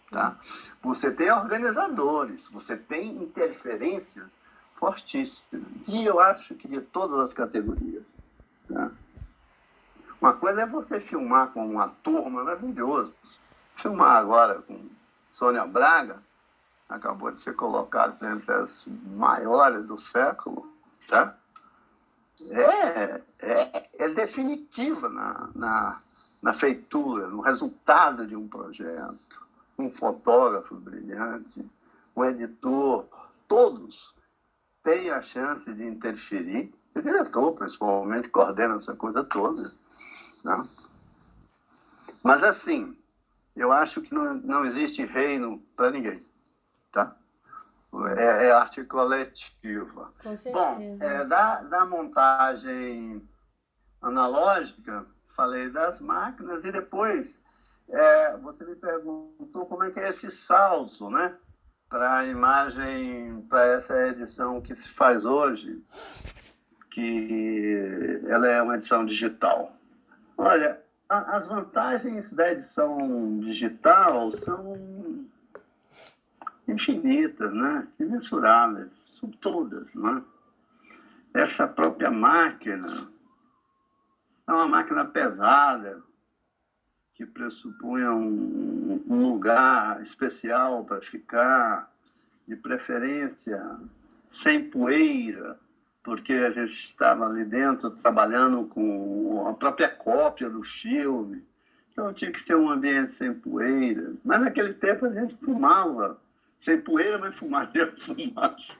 tá? 0.09 0.39
Você 0.81 1.11
tem 1.11 1.31
organizadores, 1.31 2.47
você 2.47 2.75
tem 2.75 3.21
interferência 3.21 4.29
fortíssima. 4.77 5.61
E 5.87 6.05
eu 6.05 6.19
acho 6.19 6.55
que 6.55 6.67
de 6.67 6.81
todas 6.81 7.19
as 7.19 7.33
categorias, 7.33 8.03
tá? 8.67 8.91
Uma 10.19 10.33
coisa 10.33 10.61
é 10.61 10.65
você 10.65 10.99
filmar 10.99 11.51
com 11.51 11.67
uma 11.67 11.89
turma 12.03 12.43
maravilhoso. 12.43 13.13
Filmar 13.75 14.15
agora 14.15 14.61
com 14.61 14.87
Sônia 15.29 15.65
Braga, 15.67 16.23
acabou 16.89 17.31
de 17.31 17.39
ser 17.39 17.53
colocado 17.53 18.23
entre 18.25 18.51
as 18.51 18.87
maiores 19.15 19.83
do 19.85 19.97
século, 19.97 20.71
tá? 21.07 21.35
é, 22.49 23.21
é, 23.39 23.89
é 23.97 24.09
definitiva 24.09 25.09
na, 25.09 25.49
na, 25.53 26.01
na 26.41 26.53
feitura, 26.53 27.27
no 27.27 27.41
resultado 27.41 28.25
de 28.25 28.35
um 28.35 28.47
projeto. 28.47 29.45
Um 29.77 29.91
fotógrafo 29.91 30.73
brilhante, 30.75 31.63
um 32.15 32.25
editor, 32.25 33.05
todos 33.47 34.15
têm 34.87 35.09
a 35.09 35.21
chance 35.21 35.73
de 35.73 35.85
interferir. 35.85 36.73
O 36.95 37.01
diretor, 37.01 37.51
principalmente, 37.51 38.29
coordena 38.29 38.77
essa 38.77 38.95
coisa 38.95 39.21
toda. 39.21 39.73
Né? 40.45 40.69
Mas, 42.23 42.41
assim, 42.41 42.97
eu 43.53 43.73
acho 43.73 44.01
que 44.01 44.13
não, 44.13 44.35
não 44.35 44.65
existe 44.65 45.03
reino 45.03 45.61
para 45.75 45.91
ninguém. 45.91 46.25
Tá? 46.89 47.13
É, 48.17 48.47
é 48.47 48.51
arte 48.53 48.81
coletiva. 48.85 50.13
Com 50.23 50.35
certeza. 50.35 50.65
Bom, 50.65 50.97
é, 51.01 51.25
da, 51.25 51.63
da 51.63 51.85
montagem 51.85 53.27
analógica, 54.01 55.05
falei 55.35 55.69
das 55.69 55.99
máquinas 55.99 56.63
e 56.63 56.71
depois 56.71 57.41
é, 57.89 58.37
você 58.37 58.63
me 58.63 58.75
perguntou 58.75 59.65
como 59.65 59.83
é 59.83 59.91
que 59.91 59.99
é 59.99 60.09
esse 60.09 60.31
salto, 60.31 61.09
né? 61.09 61.37
Para 61.89 62.17
a 62.17 62.25
imagem, 62.25 63.41
para 63.49 63.65
essa 63.65 64.07
edição 64.07 64.61
que 64.61 64.75
se 64.75 64.89
faz 64.89 65.23
hoje, 65.23 65.81
que 66.91 68.21
ela 68.27 68.47
é 68.47 68.61
uma 68.61 68.75
edição 68.75 69.05
digital. 69.05 69.73
Olha, 70.37 70.81
a, 71.07 71.37
as 71.37 71.47
vantagens 71.47 72.33
da 72.33 72.51
edição 72.51 73.39
digital 73.39 74.31
são 74.33 75.25
infinitas, 76.67 77.53
né? 77.53 77.87
imensuráveis, 77.99 78.91
são 79.17 79.29
todas. 79.29 79.93
Né? 79.95 80.21
Essa 81.33 81.67
própria 81.67 82.11
máquina 82.11 83.07
é 84.45 84.51
uma 84.51 84.67
máquina 84.67 85.05
pesada, 85.05 86.03
que 87.17 87.25
pressupunha 87.25 88.13
um, 88.13 89.03
um 89.09 89.31
lugar 89.31 90.03
especial 90.03 90.85
para 90.85 91.01
ficar, 91.01 91.91
de 92.47 92.55
preferência 92.55 93.59
sem 94.31 94.69
poeira, 94.69 95.59
porque 96.03 96.31
a 96.31 96.51
gente 96.51 96.77
estava 96.77 97.27
ali 97.27 97.43
dentro 97.43 97.89
trabalhando 97.89 98.65
com 98.67 99.47
a 99.49 99.53
própria 99.53 99.89
cópia 99.89 100.47
do 100.47 100.63
filme. 100.63 101.43
Então 101.91 102.13
tinha 102.13 102.31
que 102.31 102.43
ter 102.45 102.55
um 102.55 102.69
ambiente 102.69 103.11
sem 103.11 103.33
poeira. 103.33 104.13
Mas 104.23 104.39
naquele 104.39 104.75
tempo 104.75 105.07
a 105.07 105.11
gente 105.11 105.35
fumava 105.43 106.21
sem 106.61 106.79
poeira, 106.79 107.17
mas 107.17 107.35
fumaria 107.35 107.91
fumaça. 107.97 108.77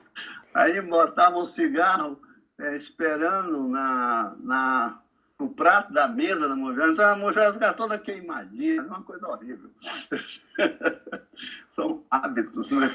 Aí 0.54 0.80
botava 0.80 1.36
um 1.38 1.44
cigarro 1.44 2.18
é, 2.56 2.76
esperando 2.76 3.68
na, 3.68 4.34
na, 4.38 4.98
no 5.38 5.48
prato 5.48 5.92
da 5.92 6.08
mesa 6.08 6.48
da 6.48 6.56
mulher. 6.56 6.90
Então 6.90 7.04
a 7.04 7.16
mulher 7.16 7.52
ficava 7.52 7.74
toda 7.74 7.98
queimadinha, 7.98 8.82
uma 8.82 9.02
coisa 9.02 9.26
horrível. 9.28 9.70
São 11.76 12.04
hábitos 12.10 12.70
né? 12.70 12.90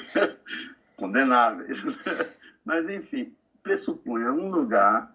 condenáveis. 0.97 1.77
Mas, 2.65 2.87
enfim, 2.89 3.33
pressupunha 3.61 4.31
um 4.31 4.49
lugar 4.49 5.13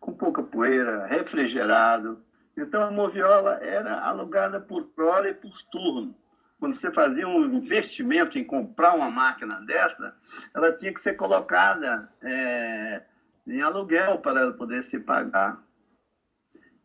com 0.00 0.12
pouca 0.12 0.42
poeira, 0.42 1.06
refrigerado. 1.06 2.20
Então 2.56 2.82
a 2.82 2.90
moviola 2.90 3.58
era 3.62 4.00
alugada 4.00 4.60
por 4.60 4.88
hora 4.98 5.28
e 5.28 5.34
por 5.34 5.52
turno. 5.70 6.14
quando 6.58 6.74
você 6.74 6.90
fazia 6.90 7.28
um 7.28 7.44
investimento 7.44 8.38
em 8.38 8.44
comprar 8.44 8.94
uma 8.94 9.10
máquina 9.10 9.60
dessa, 9.60 10.14
ela 10.54 10.72
tinha 10.72 10.92
que 10.92 11.00
ser 11.00 11.14
colocada 11.14 12.10
é, 12.22 13.02
em 13.46 13.60
aluguel 13.60 14.18
para 14.18 14.52
poder 14.52 14.82
se 14.82 14.98
pagar. 14.98 15.62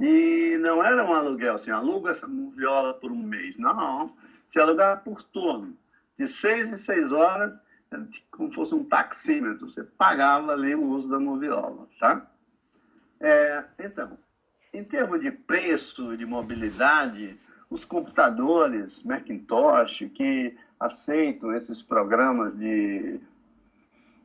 E 0.02 0.58
não 0.58 0.84
era 0.84 1.06
um 1.06 1.14
aluguel, 1.14 1.56
assim, 1.56 1.70
aluga 1.70 2.10
essa 2.10 2.28
viola 2.28 2.96
por 2.96 3.12
um 3.12 3.22
mês. 3.22 3.56
Não, 3.58 4.16
se 4.50 4.60
alugava 4.60 5.00
por 5.00 5.22
turno. 5.22 5.78
De 6.18 6.28
seis 6.28 6.68
em 6.68 6.76
seis 6.76 7.12
horas, 7.12 7.62
como 8.32 8.52
fosse 8.52 8.74
um 8.74 8.84
taxímetro, 8.84 9.70
você 9.70 9.84
pagava 9.84 10.54
ali 10.54 10.74
o 10.74 10.84
uso 10.84 11.08
da 11.08 11.20
moviola, 11.20 11.88
tá? 12.00 12.26
É, 13.20 13.64
então, 13.78 14.18
em 14.74 14.84
termos 14.84 15.22
de 15.22 15.30
preço, 15.30 16.18
de 16.18 16.26
mobilidade, 16.26 17.38
os 17.70 17.86
computadores 17.86 19.04
Macintosh 19.04 20.10
que 20.16 20.58
aceitam 20.80 21.54
esses 21.54 21.84
programas 21.84 22.58
de, 22.58 23.20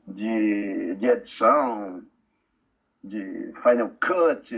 de, 0.09 0.95
de 0.95 1.07
edição, 1.07 2.03
de 3.05 3.53
Final 3.63 3.91
Cut 4.01 4.55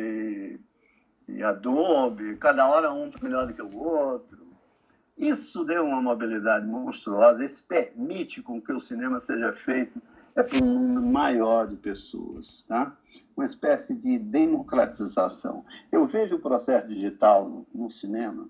e, 1.28 1.42
Adobe, 1.42 2.36
cada 2.36 2.68
hora 2.68 2.92
um 2.92 3.10
melhor 3.22 3.46
do 3.46 3.54
que 3.54 3.62
o 3.62 3.78
outro. 3.78 4.46
Isso 5.16 5.64
deu 5.64 5.84
uma 5.84 6.00
mobilidade 6.00 6.66
monstruosa, 6.66 7.44
isso 7.44 7.64
permite 7.64 8.40
com 8.40 8.60
que 8.60 8.72
o 8.72 8.80
cinema 8.80 9.20
seja 9.20 9.52
feito 9.52 10.00
é 10.36 10.42
para 10.42 10.62
um 10.62 10.78
número 10.78 11.06
maior 11.06 11.66
de 11.66 11.74
pessoas, 11.74 12.62
tá? 12.68 12.96
Uma 13.36 13.44
espécie 13.44 13.96
de 13.96 14.18
democratização. 14.18 15.64
Eu 15.90 16.06
vejo 16.06 16.36
o 16.36 16.40
processo 16.40 16.86
digital 16.86 17.48
no, 17.48 17.66
no 17.74 17.90
cinema, 17.90 18.48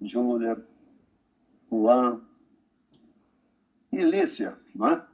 Júlia, 0.00 0.64
Juan 1.70 2.22
e 3.92 4.02
Lícia, 4.02 4.56
não 4.74 4.88
é? 4.88 5.06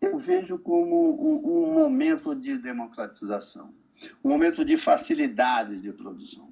Eu 0.00 0.18
vejo 0.18 0.58
como 0.58 1.10
um, 1.10 1.70
um 1.70 1.72
momento 1.72 2.34
de 2.34 2.58
democratização, 2.58 3.72
um 4.22 4.28
momento 4.28 4.64
de 4.64 4.76
facilidade 4.76 5.80
de 5.80 5.92
produção. 5.92 6.48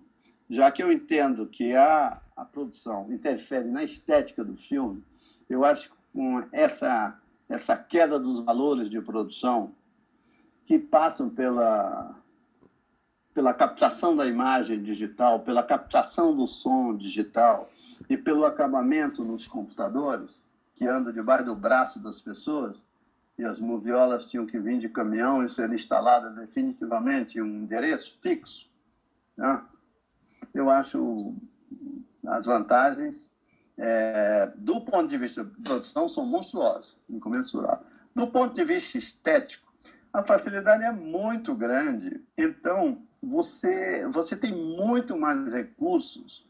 Já 0.48 0.70
que 0.70 0.82
eu 0.82 0.92
entendo 0.92 1.46
que 1.46 1.74
a, 1.74 2.20
a 2.37 2.44
produção 2.44 3.12
interfere 3.12 3.68
na 3.68 3.82
estética 3.82 4.44
do 4.44 4.56
filme, 4.56 5.02
eu 5.48 5.64
acho 5.64 5.90
que 5.90 5.96
com 6.12 6.42
essa, 6.50 7.20
essa 7.48 7.76
queda 7.76 8.18
dos 8.18 8.40
valores 8.40 8.88
de 8.88 9.00
produção, 9.00 9.74
que 10.64 10.78
passam 10.78 11.28
pela, 11.28 12.16
pela 13.35 13.52
captação 13.52 14.16
da 14.16 14.26
imagem 14.26 14.82
digital, 14.82 15.40
pela 15.40 15.62
captação 15.62 16.35
do 16.35 16.46
som 16.46 16.96
digital 16.96 17.68
e 18.09 18.16
pelo 18.16 18.46
acabamento 18.46 19.22
nos 19.22 19.46
computadores, 19.46 20.42
que 20.74 20.87
andam 20.87 21.12
debaixo 21.12 21.44
do 21.44 21.54
braço 21.54 21.98
das 21.98 22.20
pessoas, 22.20 22.82
e 23.38 23.44
as 23.44 23.59
moviolas 23.59 24.27
tinham 24.27 24.46
que 24.46 24.59
vir 24.59 24.79
de 24.79 24.88
caminhão 24.88 25.44
e 25.44 25.49
ser 25.49 25.70
instaladas 25.72 26.35
definitivamente 26.35 27.38
em 27.38 27.42
um 27.42 27.62
endereço 27.62 28.18
fixo. 28.22 28.68
Né? 29.37 29.62
eu 30.55 30.70
acho 30.70 31.35
as 32.27 32.46
vantagens, 32.46 33.31
é, 33.77 34.51
do 34.57 34.81
ponto 34.81 35.09
de 35.09 35.18
vista 35.18 35.44
de 35.44 35.51
produção, 35.62 36.09
são 36.09 36.25
monstruosas, 36.25 36.96
incomensuráveis. 37.09 37.87
Do 38.14 38.27
ponto 38.27 38.55
de 38.55 38.64
vista 38.64 38.99
estético, 38.99 39.70
a 40.12 40.22
facilidade 40.22 40.83
é 40.83 40.90
muito 40.90 41.55
grande. 41.55 42.20
Então, 42.37 43.03
você, 43.22 44.07
você 44.09 44.35
tem 44.35 44.53
muito 44.53 45.16
mais 45.16 45.53
recursos 45.53 46.46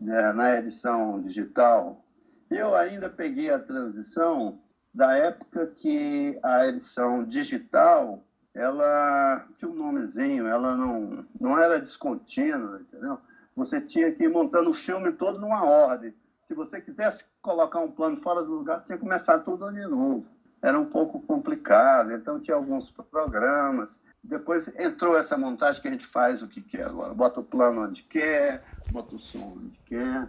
né, 0.00 0.32
na 0.32 0.58
edição 0.58 1.22
digital. 1.22 2.04
Eu 2.50 2.74
ainda 2.74 3.08
peguei 3.08 3.50
a 3.50 3.58
transição 3.58 4.60
da 4.94 5.16
época 5.16 5.66
que 5.76 6.38
a 6.42 6.68
edição 6.68 7.24
digital 7.24 8.22
ela 8.54 9.44
tinha 9.58 9.68
um 9.68 9.74
nomezinho, 9.74 10.46
ela 10.46 10.76
não, 10.76 11.26
não 11.40 11.58
era 11.58 11.80
descontínua, 11.80 12.80
entendeu? 12.80 13.18
Você 13.56 13.80
tinha 13.80 14.12
que 14.12 14.24
ir 14.24 14.28
montando 14.28 14.70
o 14.70 14.74
filme 14.74 15.10
todo 15.10 15.40
numa 15.40 15.64
ordem. 15.64 16.14
Se 16.42 16.54
você 16.54 16.80
quisesse 16.80 17.24
colocar 17.42 17.80
um 17.80 17.90
plano 17.90 18.20
fora 18.20 18.44
do 18.44 18.52
lugar, 18.52 18.80
você 18.80 18.94
que 18.94 19.00
começar 19.00 19.40
tudo 19.40 19.72
de 19.72 19.84
novo. 19.86 20.28
Era 20.62 20.78
um 20.78 20.86
pouco 20.86 21.20
complicado, 21.20 22.12
então 22.12 22.40
tinha 22.40 22.56
alguns 22.56 22.90
programas. 22.90 23.98
Depois 24.22 24.68
entrou 24.78 25.16
essa 25.16 25.36
montagem 25.36 25.82
que 25.82 25.88
a 25.88 25.90
gente 25.90 26.06
faz 26.06 26.42
o 26.42 26.48
que 26.48 26.62
quer 26.62 26.86
agora. 26.86 27.12
Bota 27.12 27.40
o 27.40 27.44
plano 27.44 27.82
onde 27.82 28.02
quer, 28.04 28.64
bota 28.90 29.16
o 29.16 29.18
som 29.18 29.58
onde 29.58 29.76
quer. 29.84 30.28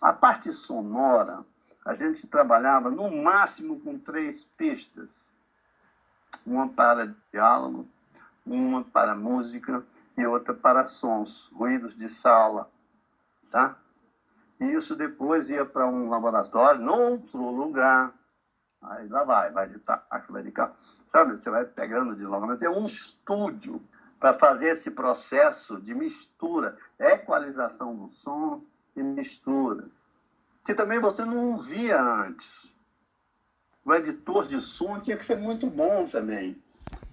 A 0.00 0.12
parte 0.12 0.50
sonora, 0.50 1.44
a 1.84 1.94
gente 1.94 2.26
trabalhava 2.26 2.90
no 2.90 3.10
máximo 3.10 3.80
com 3.80 3.98
três 3.98 4.44
pistas 4.56 5.24
uma 6.46 6.68
para 6.68 7.14
diálogo, 7.32 7.88
uma 8.44 8.82
para 8.82 9.14
música 9.14 9.84
e 10.16 10.26
outra 10.26 10.54
para 10.54 10.86
sons, 10.86 11.50
ruídos 11.52 11.96
de 11.96 12.08
sala, 12.08 12.70
tá? 13.50 13.76
E 14.60 14.64
isso 14.66 14.94
depois 14.94 15.50
ia 15.50 15.64
para 15.64 15.86
um 15.86 16.08
laboratório, 16.08 16.86
outro 16.88 17.50
lugar. 17.50 18.12
Aí 18.82 19.08
lá 19.08 19.24
vai, 19.24 19.50
vai 19.50 19.68
de 19.68 19.78
táxi, 19.78 20.30
vai 20.30 20.42
de 20.42 20.52
carro, 20.52 20.74
sabe? 20.76 21.32
Você 21.32 21.50
vai 21.50 21.64
pegando 21.64 22.14
de 22.14 22.24
longe, 22.24 22.46
mas 22.46 22.62
é 22.62 22.68
um 22.68 22.86
estúdio 22.86 23.82
para 24.20 24.32
fazer 24.32 24.68
esse 24.68 24.90
processo 24.90 25.80
de 25.80 25.94
mistura, 25.94 26.76
equalização 26.98 27.94
dos 27.96 28.14
sons 28.18 28.68
e 28.94 29.02
misturas, 29.02 29.90
que 30.64 30.74
também 30.74 30.98
você 30.98 31.24
não 31.24 31.56
via 31.56 32.00
antes 32.00 32.74
o 33.84 33.92
editor 33.92 34.46
de 34.46 34.60
som 34.60 34.98
tinha 34.98 35.16
que 35.16 35.24
ser 35.24 35.36
muito 35.36 35.66
bom 35.66 36.06
também, 36.06 36.56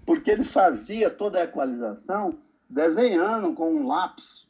porque 0.05 0.31
ele 0.31 0.45
fazia 0.45 1.09
toda 1.09 1.39
a 1.39 1.43
equalização 1.43 2.37
desenhando 2.69 3.53
com 3.53 3.73
um 3.73 3.87
lápis 3.87 4.47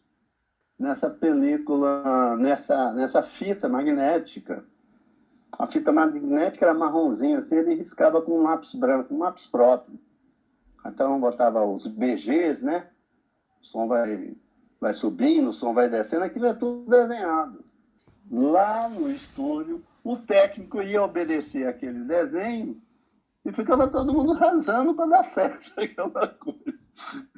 nessa 0.77 1.09
película, 1.09 2.37
nessa, 2.37 2.93
nessa 2.93 3.23
fita 3.23 3.67
magnética. 3.67 4.63
A 5.51 5.67
fita 5.67 5.91
magnética 5.91 6.65
era 6.65 6.73
marronzinha, 6.73 7.39
assim, 7.39 7.55
ele 7.55 7.73
riscava 7.73 8.21
com 8.21 8.39
um 8.39 8.43
lápis 8.43 8.73
branco, 8.75 9.13
um 9.13 9.19
lápis 9.19 9.47
próprio. 9.47 9.99
Então 10.85 11.19
botava 11.19 11.65
os 11.65 11.87
BGs, 11.87 12.63
né? 12.63 12.87
O 13.61 13.65
som 13.65 13.87
vai, 13.87 14.35
vai 14.79 14.93
subindo, 14.93 15.49
o 15.49 15.53
som 15.53 15.73
vai 15.73 15.89
descendo, 15.89 16.23
aquilo 16.23 16.45
é 16.45 16.53
tudo 16.53 16.89
desenhado. 16.89 17.63
Lá 18.31 18.87
no 18.87 19.11
estúdio, 19.11 19.83
o 20.01 20.15
técnico 20.15 20.81
ia 20.81 21.03
obedecer 21.03 21.67
aquele 21.67 22.05
desenho 22.05 22.81
e 23.43 23.51
ficava 23.51 23.89
todo 23.89 24.13
mundo 24.13 24.31
rasando 24.31 24.93
para 24.93 25.07
dar 25.07 25.23
certo 25.25 25.71
aquela 25.77 26.29
coisa. 26.29 26.79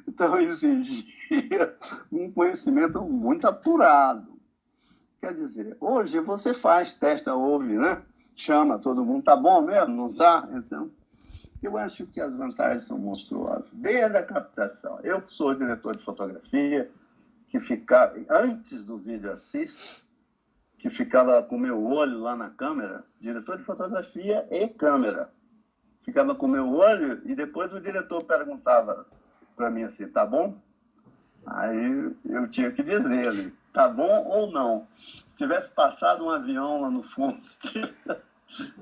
Então 0.06 0.38
exigia 0.38 1.76
um 2.12 2.30
conhecimento 2.30 3.02
muito 3.02 3.44
apurado. 3.48 4.38
Quer 5.20 5.34
dizer, 5.34 5.76
hoje 5.80 6.20
você 6.20 6.54
faz, 6.54 6.94
testa, 6.94 7.34
ouve, 7.34 7.72
né? 7.72 8.00
Chama 8.36 8.78
todo 8.78 9.04
mundo, 9.04 9.24
tá 9.24 9.34
bom 9.34 9.62
mesmo? 9.62 9.96
Não 9.96 10.12
tá? 10.12 10.48
Então, 10.52 10.90
eu 11.60 11.76
acho 11.76 12.06
que 12.06 12.20
as 12.20 12.36
vantagens 12.36 12.84
são 12.84 12.98
monstruosas. 12.98 13.68
Desde 13.72 14.16
a 14.16 14.22
captação. 14.22 15.00
Eu 15.02 15.22
sou 15.28 15.54
diretor 15.54 15.96
de 15.96 16.04
fotografia, 16.04 16.90
que 17.48 17.58
ficava, 17.58 18.14
antes 18.28 18.84
do 18.84 18.98
vídeo 18.98 19.32
assist, 19.32 20.03
que 20.84 20.90
ficava 20.90 21.42
com 21.42 21.56
meu 21.56 21.82
olho 21.82 22.20
lá 22.20 22.36
na 22.36 22.50
câmera, 22.50 23.02
diretor 23.18 23.56
de 23.56 23.62
fotografia 23.62 24.46
e 24.50 24.68
câmera. 24.68 25.30
Ficava 26.02 26.34
com 26.34 26.46
meu 26.46 26.74
olho 26.74 27.22
e 27.24 27.34
depois 27.34 27.72
o 27.72 27.80
diretor 27.80 28.22
perguntava 28.24 29.06
para 29.56 29.70
mim 29.70 29.84
assim, 29.84 30.06
tá 30.06 30.26
bom? 30.26 30.58
Aí 31.46 32.14
eu 32.26 32.46
tinha 32.50 32.70
que 32.70 32.82
dizer 32.82 33.28
ali, 33.28 33.54
tá 33.72 33.88
bom 33.88 34.26
ou 34.26 34.52
não? 34.52 34.86
Se 34.98 35.38
tivesse 35.38 35.70
passado 35.70 36.22
um 36.22 36.28
avião 36.28 36.82
lá 36.82 36.90
no 36.90 37.02
fundo, 37.02 37.38
se 37.42 37.80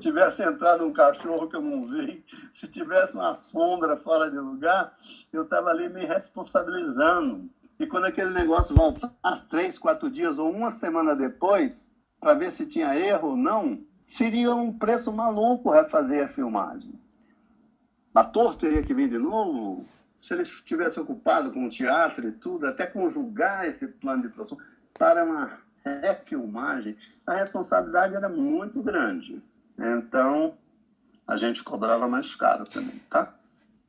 tivesse 0.00 0.42
entrado 0.42 0.84
um 0.84 0.92
cachorro 0.92 1.48
que 1.48 1.54
eu 1.54 1.62
não 1.62 1.86
vi, 1.86 2.24
se 2.52 2.66
tivesse 2.66 3.14
uma 3.14 3.36
sombra 3.36 3.96
fora 3.96 4.28
de 4.28 4.38
lugar, 4.38 4.92
eu 5.32 5.44
estava 5.44 5.70
ali 5.70 5.88
me 5.88 6.04
responsabilizando. 6.04 7.48
E 7.78 7.86
quando 7.86 8.06
aquele 8.06 8.30
negócio 8.30 8.74
voltasse 8.74 9.46
três, 9.48 9.78
quatro 9.78 10.10
dias 10.10 10.36
ou 10.36 10.50
uma 10.50 10.72
semana 10.72 11.14
depois, 11.14 11.91
para 12.22 12.34
ver 12.34 12.52
se 12.52 12.64
tinha 12.64 12.94
erro 12.96 13.30
ou 13.30 13.36
não, 13.36 13.80
seria 14.06 14.54
um 14.54 14.72
preço 14.72 15.12
maluco 15.12 15.72
refazer 15.72 16.24
a 16.24 16.28
filmagem. 16.28 16.94
O 18.14 18.18
ator 18.18 18.54
teria 18.54 18.80
que 18.80 18.94
vir 18.94 19.08
de 19.08 19.18
novo, 19.18 19.84
se 20.22 20.32
ele 20.32 20.44
estivesse 20.44 21.00
ocupado 21.00 21.50
com 21.50 21.66
o 21.66 21.68
teatro 21.68 22.28
e 22.28 22.30
tudo, 22.30 22.68
até 22.68 22.86
conjugar 22.86 23.66
esse 23.66 23.88
plano 23.88 24.22
de 24.22 24.28
produção 24.28 24.56
para 24.96 25.24
uma 25.24 25.58
refilmagem, 25.84 26.96
a 27.26 27.34
responsabilidade 27.34 28.14
era 28.14 28.28
muito 28.28 28.80
grande. 28.80 29.42
Então, 29.76 30.56
a 31.26 31.36
gente 31.36 31.64
cobrava 31.64 32.06
mais 32.06 32.36
caro 32.36 32.62
também, 32.62 33.00
tá? 33.10 33.34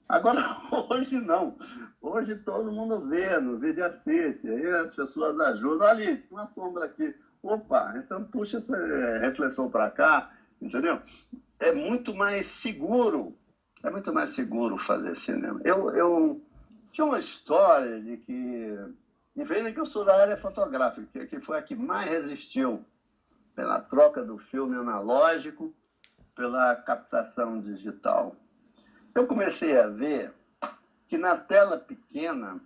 Agora, 0.10 0.41
hoje 0.89 1.19
não. 1.19 1.56
Hoje 2.02 2.36
todo 2.38 2.72
mundo 2.72 3.00
vê 3.02 3.38
no 3.38 3.60
vídeo 3.60 3.86
assiste, 3.86 4.50
aí 4.50 4.65
as 4.67 4.96
pessoas 4.96 5.39
ajudam. 5.39 5.88
Ali, 5.88 6.26
uma 6.32 6.48
sombra 6.48 6.86
aqui, 6.86 7.13
opa, 7.43 7.93
então 7.97 8.23
puxa 8.23 8.58
essa 8.58 8.75
reflexão 9.19 9.69
para 9.69 9.91
cá, 9.91 10.32
entendeu? 10.62 10.99
É 11.60 11.71
muito 11.73 12.15
mais 12.15 12.47
seguro, 12.47 13.38
é 13.84 13.89
muito 13.89 14.13
mais 14.13 14.32
seguro 14.32 14.77
fazer 14.77 15.15
cinema. 15.15 15.60
Eu, 15.63 15.93
eu 15.93 16.41
tinha 16.89 17.06
uma 17.06 17.19
história 17.19 18.01
de 18.01 18.17
que, 18.17 18.77
e 19.36 19.43
veja 19.43 19.71
que 19.73 19.79
eu 19.79 19.86
sou 19.86 20.06
da 20.06 20.15
área 20.15 20.38
fotográfica, 20.38 21.27
que 21.27 21.39
foi 21.41 21.58
a 21.58 21.62
que 21.62 21.75
mais 21.75 22.10
resistiu 22.10 22.84
pela 23.53 23.79
troca 23.82 24.23
do 24.23 24.38
filme 24.38 24.75
analógico 24.75 25.73
pela 26.34 26.75
captação 26.75 27.62
digital. 27.62 28.36
Eu 29.13 29.27
comecei 29.27 29.77
a 29.77 29.88
ver 29.88 30.34
que 31.08 31.17
na 31.17 31.38
tela 31.38 31.77
pequena 31.77 32.60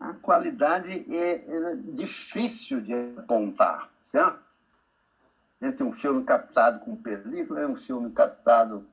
a 0.00 0.12
qualidade 0.14 1.04
é, 1.12 1.32
é 1.34 1.76
difícil 1.76 2.80
de 2.80 2.94
apontar, 3.16 3.90
certo? 4.02 4.38
Entre 5.60 5.82
um 5.82 5.92
filme 5.92 6.22
captado 6.24 6.80
com 6.80 6.94
película 6.94 7.62
e 7.62 7.66
um 7.66 7.74
filme 7.74 8.10
captado 8.12 8.86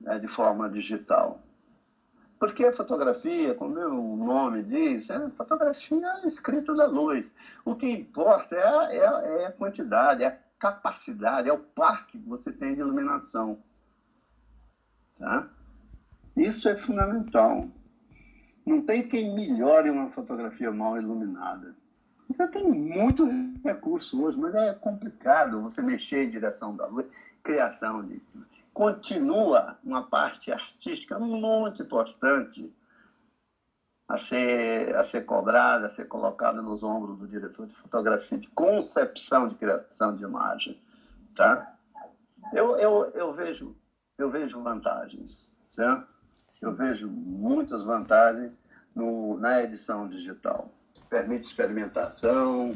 né, 0.00 0.18
de 0.18 0.28
forma 0.28 0.68
digital. 0.70 1.40
Porque 2.38 2.64
a 2.64 2.72
fotografia, 2.72 3.54
como 3.54 3.76
o 3.80 4.16
nome 4.16 4.62
diz, 4.62 5.10
é 5.10 5.28
fotografia 5.30 6.20
escrita 6.24 6.72
da 6.72 6.86
luz. 6.86 7.28
O 7.64 7.74
que 7.74 7.90
importa 7.90 8.54
é 8.54 8.62
a, 8.62 8.94
é, 8.94 9.06
a, 9.06 9.20
é 9.40 9.46
a 9.46 9.52
quantidade, 9.52 10.22
é 10.22 10.28
a 10.28 10.38
capacidade, 10.56 11.48
é 11.48 11.52
o 11.52 11.58
parque 11.58 12.18
que 12.18 12.28
você 12.28 12.52
tem 12.52 12.74
de 12.74 12.80
iluminação. 12.80 13.58
Tá? 15.16 15.48
Isso 16.36 16.68
é 16.68 16.76
fundamental. 16.76 17.68
Não 18.68 18.82
tem 18.82 19.08
quem 19.08 19.34
melhore 19.34 19.88
uma 19.88 20.10
fotografia 20.10 20.70
mal 20.70 20.98
iluminada. 20.98 21.74
Então 22.28 22.46
tem 22.50 22.70
muito 22.70 23.26
recurso 23.64 24.22
hoje, 24.22 24.38
mas 24.38 24.54
é 24.54 24.74
complicado 24.74 25.62
você 25.62 25.80
mexer 25.80 26.24
em 26.24 26.30
direção 26.30 26.76
da 26.76 26.86
luz, 26.86 27.06
criação 27.42 28.04
de. 28.04 28.20
Continua 28.74 29.78
uma 29.82 30.02
parte 30.02 30.52
artística 30.52 31.18
muito 31.18 31.82
importante 31.82 32.70
a 34.06 34.18
ser, 34.18 34.94
a 34.94 35.02
ser 35.02 35.24
cobrada, 35.24 35.86
a 35.86 35.90
ser 35.90 36.06
colocada 36.06 36.60
nos 36.60 36.82
ombros 36.82 37.18
do 37.18 37.26
diretor 37.26 37.66
de 37.66 37.74
fotografia, 37.74 38.36
de 38.36 38.48
concepção 38.48 39.48
de 39.48 39.54
criação 39.54 40.14
de 40.14 40.24
imagem. 40.24 40.78
Tá? 41.34 41.74
Eu, 42.52 42.76
eu, 42.76 43.10
eu, 43.14 43.32
vejo, 43.32 43.74
eu 44.18 44.30
vejo 44.30 44.62
vantagens. 44.62 45.48
Certo? 45.74 46.17
Eu 46.60 46.74
vejo 46.74 47.08
muitas 47.08 47.84
vantagens 47.84 48.58
no, 48.94 49.38
na 49.38 49.62
edição 49.62 50.08
digital. 50.08 50.72
Permite 51.08 51.46
experimentação, 51.46 52.74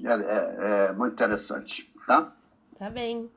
é, 0.00 0.12
é, 0.12 0.86
é 0.88 0.92
muito 0.92 1.14
interessante, 1.14 1.92
tá? 2.06 2.34
Tá 2.78 2.90
bem. 2.90 3.30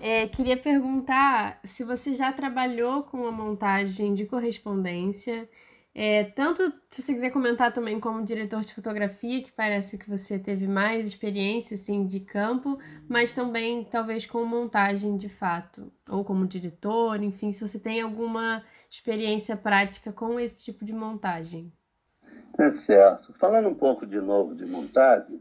É, 0.00 0.26
queria 0.28 0.56
perguntar 0.56 1.60
se 1.64 1.84
você 1.84 2.14
já 2.14 2.32
trabalhou 2.32 3.02
com 3.02 3.26
a 3.26 3.32
montagem 3.32 4.14
de 4.14 4.24
correspondência 4.24 5.48
é, 5.92 6.24
tanto 6.24 6.72
se 6.88 7.02
você 7.02 7.12
quiser 7.12 7.30
comentar 7.30 7.72
também 7.72 7.98
como 7.98 8.24
diretor 8.24 8.62
de 8.62 8.72
fotografia, 8.72 9.42
que 9.42 9.50
parece 9.50 9.98
que 9.98 10.08
você 10.08 10.38
teve 10.38 10.68
mais 10.68 11.08
experiência 11.08 11.74
assim 11.74 12.04
de 12.04 12.20
campo, 12.20 12.78
mas 13.08 13.32
também 13.32 13.84
talvez 13.84 14.24
com 14.24 14.44
montagem 14.44 15.16
de 15.16 15.28
fato, 15.28 15.92
ou 16.08 16.24
como 16.24 16.46
diretor, 16.46 17.20
enfim, 17.22 17.52
se 17.52 17.66
você 17.66 17.78
tem 17.78 18.00
alguma 18.00 18.62
experiência 18.88 19.56
prática 19.56 20.12
com 20.12 20.38
esse 20.38 20.62
tipo 20.62 20.84
de 20.84 20.92
montagem. 20.92 21.72
É 22.58 22.70
certo. 22.70 23.32
Falando 23.38 23.68
um 23.68 23.74
pouco 23.74 24.06
de 24.06 24.20
novo 24.20 24.54
de 24.54 24.66
montagem, 24.66 25.40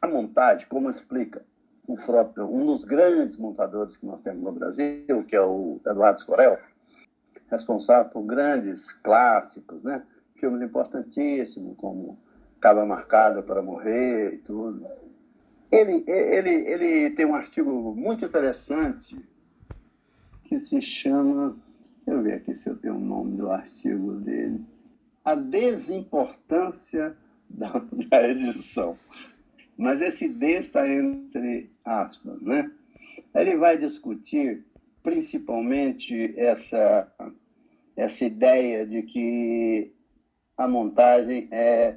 a 0.00 0.06
montagem, 0.06 0.66
como 0.68 0.88
explica 0.88 1.44
o 1.86 1.96
próprio, 1.96 2.46
um 2.46 2.66
dos 2.66 2.84
grandes 2.84 3.36
montadores 3.36 3.96
que 3.96 4.06
nós 4.06 4.20
temos 4.22 4.42
no 4.42 4.52
Brasil, 4.52 5.24
que 5.26 5.34
é 5.34 5.40
o 5.40 5.80
Eduardo 5.84 6.20
Scorel, 6.20 6.58
responsável 7.50 8.10
por 8.10 8.22
grandes 8.22 8.92
clássicos, 8.92 9.82
né? 9.82 10.02
filmes 10.40 10.62
importantíssimos, 10.62 11.76
como 11.76 12.18
Caba 12.60 12.84
Marcada 12.86 13.42
para 13.42 13.62
Morrer 13.62 14.34
e 14.34 14.38
tudo. 14.38 14.86
Ele, 15.70 16.04
ele, 16.06 16.50
ele 16.50 17.10
tem 17.10 17.26
um 17.26 17.34
artigo 17.34 17.94
muito 17.94 18.24
interessante 18.24 19.16
que 20.44 20.58
se 20.58 20.80
chama. 20.80 21.56
Deixa 22.04 22.18
eu 22.18 22.22
ver 22.22 22.34
aqui 22.34 22.54
se 22.56 22.68
eu 22.68 22.76
tenho 22.76 22.96
o 22.96 23.00
nome 23.00 23.36
do 23.36 23.50
artigo 23.50 24.14
dele. 24.14 24.64
A 25.24 25.34
desimportância 25.34 27.16
da, 27.48 27.72
da 28.08 28.28
edição. 28.28 28.98
Mas 29.76 30.00
esse 30.00 30.28
D 30.28 30.58
está 30.58 30.88
entre 30.88 31.70
aspas, 31.84 32.40
né? 32.42 32.70
Ele 33.34 33.56
vai 33.56 33.78
discutir 33.78 34.64
principalmente 35.02 36.34
essa 36.38 37.10
essa 37.96 38.24
ideia 38.24 38.86
de 38.86 39.02
que 39.02 39.92
a 40.56 40.68
montagem 40.68 41.48
é, 41.50 41.96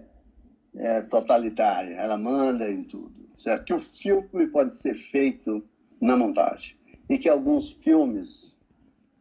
é 0.76 1.02
totalitária, 1.02 1.96
ela 1.96 2.18
manda 2.18 2.70
em 2.70 2.84
tudo, 2.84 3.30
certo? 3.38 3.66
Que 3.66 3.74
o 3.74 3.82
filme 3.82 4.48
pode 4.48 4.76
ser 4.76 4.96
feito 4.96 5.64
na 6.02 6.16
montagem 6.16 6.76
e 7.10 7.18
que 7.18 7.30
alguns 7.30 7.72
filmes 7.72 8.58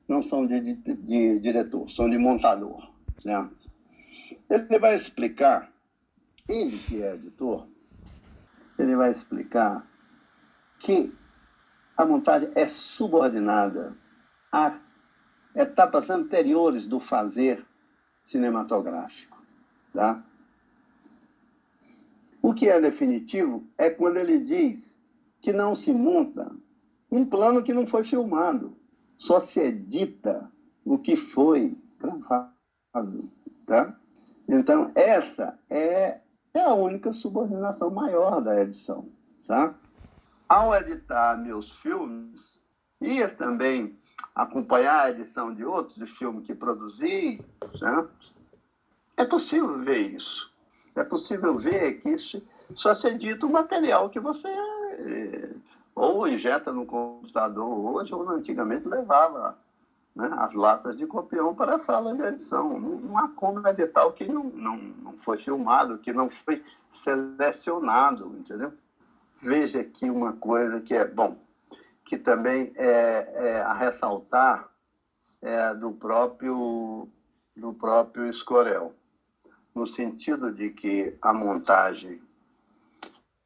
não 0.08 0.22
são 0.22 0.46
de, 0.46 0.60
de, 0.60 0.74
de 0.74 1.38
diretor, 1.40 1.90
são 1.90 2.08
de 2.08 2.18
montador, 2.18 2.92
certo? 3.20 3.70
Ele 4.48 4.78
vai 4.78 4.94
explicar, 4.94 5.72
ele 6.48 6.76
que 6.76 7.02
é 7.02 7.14
editor, 7.14 7.66
ele 8.78 8.96
vai 8.96 9.10
explicar 9.10 9.86
que 10.78 11.12
a 11.96 12.04
montagem 12.04 12.50
é 12.54 12.66
subordinada 12.66 13.96
à 14.50 14.78
etapas 15.54 16.10
anteriores 16.10 16.86
do 16.86 16.98
fazer 16.98 17.64
cinematográfico. 18.24 19.40
Tá? 19.92 20.22
O 22.40 22.54
que 22.54 22.68
é 22.68 22.80
definitivo 22.80 23.66
é 23.76 23.90
quando 23.90 24.16
ele 24.16 24.38
diz 24.38 24.98
que 25.40 25.52
não 25.52 25.74
se 25.74 25.92
monta 25.92 26.50
um 27.10 27.24
plano 27.24 27.62
que 27.62 27.74
não 27.74 27.86
foi 27.86 28.04
filmado, 28.04 28.76
só 29.16 29.38
se 29.38 29.60
edita 29.60 30.50
o 30.84 30.98
que 30.98 31.14
foi 31.14 31.76
gravado. 31.98 33.30
Tá? 33.66 33.96
Então, 34.48 34.90
essa 34.94 35.58
é, 35.68 36.20
é 36.54 36.60
a 36.60 36.74
única 36.74 37.12
subordinação 37.12 37.90
maior 37.90 38.40
da 38.40 38.60
edição. 38.60 39.08
Tá? 39.46 39.74
Ao 40.48 40.74
editar 40.74 41.36
meus 41.36 41.70
filmes, 41.80 42.62
e 43.00 43.26
também 43.26 43.98
acompanhar 44.34 45.04
a 45.04 45.10
edição 45.10 45.52
de 45.52 45.64
outros 45.64 45.96
de 45.96 46.06
filme 46.06 46.42
que 46.42 46.54
produzi, 46.54 47.40
certo? 47.78 48.32
é 49.16 49.24
possível 49.24 49.78
ver 49.78 50.14
isso. 50.14 50.50
É 50.94 51.02
possível 51.02 51.56
ver 51.56 51.94
que 52.00 52.10
isso 52.10 52.42
só 52.74 52.94
se 52.94 53.08
edita 53.08 53.46
o 53.46 53.50
material 53.50 54.10
que 54.10 54.20
você 54.20 54.48
eh, 54.48 55.50
ou 55.94 56.26
injeta 56.28 56.72
no 56.72 56.84
computador 56.84 57.66
hoje, 57.66 58.14
ou 58.14 58.28
antigamente 58.28 58.88
levava 58.88 59.56
né, 60.14 60.28
as 60.38 60.52
latas 60.54 60.96
de 60.96 61.06
copião 61.06 61.54
para 61.54 61.76
a 61.76 61.78
sala 61.78 62.14
de 62.14 62.22
edição. 62.22 62.78
Não 62.78 63.18
há 63.18 63.28
como 63.28 63.66
editar 63.66 64.04
o 64.04 64.12
que 64.12 64.26
não, 64.26 64.44
não, 64.44 64.76
não 64.76 65.12
foi 65.18 65.38
filmado, 65.38 65.98
que 65.98 66.12
não 66.12 66.28
foi 66.28 66.62
selecionado, 66.90 68.26
entendeu? 68.38 68.72
Veja 69.40 69.80
aqui 69.80 70.10
uma 70.10 70.34
coisa 70.34 70.80
que 70.80 70.94
é, 70.94 71.06
bom, 71.06 71.36
que 72.04 72.16
também 72.18 72.72
é, 72.76 73.32
é 73.34 73.60
a 73.62 73.72
ressaltar 73.72 74.68
é, 75.40 75.74
do 75.74 75.92
próprio 75.92 77.08
do 77.54 77.74
próprio 77.74 78.28
Escorel, 78.28 78.94
no 79.74 79.86
sentido 79.86 80.50
de 80.50 80.70
que 80.70 81.16
a 81.20 81.34
montagem 81.34 82.22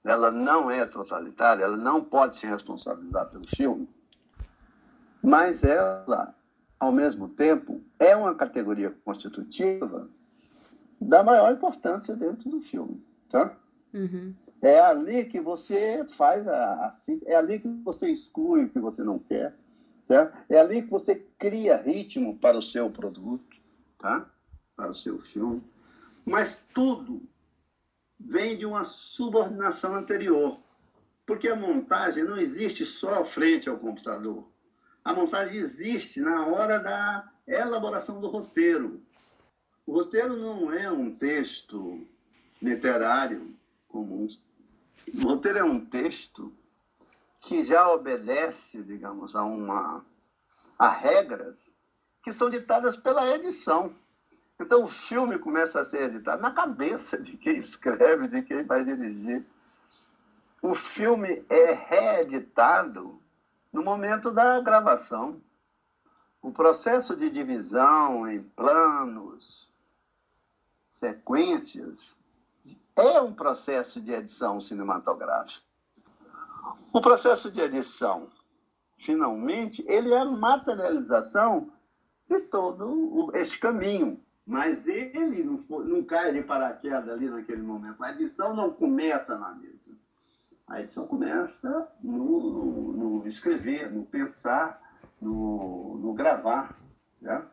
ela 0.04 0.30
não 0.30 0.70
é 0.70 0.86
totalitária, 0.86 1.64
ela 1.64 1.76
não 1.76 2.02
pode 2.02 2.36
se 2.36 2.46
responsabilizar 2.46 3.28
pelo 3.28 3.46
filme, 3.46 3.88
mas 5.20 5.64
ela, 5.64 6.32
ao 6.78 6.92
mesmo 6.92 7.28
tempo, 7.28 7.82
é 7.98 8.14
uma 8.14 8.34
categoria 8.34 8.94
constitutiva 9.04 10.08
da 11.00 11.24
maior 11.24 11.52
importância 11.52 12.14
dentro 12.14 12.48
do 12.48 12.60
filme, 12.60 13.04
tá? 13.28 13.56
Uhum. 13.92 14.32
É 14.62 14.80
ali 14.80 15.24
que 15.26 15.40
você 15.40 16.04
faz 16.16 16.46
a, 16.48 16.86
a, 16.86 16.92
é 17.26 17.34
ali 17.34 17.58
que 17.58 17.68
você 17.84 18.08
exclui 18.08 18.64
o 18.64 18.68
que 18.68 18.78
você 18.78 19.02
não 19.02 19.18
quer, 19.18 19.54
certo? 20.06 20.36
É 20.48 20.58
ali 20.58 20.82
que 20.82 20.90
você 20.90 21.14
cria 21.38 21.76
ritmo 21.76 22.38
para 22.38 22.58
o 22.58 22.62
seu 22.62 22.90
produto, 22.90 23.56
tá? 23.98 24.30
Para 24.74 24.90
o 24.90 24.94
seu 24.94 25.20
filme. 25.20 25.62
Mas 26.24 26.60
tudo 26.74 27.22
vem 28.18 28.56
de 28.56 28.66
uma 28.66 28.84
subordinação 28.84 29.94
anterior. 29.94 30.58
Porque 31.24 31.48
a 31.48 31.56
montagem 31.56 32.24
não 32.24 32.38
existe 32.38 32.86
só 32.86 33.24
frente 33.24 33.68
ao 33.68 33.78
computador. 33.78 34.48
A 35.04 35.12
montagem 35.12 35.56
existe 35.56 36.20
na 36.20 36.46
hora 36.46 36.78
da 36.78 37.30
elaboração 37.46 38.20
do 38.20 38.28
roteiro. 38.28 39.00
O 39.84 39.92
roteiro 39.92 40.36
não 40.36 40.72
é 40.72 40.90
um 40.90 41.14
texto 41.14 42.06
literário 42.60 43.54
comum. 43.88 44.26
O 45.14 45.22
roteiro 45.28 45.58
é 45.58 45.64
um 45.64 45.84
texto 45.84 46.52
que 47.40 47.62
já 47.62 47.88
obedece, 47.90 48.82
digamos, 48.82 49.36
a 49.36 49.42
uma 49.44 50.04
a 50.78 50.88
regras 50.88 51.72
que 52.22 52.32
são 52.32 52.50
ditadas 52.50 52.96
pela 52.96 53.28
edição. 53.34 53.94
Então 54.58 54.84
o 54.84 54.88
filme 54.88 55.38
começa 55.38 55.80
a 55.80 55.84
ser 55.84 56.02
editado 56.02 56.42
na 56.42 56.50
cabeça 56.50 57.18
de 57.18 57.36
quem 57.36 57.56
escreve, 57.56 58.26
de 58.28 58.42
quem 58.42 58.64
vai 58.64 58.84
dirigir. 58.84 59.44
O 60.60 60.74
filme 60.74 61.44
é 61.48 61.72
reeditado 61.72 63.20
no 63.72 63.82
momento 63.82 64.32
da 64.32 64.60
gravação. 64.60 65.40
O 66.42 66.50
processo 66.50 67.14
de 67.16 67.30
divisão 67.30 68.28
em 68.28 68.42
planos, 68.42 69.70
sequências, 70.90 72.18
é 72.96 73.20
um 73.20 73.32
processo 73.32 74.00
de 74.00 74.12
edição 74.12 74.60
cinematográfica. 74.60 75.64
O 76.92 77.00
processo 77.00 77.50
de 77.50 77.60
edição, 77.60 78.28
finalmente, 78.98 79.84
ele 79.86 80.12
é 80.12 80.24
materialização 80.24 81.70
de 82.28 82.40
todo 82.40 83.30
esse 83.34 83.58
caminho. 83.58 84.20
Mas 84.46 84.86
ele 84.86 85.42
não, 85.42 85.58
foi, 85.58 85.84
não 85.86 86.04
cai 86.04 86.32
de 86.32 86.42
paraquedas 86.42 87.08
ali 87.08 87.28
naquele 87.28 87.62
momento. 87.62 88.02
A 88.02 88.12
edição 88.12 88.54
não 88.54 88.70
começa 88.70 89.36
na 89.36 89.52
mesa. 89.56 89.76
A 90.68 90.80
edição 90.80 91.06
começa 91.06 91.88
no, 92.02 92.92
no 92.92 93.26
escrever, 93.26 93.90
no 93.90 94.04
pensar, 94.04 94.80
no, 95.20 95.98
no 95.98 96.14
gravar. 96.14 96.76
Né? 97.20 97.44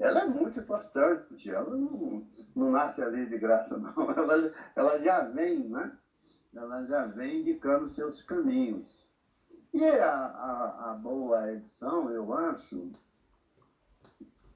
Ela 0.00 0.22
é 0.22 0.24
muito 0.24 0.58
importante, 0.58 1.50
ela 1.50 1.76
não, 1.76 2.26
não 2.56 2.70
nasce 2.70 3.02
ali 3.02 3.26
de 3.26 3.38
graça, 3.38 3.76
não. 3.76 3.92
Ela, 4.16 4.52
ela 4.74 4.98
já 4.98 5.24
vem, 5.28 5.68
né? 5.68 5.92
Ela 6.54 6.86
já 6.86 7.04
vem 7.06 7.40
indicando 7.40 7.88
seus 7.90 8.22
caminhos. 8.22 9.06
E 9.72 9.84
a, 9.84 10.10
a, 10.10 10.90
a 10.90 10.94
boa 10.94 11.52
edição, 11.52 12.10
eu 12.10 12.32
acho, 12.32 12.90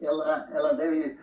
ela, 0.00 0.48
ela 0.50 0.72
deve 0.72 1.16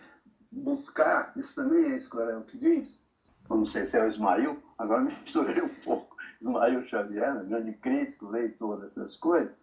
buscar, 0.51 1.34
isso 1.36 1.53
também 1.55 1.91
é 1.91 1.95
Escorel 1.95 2.43
que 2.43 2.57
diz, 2.57 3.01
não 3.49 3.65
sei 3.65 3.86
se 3.86 3.97
é 3.97 4.03
o 4.03 4.07
Ismael, 4.07 4.57
agora 4.78 5.01
misturei 5.03 5.61
um 5.61 5.69
pouco, 5.84 6.15
Ismael 6.39 6.86
Xavier, 6.86 7.43
grande 7.45 7.74
crítico, 7.74 8.30
leitor 8.30 8.80
dessas 8.80 9.17
coisas, 9.17 9.53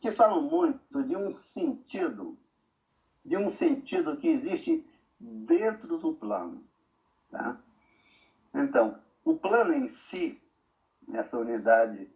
que 0.00 0.10
falam 0.12 0.42
muito 0.42 1.02
de 1.02 1.14
um 1.14 1.30
sentido, 1.30 2.38
de 3.28 3.36
um 3.36 3.50
sentido 3.50 4.16
que 4.16 4.26
existe 4.26 4.84
dentro 5.20 5.98
do 5.98 6.14
plano. 6.14 6.64
Tá? 7.30 7.58
Então, 8.54 8.98
o 9.22 9.36
plano 9.36 9.74
em 9.74 9.86
si, 9.86 10.40
essa 11.12 11.36
unidade 11.36 12.10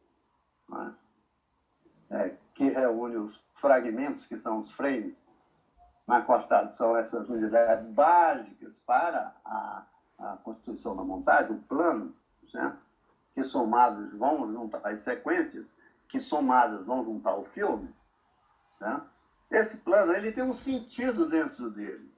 né, 0.68 0.94
é, 2.10 2.36
que 2.54 2.70
reúne 2.70 3.16
os 3.16 3.44
fragmentos, 3.52 4.24
que 4.24 4.38
são 4.38 4.58
os 4.58 4.70
frames, 4.70 5.14
na 6.06 6.22
costada 6.22 6.72
são 6.72 6.96
essas 6.96 7.28
unidades 7.28 7.86
básicas 7.90 8.72
para 8.86 9.34
a, 9.44 9.84
a 10.18 10.36
constituição 10.38 10.96
da 10.96 11.04
montagem, 11.04 11.52
o 11.52 11.60
plano, 11.60 12.14
né, 12.54 12.74
que 13.34 13.44
somados 13.44 14.12
vão 14.14 14.50
juntar 14.50 14.80
as 14.84 15.00
sequências, 15.00 15.70
que 16.08 16.18
somadas 16.18 16.86
vão 16.86 17.04
juntar 17.04 17.36
o 17.36 17.44
filme. 17.44 17.94
Né? 18.80 19.02
Esse 19.52 19.76
plano 19.76 20.14
ele 20.14 20.32
tem 20.32 20.42
um 20.42 20.54
sentido 20.54 21.28
dentro 21.28 21.70
dele, 21.70 22.10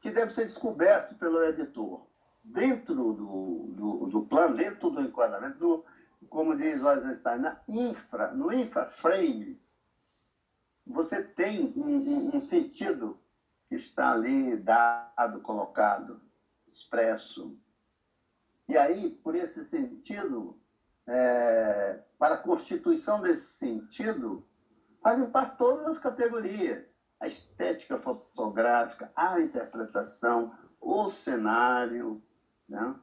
que 0.00 0.10
deve 0.10 0.32
ser 0.32 0.46
descoberto 0.46 1.14
pelo 1.16 1.44
editor. 1.44 2.06
Dentro 2.42 2.94
do, 2.94 3.66
do, 3.76 4.06
do 4.06 4.22
plano, 4.22 4.56
dentro 4.56 4.88
do 4.88 5.02
enquadramento, 5.02 5.58
do, 5.58 5.84
como 6.30 6.56
diz 6.56 6.82
Eisenstein, 6.82 7.40
na 7.40 7.60
infra, 7.68 8.32
no 8.32 8.50
infraframe, 8.50 9.60
você 10.86 11.22
tem 11.22 11.70
um, 11.76 11.98
um, 11.98 12.36
um 12.36 12.40
sentido 12.40 13.20
que 13.68 13.74
está 13.74 14.12
ali 14.12 14.56
dado, 14.56 15.42
colocado, 15.42 16.18
expresso. 16.66 17.54
E 18.66 18.78
aí, 18.78 19.10
por 19.10 19.34
esse 19.34 19.62
sentido, 19.62 20.58
é, 21.06 22.00
para 22.18 22.36
a 22.36 22.38
constituição 22.38 23.20
desse 23.20 23.58
sentido, 23.58 24.47
fazem 25.02 25.30
parte 25.30 25.56
todas 25.56 25.86
as 25.86 25.98
categorias. 25.98 26.84
A 27.20 27.26
estética 27.26 27.98
fotográfica, 27.98 29.10
a 29.16 29.40
interpretação, 29.40 30.52
o 30.80 31.08
cenário, 31.08 32.22
né? 32.68 32.94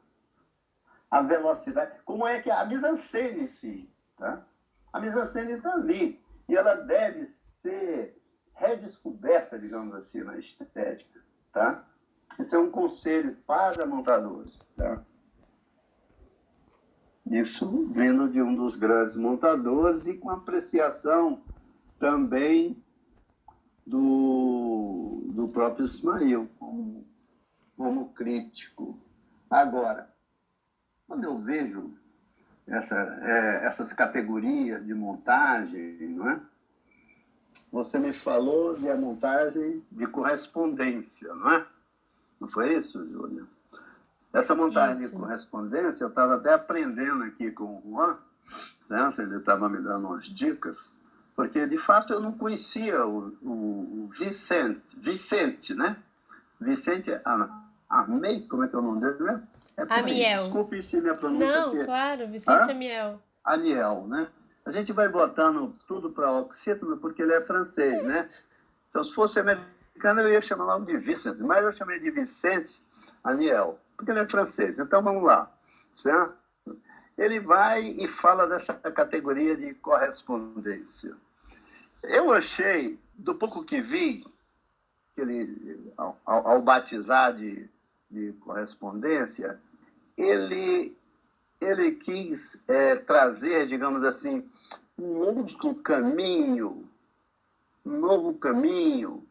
a 1.12 1.22
velocidade. 1.22 2.00
Como 2.06 2.26
é 2.26 2.42
que 2.42 2.50
a 2.50 2.66
mise-en-scène 2.66 3.42
em 3.42 3.48
si? 3.48 3.94
Tá? 4.18 4.46
A 4.94 5.00
mise-en-scène 5.00 5.54
está 5.54 5.74
ali. 5.74 6.24
E 6.48 6.56
ela 6.56 6.76
deve 6.76 7.26
ser 7.62 8.22
redescoberta, 8.54 9.60
digamos 9.60 9.94
assim, 9.96 10.24
na 10.24 10.38
estética, 10.38 11.20
tá? 11.52 11.86
Isso 12.40 12.56
é 12.56 12.60
um 12.60 12.72
conselho 12.72 13.36
para 13.46 13.86
montadores, 13.86 14.58
tá? 14.76 15.04
Isso 17.26 17.88
vindo 17.88 18.30
de 18.30 18.42
um 18.42 18.56
dos 18.56 18.76
grandes 18.76 19.16
montadores 19.16 20.06
e 20.08 20.16
com 20.16 20.30
apreciação 20.30 21.44
também 22.00 22.82
do, 23.86 25.24
do 25.34 25.48
próprio 25.48 25.86
Ismael, 25.86 26.50
como, 26.60 27.06
como 27.78 28.10
crítico. 28.10 28.98
Agora, 29.50 30.10
quando 31.08 31.24
eu 31.24 31.38
vejo 31.38 31.94
essa, 32.68 32.96
é, 33.22 33.66
essas 33.66 33.94
categorias 33.94 34.86
de 34.86 34.94
montagem, 34.94 35.98
não 36.10 36.30
é? 36.30 36.42
você 37.72 38.00
me 38.00 38.14
falou 38.14 38.76
de 38.76 38.90
a 38.90 38.96
montagem 38.96 39.84
de 39.92 40.08
correspondência, 40.08 41.34
não 41.36 41.52
é? 41.52 41.66
Não 42.40 42.48
foi 42.48 42.78
isso, 42.78 43.06
Júlia? 43.10 43.46
Essa 44.34 44.56
montagem 44.56 45.04
isso. 45.04 45.14
de 45.14 45.20
correspondência, 45.20 46.04
eu 46.04 46.10
estava 46.10 46.36
até 46.36 46.54
aprendendo 46.54 47.24
aqui 47.24 47.52
com 47.52 47.78
o 47.78 47.82
Juan, 47.86 48.18
né? 48.90 49.14
ele 49.18 49.38
estava 49.38 49.70
me 49.70 49.82
dando 49.82 50.08
umas 50.08 50.26
dicas, 50.26 50.92
porque 51.36 51.68
de 51.68 51.78
fato 51.78 52.14
eu 52.14 52.20
não 52.20 52.32
conhecia 52.32 53.06
o, 53.06 53.36
o, 53.42 54.06
o 54.06 54.10
Vicente, 54.10 54.98
Vicente, 54.98 55.74
né? 55.74 55.98
Vicente 56.60 57.12
Amei, 57.90 58.48
como 58.48 58.64
é 58.64 58.68
que 58.68 58.76
é 58.76 58.80
o 58.80 58.82
nome 58.82 59.02
dele 59.02 59.24
mesmo? 59.24 59.48
É 59.78 59.86
Amiel. 59.90 60.40
Desculpe 60.40 60.82
se 60.82 61.02
minha 61.02 61.16
pronúncia 61.16 61.48
Não, 61.48 61.68
aqui. 61.68 61.86
claro, 61.86 62.28
Vicente 62.28 62.70
Hã? 62.70 62.72
Amiel. 62.72 63.22
Aniel, 63.44 64.08
né? 64.08 64.28
A 64.66 64.72
gente 64.72 64.92
vai 64.94 65.10
botando 65.10 65.74
tudo 65.88 66.10
para 66.10 66.32
oxítono 66.32 66.98
porque 66.98 67.22
ele 67.22 67.34
é 67.34 67.42
francês, 67.42 68.02
né? 68.04 68.30
Então, 68.90 69.04
se 69.04 69.14
fosse 69.14 69.40
americano, 69.40 70.22
eu 70.22 70.30
ia 70.30 70.42
chamar 70.42 70.66
logo 70.66 70.86
de 70.86 70.98
Vicente, 70.98 71.44
mas 71.44 71.64
eu 71.64 71.72
chamei 71.72 72.00
de 72.00 72.10
Vicente 72.10 72.82
Aniel, 73.24 73.78
porque 73.98 74.12
ele 74.12 74.22
é 74.22 74.28
francês. 74.28 74.80
Então, 74.80 75.04
vamos 75.04 75.24
lá, 75.24 75.52
certo? 75.94 76.34
Ele 77.18 77.40
vai 77.40 77.84
e 77.84 78.08
fala 78.08 78.48
dessa 78.48 78.74
categoria 78.74 79.56
de 79.56 79.74
correspondência. 79.76 81.16
Eu 82.04 82.32
achei, 82.32 83.00
do 83.14 83.36
pouco 83.36 83.64
que 83.64 83.82
vi, 83.82 84.26
ele, 85.18 85.92
ao, 85.98 86.18
ao 86.26 86.62
batizar 86.62 87.34
de, 87.36 87.70
de 88.10 88.34
correspondência, 88.34 89.60
ele 90.18 90.96
ele 91.60 91.94
quis 91.94 92.62
é, 92.68 92.96
trazer, 92.96 93.66
digamos 93.66 94.04
assim, 94.04 94.48
um 94.98 95.20
novo 95.20 95.76
caminho, 95.76 96.88
um 97.86 97.98
novo 97.98 98.34
caminho 98.36 99.28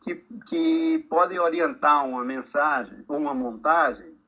que, 0.00 0.16
que 0.46 0.98
pode 1.08 1.38
orientar 1.38 2.06
uma 2.06 2.24
mensagem, 2.24 3.04
uma 3.08 3.34
montagem, 3.34 4.18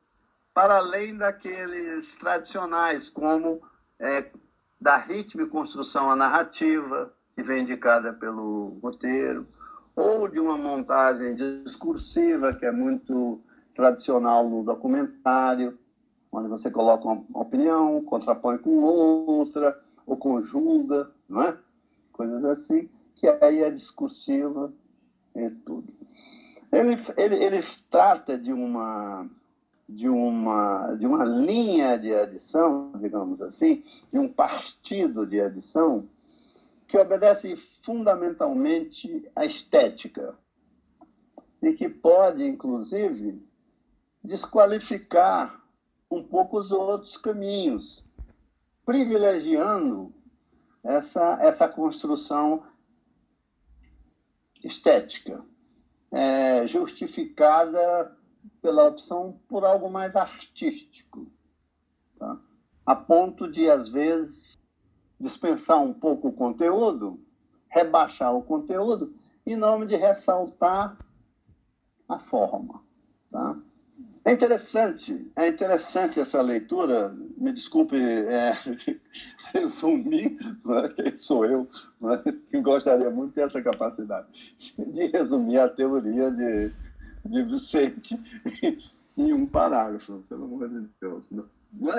para 0.53 0.77
além 0.77 1.17
daqueles 1.17 2.15
tradicionais, 2.17 3.09
como 3.09 3.63
é, 3.99 4.31
da 4.81 4.97
ritmo 4.97 5.43
e 5.43 5.49
construção 5.49 6.11
a 6.11 6.17
narrativa, 6.17 7.13
que 7.35 7.43
vem 7.43 7.63
indicada 7.63 8.13
pelo 8.13 8.79
roteiro, 8.83 9.47
ou 9.95 10.29
de 10.29 10.41
uma 10.41 10.57
montagem 10.57 11.35
discursiva, 11.35 12.55
que 12.55 12.65
é 12.65 12.73
muito 12.73 13.41
tradicional 13.75 14.49
no 14.49 14.63
documentário, 14.63 15.79
onde 16.31 16.49
você 16.49 16.71
coloca 16.71 17.09
uma 17.09 17.25
opinião, 17.35 18.03
contrapõe 18.05 18.59
com 18.59 18.83
outra, 18.83 19.79
ou 20.07 20.17
conjuga, 20.17 21.11
não 21.29 21.43
é? 21.43 21.57
Coisas 22.13 22.45
assim, 22.45 22.89
que 23.15 23.29
aí 23.29 23.63
é 23.63 23.71
discursiva 23.71 24.73
e 25.35 25.51
tudo. 25.51 25.93
Ele, 26.71 26.97
ele, 27.17 27.37
ele 27.37 27.65
trata 27.91 28.39
de 28.39 28.53
uma, 28.53 29.27
de, 29.89 30.09
uma, 30.09 30.95
de 30.95 31.07
uma 31.07 31.25
linha 31.25 31.99
de 31.99 32.15
adição, 32.15 32.93
digamos 32.99 33.43
assim, 33.43 33.83
de 34.11 34.19
um 34.19 34.29
partido 34.29 35.27
de 35.27 35.41
adição, 35.41 36.09
que 36.93 36.99
obedece 36.99 37.57
fundamentalmente 37.57 39.27
à 39.35 39.47
estética 39.47 40.37
e 41.63 41.73
que 41.73 41.89
pode, 41.89 42.45
inclusive, 42.45 43.43
desqualificar 44.23 45.65
um 46.11 46.23
pouco 46.23 46.59
os 46.59 46.71
outros 46.71 47.17
caminhos. 47.17 48.05
privilegiando 48.85 50.13
essa, 50.85 51.39
essa 51.41 51.67
construção 51.67 52.63
estética, 54.63 55.43
é, 56.11 56.67
justificada 56.67 58.15
pela 58.61 58.89
opção 58.89 59.41
por 59.49 59.65
algo 59.65 59.89
mais 59.89 60.15
artístico, 60.15 61.27
tá? 62.19 62.39
a 62.85 62.95
ponto 62.95 63.51
de, 63.51 63.71
às 63.71 63.89
vezes, 63.89 64.62
dispensar 65.23 65.81
um 65.81 65.95
pouco 65.95 66.29
o 66.29 66.33
conteúdo, 66.33 67.21
rebaixar 67.71 68.35
o 68.35 68.43
conteúdo, 68.43 69.15
em 69.47 69.57
nome 69.57 69.87
de 69.87 69.95
ressaltar 69.95 70.99
a 72.09 72.19
forma. 72.19 72.83
Tá? 73.31 73.57
É 74.25 74.33
interessante, 74.33 75.31
é 75.37 75.49
interessante 75.49 76.19
essa 76.19 76.43
leitura. 76.43 77.17
Me 77.37 77.53
desculpe 77.53 77.97
é, 77.97 78.57
resumir, 79.55 80.39
é? 80.85 80.89
quem 80.89 81.19
sou 81.19 81.45
eu, 81.47 81.69
é? 82.05 82.33
que 82.33 82.61
gostaria 82.61 83.11
muito 83.11 83.31
de 83.31 83.35
ter 83.37 83.47
essa 83.47 83.63
capacidade 83.63 84.27
de 84.77 85.07
resumir 85.07 85.59
a 85.59 85.69
teoria 85.69 86.31
de, 86.31 86.73
de 87.25 87.43
Vicente 87.45 88.21
em 89.17 89.33
um 89.33 89.47
parágrafo, 89.47 90.25
pelo 90.29 90.45
amor 90.45 90.69
de 90.69 90.89
Deus. 91.01 91.31
Não 91.31 91.45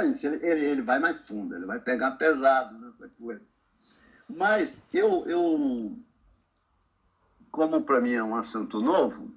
isso, 0.09 0.27
ele, 0.27 0.65
ele, 0.65 0.81
vai 0.81 0.99
mais 0.99 1.19
fundo, 1.27 1.55
ele 1.55 1.65
vai 1.65 1.79
pegar 1.79 2.11
pesado 2.11 2.77
nessa 2.79 3.09
coisa. 3.17 3.41
Mas 4.29 4.81
eu, 4.93 5.25
eu 5.27 5.97
como 7.53 7.83
para 7.83 8.01
mim 8.01 8.13
é 8.13 8.23
um 8.23 8.35
assunto 8.35 8.81
novo, 8.81 9.31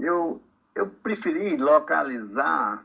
eu, 0.00 0.42
eu 0.74 0.90
preferi 0.90 1.56
localizar 1.56 2.84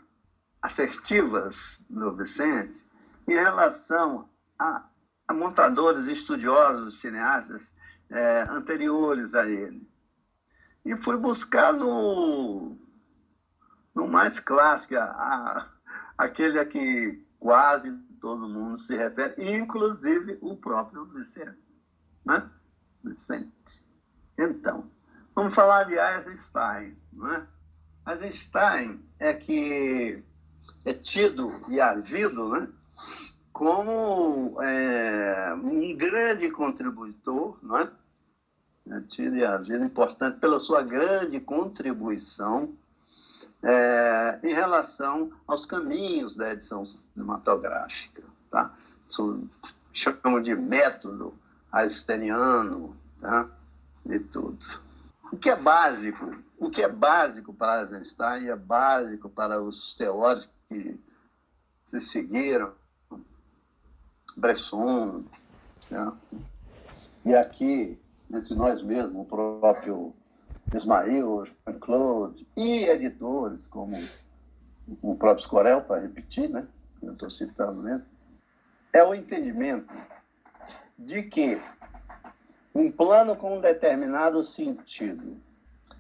assertivas 0.62 1.82
no 1.90 2.16
Vicente 2.16 2.86
em 3.28 3.34
relação 3.34 4.30
a, 4.60 4.88
a 5.28 5.34
montadores 5.34 6.06
estudiosos, 6.06 7.00
cineastas 7.00 7.74
é, 8.12 8.42
anteriores 8.52 9.34
a 9.34 9.50
ele. 9.50 9.82
E 10.86 10.96
fui 10.96 11.18
buscar 11.18 11.74
no, 11.74 12.78
no 13.96 14.08
mais 14.08 14.40
clássico, 14.40 14.96
a, 14.96 15.06
a, 15.06 15.68
aquele 16.20 16.60
a 16.60 16.66
que 16.66 17.26
quase 17.40 17.90
todo 18.20 18.50
mundo 18.50 18.78
se 18.78 18.94
refere, 18.94 19.58
inclusive 19.58 20.38
o 20.42 20.58
próprio 20.58 21.06
Vicente. 21.06 21.58
Né? 22.26 22.48
Vicente. 23.02 23.86
Então, 24.38 24.92
vamos 25.34 25.56
falar 25.56 25.86
de 25.86 25.96
Eisenstein. 25.96 26.98
Né? 27.14 27.48
Eisenstein 28.06 29.02
é 29.18 29.34
que 29.34 30.22
é 30.84 30.94
tido 30.94 31.50
e 31.70 31.80
havido 31.80 32.50
né, 32.50 32.68
como 33.54 34.62
é, 34.62 35.54
um 35.54 35.96
grande 35.96 36.52
contributor, 36.52 37.58
não 37.64 37.78
é? 37.78 37.90
é 38.92 39.02
tido 39.08 39.38
e 39.38 39.46
havido 39.46 39.86
importante 39.86 40.38
pela 40.40 40.60
sua 40.60 40.84
grande 40.84 41.40
contribuição 41.40 42.78
é, 43.64 44.40
em 44.44 44.54
relação 44.54 45.32
aos 45.48 45.66
caminhos 45.66 46.36
da 46.36 46.52
edição 46.52 46.86
cinematográfica. 46.86 48.24
Tá? 48.50 48.74
Chamam 49.92 50.42
de 50.42 50.56
método 50.56 51.34
einsteiniano 51.72 52.96
tá? 53.20 53.50
e 54.06 54.20
tudo. 54.20 54.66
O 55.32 55.38
que 55.38 55.50
é 55.50 55.56
básico, 55.56 56.36
o 56.58 56.70
que 56.70 56.82
é 56.82 56.90
básico 56.90 57.54
para 57.54 57.82
Eisenstein 57.82 58.48
é 58.48 58.56
básico 58.56 59.30
para 59.30 59.62
os 59.62 59.94
teóricos 59.94 60.50
que 60.68 61.00
se 61.86 62.00
seguiram, 62.00 62.72
Bresson, 64.36 65.24
né? 65.90 66.12
e 67.26 67.36
aqui, 67.36 68.00
entre 68.32 68.56
nós 68.56 68.82
mesmos, 68.82 69.22
o 69.22 69.26
próprio 69.26 70.14
Ismael, 70.74 71.46
Jean-Claude, 71.46 72.48
e 72.56 72.86
editores 72.86 73.66
como 73.68 73.98
o 75.02 75.16
próprio 75.16 75.46
Scorel, 75.46 75.82
para 75.82 76.02
repetir, 76.02 76.50
né? 76.50 76.68
eu 77.02 77.14
estou 77.14 77.30
citando 77.30 77.82
mesmo, 77.82 78.06
é 78.92 79.04
o 79.04 79.14
entendimento 79.14 79.94
de 80.98 81.24
que 81.24 81.60
um 82.74 82.92
plano 82.92 83.36
com 83.36 83.58
um 83.58 83.62
determinado 83.62 84.44
sentido, 84.44 85.38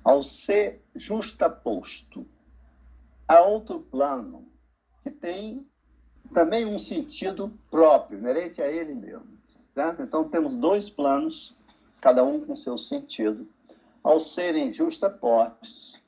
ao 0.03 0.23
ser 0.23 0.81
justaposto 0.95 2.25
a 3.27 3.41
outro 3.41 3.79
plano, 3.79 4.47
que 5.03 5.11
tem 5.11 5.67
também 6.33 6.65
um 6.65 6.79
sentido 6.79 7.51
próprio, 7.69 8.19
inerente 8.19 8.61
a 8.61 8.67
ele 8.67 8.93
mesmo. 8.93 9.37
Certo? 9.73 10.01
Então, 10.01 10.27
temos 10.29 10.55
dois 10.55 10.89
planos, 10.89 11.55
cada 12.01 12.23
um 12.23 12.41
com 12.41 12.55
seu 12.55 12.77
sentido. 12.77 13.47
Ao 14.03 14.19
serem 14.19 14.73
justapostos, 14.73 16.01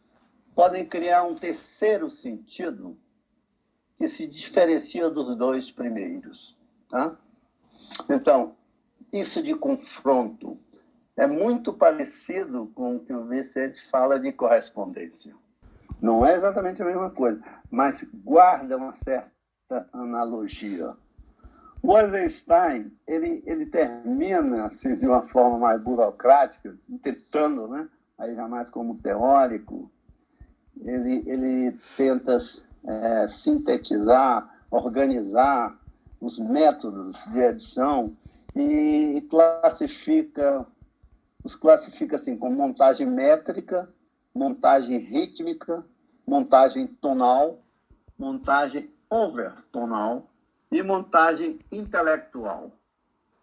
podem 0.55 0.85
criar 0.85 1.23
um 1.23 1.35
terceiro 1.35 2.09
sentido 2.09 2.97
que 3.97 4.07
se 4.09 4.27
diferencia 4.27 5.09
dos 5.09 5.35
dois 5.35 5.71
primeiros. 5.71 6.57
Tá? 6.89 7.15
Então, 8.09 8.55
isso 9.11 9.43
de 9.43 9.53
confronto 9.55 10.59
é 11.15 11.27
muito 11.27 11.73
parecido 11.73 12.67
com 12.73 12.95
o 12.95 12.99
que 12.99 13.13
o 13.13 13.25
Vicente 13.25 13.81
fala 13.89 14.19
de 14.19 14.31
correspondência. 14.31 15.35
Não 16.01 16.25
é 16.25 16.35
exatamente 16.35 16.81
a 16.81 16.85
mesma 16.85 17.11
coisa, 17.11 17.43
mas 17.69 18.03
guarda 18.11 18.77
uma 18.77 18.93
certa 18.93 19.31
analogia. 19.93 20.95
O 21.83 21.97
Eisenstein, 21.97 22.91
ele, 23.07 23.41
ele 23.45 23.65
termina 23.65 24.65
assim, 24.65 24.95
de 24.95 25.07
uma 25.07 25.23
forma 25.23 25.57
mais 25.57 25.81
burocrática, 25.81 26.71
assim, 26.71 26.97
tentando, 26.99 27.67
né? 27.67 27.89
aí 28.19 28.35
já 28.35 28.47
mais 28.47 28.69
como 28.69 28.99
teórico, 29.01 29.91
ele, 30.79 31.23
ele 31.25 31.75
tenta 31.97 32.37
é, 32.85 33.27
sintetizar, 33.27 34.63
organizar 34.69 35.75
os 36.19 36.37
métodos 36.37 37.17
de 37.31 37.39
edição 37.39 38.15
e 38.55 39.25
classifica, 39.27 40.65
os 41.43 41.55
classifica 41.55 42.15
assim 42.15 42.37
como 42.37 42.55
montagem 42.55 43.07
métrica, 43.07 43.89
montagem 44.35 44.99
rítmica, 44.99 45.83
montagem 46.27 46.85
tonal, 46.85 47.63
montagem 48.19 48.87
overtonal 49.09 50.30
e 50.71 50.81
montagem 50.81 51.59
intelectual. 51.71 52.71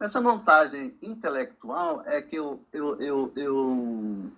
Essa 0.00 0.20
montagem 0.20 0.96
intelectual 1.02 2.02
é 2.06 2.22
que 2.22 2.36
eu, 2.36 2.64
eu, 2.72 3.00
eu, 3.00 3.32
eu 3.36 4.32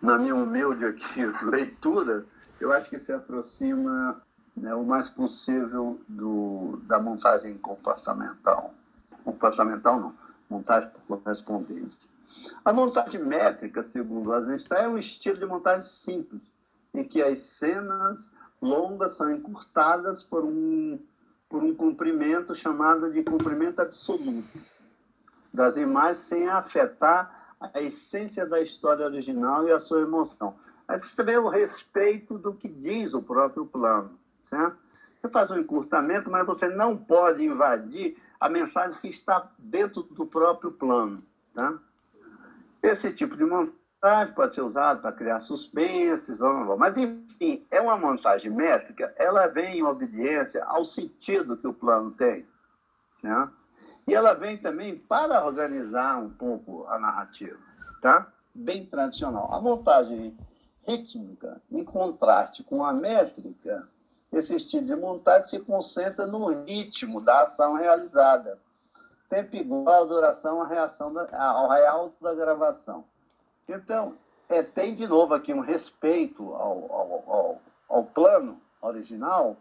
na 0.00 0.18
minha 0.18 0.34
humilde 0.34 0.84
aqui, 0.84 1.24
leitura, 1.44 2.26
eu 2.58 2.72
acho 2.72 2.90
que 2.90 2.98
se 2.98 3.12
aproxima 3.12 4.20
né, 4.56 4.74
o 4.74 4.84
mais 4.84 5.08
possível 5.08 6.00
do, 6.08 6.80
da 6.84 6.98
montagem 6.98 7.56
comportamental 7.58 8.74
comportamental 9.24 10.00
não, 10.00 10.14
montagem 10.48 10.90
por 10.90 11.20
correspondência. 11.20 12.08
A 12.64 12.72
montagem 12.72 13.22
métrica, 13.22 13.82
segundo 13.82 14.34
Eisenstein, 14.34 14.84
é 14.84 14.88
um 14.88 14.98
estilo 14.98 15.38
de 15.38 15.46
montagem 15.46 15.82
simples, 15.82 16.42
em 16.94 17.04
que 17.04 17.22
as 17.22 17.38
cenas 17.38 18.30
longas 18.60 19.12
são 19.12 19.30
encurtadas 19.30 20.22
por 20.22 20.44
um, 20.44 20.98
por 21.50 21.64
um 21.64 21.74
comprimento 21.74 22.54
chamado 22.54 23.12
de 23.12 23.24
comprimento 23.24 23.82
absoluto 23.82 24.58
das 25.52 25.76
imagens 25.76 26.18
sem 26.18 26.48
afetar 26.48 27.34
a 27.60 27.82
essência 27.82 28.46
da 28.46 28.62
história 28.62 29.04
original 29.04 29.66
e 29.66 29.72
a 29.72 29.78
sua 29.80 30.00
emoção. 30.00 30.54
Você 30.88 31.22
vê 31.24 31.36
o 31.36 31.48
respeito 31.48 32.38
do 32.38 32.54
que 32.54 32.68
diz 32.68 33.12
o 33.14 33.22
próprio 33.22 33.66
plano. 33.66 34.18
Certo? 34.44 34.78
Você 35.20 35.28
faz 35.28 35.50
um 35.50 35.58
encurtamento, 35.58 36.30
mas 36.30 36.46
você 36.46 36.68
não 36.68 36.96
pode 36.96 37.44
invadir 37.44 38.16
a 38.38 38.48
mensagem 38.48 38.98
que 39.00 39.08
está 39.08 39.50
dentro 39.58 40.02
do 40.02 40.24
próprio 40.24 40.72
plano. 40.72 41.22
Tá? 41.52 41.78
Esse 42.82 43.12
tipo 43.12 43.36
de 43.36 43.44
montagem 43.44 43.79
pode 44.34 44.54
ser 44.54 44.62
usado 44.62 45.02
para 45.02 45.12
criar 45.12 45.40
suspenses, 45.40 46.38
blá, 46.38 46.64
blá. 46.64 46.76
mas, 46.76 46.96
enfim, 46.96 47.66
é 47.70 47.80
uma 47.80 47.96
montagem 47.96 48.50
métrica, 48.50 49.12
ela 49.16 49.46
vem 49.46 49.78
em 49.78 49.82
obediência 49.82 50.64
ao 50.64 50.84
sentido 50.84 51.56
que 51.56 51.66
o 51.66 51.74
plano 51.74 52.10
tem. 52.12 52.46
Tá? 53.20 53.52
E 54.06 54.14
ela 54.14 54.32
vem 54.32 54.56
também 54.56 54.98
para 54.98 55.44
organizar 55.44 56.18
um 56.18 56.30
pouco 56.30 56.86
a 56.88 56.98
narrativa, 56.98 57.58
tá? 58.00 58.32
bem 58.54 58.86
tradicional. 58.86 59.52
A 59.52 59.60
montagem 59.60 60.36
rítmica, 60.86 61.60
em 61.70 61.84
contraste 61.84 62.64
com 62.64 62.84
a 62.84 62.92
métrica, 62.92 63.86
esse 64.32 64.56
estilo 64.56 64.86
de 64.86 64.96
montagem 64.96 65.50
se 65.50 65.60
concentra 65.60 66.26
no 66.26 66.64
ritmo 66.64 67.20
da 67.20 67.42
ação 67.42 67.74
realizada. 67.74 68.58
Tempo 69.28 69.56
igual 69.56 70.02
à 70.02 70.06
duração 70.06 70.62
à 70.62 70.66
reação 70.66 71.12
da, 71.12 71.28
ao 71.38 71.68
real 71.68 72.12
da 72.20 72.34
gravação. 72.34 73.04
Então, 73.70 74.16
é, 74.48 74.62
tem 74.62 74.94
de 74.94 75.06
novo 75.06 75.32
aqui 75.32 75.54
um 75.54 75.60
respeito 75.60 76.52
ao, 76.54 76.92
ao, 76.92 77.24
ao, 77.28 77.62
ao 77.88 78.04
plano 78.04 78.60
original, 78.82 79.56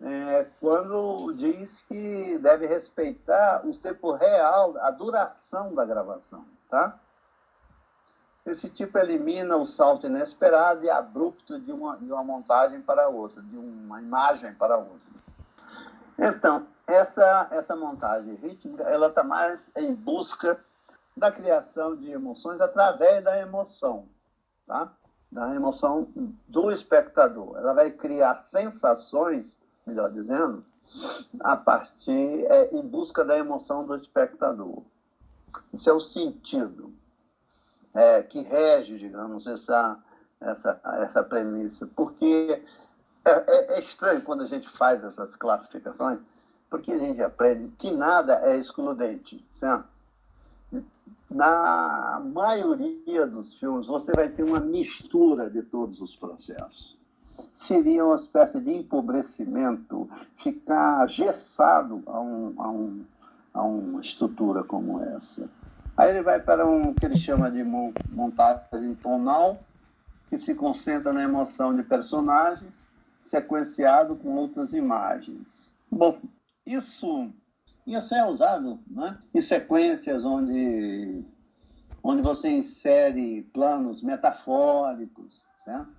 é, 0.00 0.46
quando 0.60 1.32
diz 1.34 1.82
que 1.82 2.38
deve 2.38 2.66
respeitar 2.66 3.64
o 3.66 3.76
tempo 3.76 4.12
real, 4.12 4.76
a 4.78 4.90
duração 4.90 5.74
da 5.74 5.84
gravação, 5.84 6.44
tá? 6.70 6.98
Esse 8.46 8.68
tipo 8.68 8.98
elimina 8.98 9.56
o 9.56 9.64
salto 9.64 10.06
inesperado 10.06 10.84
e 10.84 10.90
abrupto 10.90 11.58
de 11.58 11.72
uma, 11.72 11.96
de 11.96 12.12
uma 12.12 12.22
montagem 12.22 12.80
para 12.80 13.08
outra, 13.08 13.40
de 13.42 13.56
uma 13.56 14.00
imagem 14.00 14.54
para 14.54 14.76
outra. 14.76 15.10
Então, 16.18 16.66
essa, 16.86 17.48
essa 17.50 17.74
montagem 17.74 18.34
rítmica, 18.34 18.82
ela 18.84 19.08
está 19.08 19.22
mais 19.22 19.70
em 19.74 19.94
busca 19.94 20.62
da 21.16 21.30
criação 21.30 21.96
de 21.96 22.10
emoções 22.10 22.60
através 22.60 23.22
da 23.22 23.38
emoção, 23.38 24.08
tá? 24.66 24.92
Da 25.30 25.54
emoção 25.54 26.08
do 26.48 26.70
espectador. 26.70 27.56
Ela 27.56 27.72
vai 27.72 27.90
criar 27.90 28.34
sensações, 28.34 29.58
melhor 29.86 30.10
dizendo, 30.10 30.64
a 31.40 31.56
partir, 31.56 32.46
é, 32.46 32.76
em 32.76 32.82
busca 32.82 33.24
da 33.24 33.36
emoção 33.36 33.84
do 33.84 33.94
espectador. 33.94 34.82
Isso 35.72 35.88
é 35.88 35.92
o 35.92 36.00
sentido 36.00 36.92
é, 37.94 38.22
que 38.22 38.40
rege, 38.40 38.98
digamos, 38.98 39.46
essa, 39.46 39.98
essa, 40.40 40.80
essa 41.00 41.22
premissa. 41.22 41.86
Porque 41.94 42.62
é, 43.24 43.30
é, 43.30 43.74
é, 43.74 43.78
estranho 43.78 44.22
quando 44.22 44.42
a 44.42 44.46
gente 44.46 44.68
faz 44.68 45.02
essas 45.04 45.34
classificações, 45.36 46.18
porque 46.68 46.92
a 46.92 46.98
gente 46.98 47.22
aprende 47.22 47.68
que 47.78 47.90
nada 47.90 48.40
é 48.44 48.56
excludente, 48.56 49.46
certo? 49.54 49.93
Na 51.34 52.22
maioria 52.32 53.26
dos 53.26 53.54
filmes, 53.54 53.88
você 53.88 54.12
vai 54.12 54.28
ter 54.28 54.44
uma 54.44 54.60
mistura 54.60 55.50
de 55.50 55.62
todos 55.62 56.00
os 56.00 56.14
processos. 56.14 56.96
Seria 57.52 58.04
uma 58.04 58.14
espécie 58.14 58.60
de 58.60 58.72
empobrecimento 58.72 60.08
ficar 60.36 61.08
gessado 61.08 62.04
a, 62.06 62.20
um, 62.20 62.54
a, 62.56 62.70
um, 62.70 63.04
a 63.52 63.62
uma 63.64 64.00
estrutura 64.00 64.62
como 64.62 65.02
essa. 65.02 65.50
Aí 65.96 66.10
ele 66.10 66.22
vai 66.22 66.38
para 66.38 66.64
um 66.68 66.94
que 66.94 67.04
ele 67.04 67.16
chama 67.16 67.50
de 67.50 67.64
montagem 67.64 68.94
tonal, 69.02 69.58
que 70.30 70.38
se 70.38 70.54
concentra 70.54 71.12
na 71.12 71.24
emoção 71.24 71.74
de 71.74 71.82
personagens, 71.82 72.86
sequenciado 73.24 74.14
com 74.14 74.36
outras 74.36 74.72
imagens. 74.72 75.68
Bom, 75.90 76.16
isso, 76.64 77.28
isso 77.86 78.14
é 78.14 78.26
usado 78.26 78.80
né, 78.86 79.18
em 79.34 79.40
sequências 79.40 80.24
onde, 80.24 81.24
onde 82.02 82.22
você 82.22 82.48
insere 82.48 83.42
planos 83.52 84.02
metafóricos. 84.02 85.42
Certo? 85.64 85.92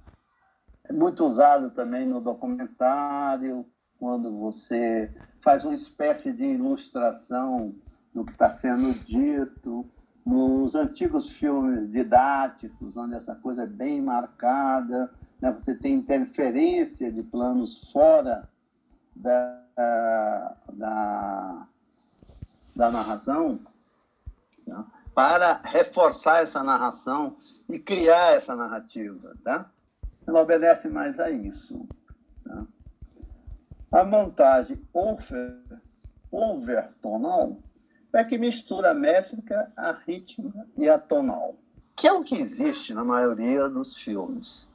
É 0.83 0.93
muito 0.93 1.25
usado 1.25 1.71
também 1.71 2.05
no 2.05 2.21
documentário, 2.21 3.65
quando 3.97 4.31
você 4.37 5.11
faz 5.41 5.63
uma 5.63 5.73
espécie 5.73 6.31
de 6.31 6.43
ilustração 6.43 7.75
no 8.13 8.25
que 8.25 8.31
está 8.31 8.49
sendo 8.49 8.93
dito, 9.03 9.85
nos 10.25 10.73
antigos 10.75 11.29
filmes 11.29 11.91
didáticos, 11.91 12.97
onde 12.97 13.15
essa 13.15 13.35
coisa 13.35 13.63
é 13.63 13.67
bem 13.67 14.01
marcada, 14.01 15.11
né? 15.39 15.51
você 15.51 15.75
tem 15.75 15.95
interferência 15.95 17.11
de 17.11 17.21
planos 17.21 17.91
fora 17.91 18.49
da, 19.15 19.61
da, 20.73 21.67
da 22.75 22.91
narração, 22.91 23.59
tá? 24.67 24.85
para 25.13 25.61
reforçar 25.63 26.43
essa 26.43 26.61
narração 26.61 27.37
e 27.69 27.79
criar 27.79 28.33
essa 28.33 28.55
narrativa. 28.55 29.33
Tá? 29.43 29.71
Ela 30.27 30.41
obedece 30.41 30.89
mais 30.89 31.19
a 31.19 31.29
isso. 31.29 31.87
Tá? 32.43 32.65
A 33.93 34.03
montagem 34.03 34.81
over, 34.93 35.57
overtonal 36.29 37.57
é 38.13 38.23
que 38.23 38.37
mistura 38.37 38.91
a 38.91 38.93
métrica, 38.93 39.71
a 39.75 39.91
rítmica 39.91 40.67
e 40.77 40.89
a 40.89 40.97
tonal, 40.99 41.55
que 41.95 42.07
é 42.07 42.13
o 42.13 42.23
que 42.23 42.35
existe 42.35 42.93
na 42.93 43.03
maioria 43.03 43.69
dos 43.69 43.95
filmes. 43.95 44.67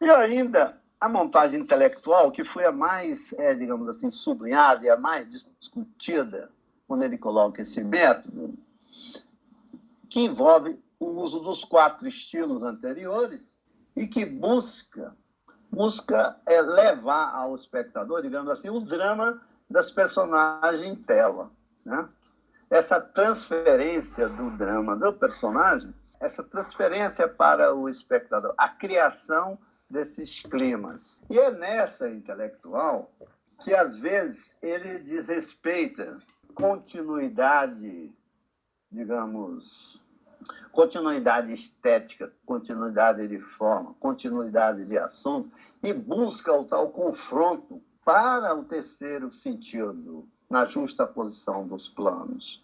E 0.00 0.08
ainda 0.08 0.78
a 0.98 1.08
montagem 1.08 1.60
intelectual, 1.60 2.30
que 2.30 2.44
foi 2.44 2.66
a 2.66 2.72
mais, 2.72 3.32
é, 3.34 3.54
digamos 3.54 3.88
assim, 3.88 4.10
sublinhada 4.10 4.84
e 4.84 4.90
a 4.90 4.96
mais 4.98 5.28
discutida 5.58 6.50
quando 6.90 7.04
ele 7.04 7.16
coloca 7.16 7.62
esse 7.62 7.84
método, 7.84 8.58
que 10.08 10.22
envolve 10.22 10.76
o 10.98 11.06
uso 11.06 11.38
dos 11.38 11.64
quatro 11.64 12.08
estilos 12.08 12.64
anteriores 12.64 13.56
e 13.94 14.08
que 14.08 14.26
busca 14.26 15.16
busca 15.70 16.36
é, 16.44 16.60
levar 16.60 17.32
ao 17.32 17.54
espectador, 17.54 18.22
digamos 18.22 18.50
assim, 18.50 18.70
o 18.70 18.80
drama 18.80 19.40
das 19.70 19.92
personagens 19.92 20.84
em 20.84 20.96
tela. 20.96 21.52
Né? 21.86 22.08
Essa 22.68 23.00
transferência 23.00 24.28
do 24.28 24.50
drama 24.50 24.96
do 24.96 25.12
personagem, 25.12 25.94
essa 26.18 26.42
transferência 26.42 27.28
para 27.28 27.72
o 27.72 27.88
espectador, 27.88 28.52
a 28.58 28.68
criação 28.68 29.56
desses 29.88 30.42
climas. 30.42 31.22
E 31.30 31.38
é 31.38 31.52
nessa 31.52 32.08
intelectual 32.08 33.12
que, 33.60 33.72
às 33.72 33.94
vezes, 33.94 34.56
ele 34.60 34.98
desrespeita 34.98 36.18
continuidade, 36.54 38.12
digamos, 38.90 40.02
continuidade 40.72 41.52
estética, 41.52 42.32
continuidade 42.44 43.26
de 43.28 43.40
forma, 43.40 43.94
continuidade 44.00 44.84
de 44.84 44.98
assunto, 44.98 45.50
e 45.82 45.92
busca 45.92 46.52
o 46.52 46.64
tal 46.64 46.90
confronto 46.90 47.82
para 48.04 48.54
o 48.54 48.64
terceiro 48.64 49.30
sentido, 49.30 50.28
na 50.48 50.64
justa 50.64 51.06
posição 51.06 51.66
dos 51.66 51.88
planos. 51.88 52.62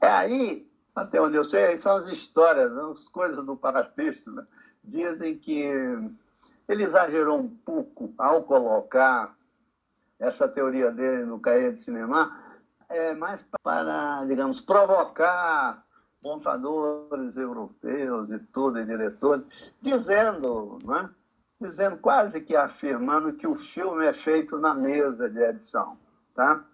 É 0.00 0.08
aí, 0.08 0.70
até 0.94 1.20
onde 1.20 1.36
eu 1.36 1.44
sei, 1.44 1.76
são 1.76 1.96
as 1.96 2.06
histórias, 2.06 2.72
as 2.72 3.08
coisas 3.08 3.44
do 3.44 3.56
paratexto, 3.56 4.30
né? 4.30 4.46
dizem 4.82 5.36
que 5.36 5.62
ele 6.68 6.82
exagerou 6.82 7.38
um 7.38 7.48
pouco 7.48 8.14
ao 8.16 8.42
colocar 8.44 9.36
essa 10.18 10.48
teoria 10.48 10.90
dele 10.90 11.24
no 11.24 11.38
Caia 11.38 11.72
de 11.72 11.78
Cinema, 11.78 12.45
é 12.88 13.14
mais 13.14 13.44
para, 13.62 14.24
digamos, 14.24 14.60
provocar 14.60 15.84
montadores 16.22 17.36
europeus 17.36 18.30
e 18.30 18.38
tudo, 18.38 18.80
e 18.80 18.84
diretores, 18.84 19.44
dizendo, 19.80 20.78
né? 20.84 21.08
dizendo 21.60 21.96
quase 21.96 22.40
que 22.40 22.56
afirmando 22.56 23.32
que 23.32 23.46
o 23.46 23.54
filme 23.54 24.04
é 24.04 24.12
feito 24.12 24.58
na 24.58 24.74
mesa 24.74 25.28
de 25.28 25.40
edição, 25.40 25.96
tá? 26.34 26.64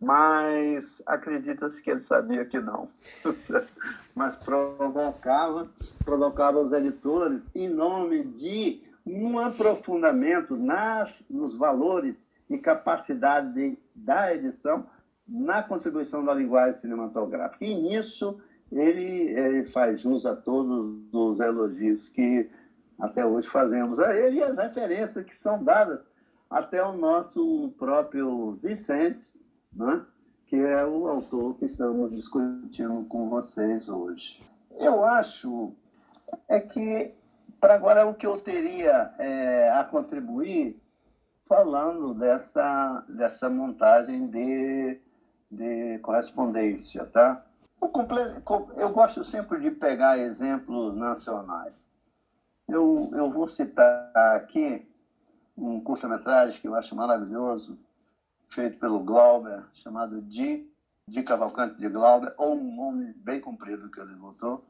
Mas 0.00 1.00
acredita-se 1.06 1.80
que 1.80 1.90
ele 1.90 2.02
sabia 2.02 2.44
que 2.44 2.58
não. 2.58 2.86
Mas 4.14 4.36
provocava, 4.36 5.70
provocava 6.04 6.58
os 6.60 6.72
editores 6.72 7.48
em 7.54 7.68
nome 7.68 8.24
de 8.24 8.82
um 9.06 9.38
aprofundamento 9.38 10.56
nas, 10.56 11.24
nos 11.30 11.54
valores 11.54 12.28
e 12.50 12.58
capacidade 12.58 13.54
de, 13.54 13.78
da 13.94 14.34
edição 14.34 14.86
na 15.26 15.62
contribuição 15.62 16.24
da 16.24 16.34
linguagem 16.34 16.80
cinematográfica. 16.80 17.64
E 17.64 17.74
nisso 17.74 18.40
ele, 18.70 19.30
ele 19.30 19.64
faz 19.64 20.00
jus 20.00 20.26
a 20.26 20.34
todos 20.34 20.96
os 21.12 21.40
elogios 21.40 22.08
que 22.08 22.50
até 22.98 23.24
hoje 23.24 23.48
fazemos 23.48 23.98
a 23.98 24.16
ele 24.16 24.38
e 24.38 24.42
as 24.42 24.56
referências 24.56 25.24
que 25.24 25.36
são 25.36 25.62
dadas 25.62 26.06
até 26.50 26.82
o 26.84 26.92
nosso 26.92 27.72
próprio 27.78 28.52
Vicente, 28.62 29.34
né? 29.72 30.04
que 30.46 30.56
é 30.56 30.84
o 30.84 31.06
autor 31.08 31.56
que 31.56 31.64
estamos 31.64 32.10
discutindo 32.10 33.04
com 33.06 33.28
vocês 33.28 33.88
hoje. 33.88 34.42
Eu 34.78 35.04
acho 35.04 35.72
é 36.48 36.60
que 36.60 37.14
para 37.62 37.74
agora, 37.74 38.04
o 38.04 38.12
que 38.12 38.26
eu 38.26 38.40
teria 38.40 39.14
é, 39.20 39.70
a 39.70 39.84
contribuir 39.84 40.82
falando 41.44 42.12
dessa, 42.12 43.04
dessa 43.08 43.48
montagem 43.48 44.26
de, 44.26 45.00
de 45.52 45.98
correspondência, 45.98 47.04
tá? 47.04 47.44
Eu 48.76 48.90
gosto 48.90 49.22
sempre 49.22 49.60
de 49.60 49.70
pegar 49.70 50.18
exemplos 50.18 50.96
nacionais. 50.96 51.86
Eu, 52.66 53.10
eu 53.12 53.30
vou 53.30 53.46
citar 53.46 54.10
aqui 54.16 54.88
um 55.56 55.80
curta-metragem 55.80 56.60
que 56.60 56.66
eu 56.66 56.74
acho 56.74 56.96
maravilhoso, 56.96 57.78
feito 58.48 58.78
pelo 58.78 59.00
Glauber, 59.00 59.64
chamado 59.74 60.22
Di, 60.22 60.66
Di 61.06 61.22
Cavalcante 61.22 61.78
de 61.78 61.88
Glauber, 61.88 62.32
ou 62.38 62.54
um 62.54 62.74
nome 62.74 63.12
bem 63.14 63.40
comprido 63.40 63.90
que 63.90 64.00
ele 64.00 64.14
botou. 64.14 64.64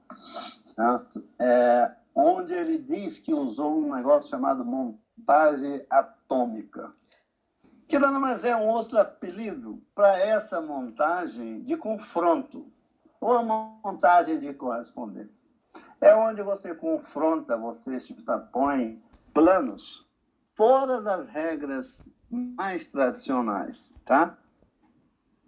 Certo? 0.74 1.22
É, 1.38 1.92
onde 2.14 2.52
ele 2.52 2.78
diz 2.78 3.18
que 3.18 3.32
usou 3.32 3.78
um 3.78 3.94
negócio 3.94 4.30
chamado 4.30 4.64
montagem 4.64 5.84
atômica, 5.88 6.90
que 7.92 7.98
nada 7.98 8.18
mais 8.18 8.42
é 8.42 8.56
um 8.56 8.68
outro 8.68 8.96
apelido 8.96 9.78
para 9.94 10.18
essa 10.18 10.62
montagem 10.62 11.60
de 11.60 11.76
confronto, 11.76 12.72
ou 13.20 13.34
a 13.34 13.42
montagem 13.42 14.38
de 14.38 14.50
correspondência. 14.54 15.36
É 16.00 16.14
onde 16.14 16.40
você 16.40 16.74
confronta, 16.74 17.54
você 17.54 17.98
põe 18.50 18.98
planos 19.34 20.08
fora 20.54 21.02
das 21.02 21.28
regras 21.28 22.08
mais 22.30 22.88
tradicionais, 22.88 23.92
tá? 24.06 24.38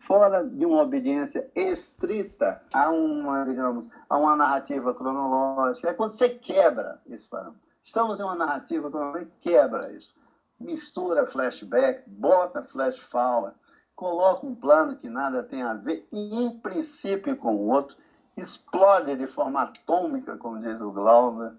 Fora 0.00 0.44
de 0.44 0.66
uma 0.66 0.82
obediência 0.82 1.50
estrita 1.54 2.62
a 2.74 2.90
uma, 2.90 3.46
digamos, 3.46 3.88
a 4.06 4.18
uma 4.18 4.36
narrativa 4.36 4.92
cronológica. 4.92 5.88
É 5.88 5.94
quando 5.94 6.12
você 6.12 6.28
quebra 6.28 7.00
esse 7.06 7.26
parâmetro. 7.26 7.62
Estamos 7.82 8.20
em 8.20 8.22
uma 8.22 8.34
narrativa 8.34 8.90
cronológica 8.90 9.32
quebra 9.40 9.90
isso. 9.94 10.14
Mistura 10.58 11.26
flashback, 11.26 12.02
bota 12.06 12.62
flash 12.62 12.98
forward, 12.98 13.56
coloca 13.94 14.46
um 14.46 14.54
plano 14.54 14.96
que 14.96 15.08
nada 15.08 15.42
tem 15.42 15.62
a 15.62 15.74
ver, 15.74 16.06
e 16.12 16.42
em 16.42 16.58
princípio 16.58 17.36
com 17.36 17.54
o 17.54 17.68
outro, 17.68 17.96
explode 18.36 19.16
de 19.16 19.26
forma 19.26 19.62
atômica, 19.62 20.36
como 20.36 20.60
diz 20.60 20.80
o 20.80 20.90
Glauber, 20.90 21.52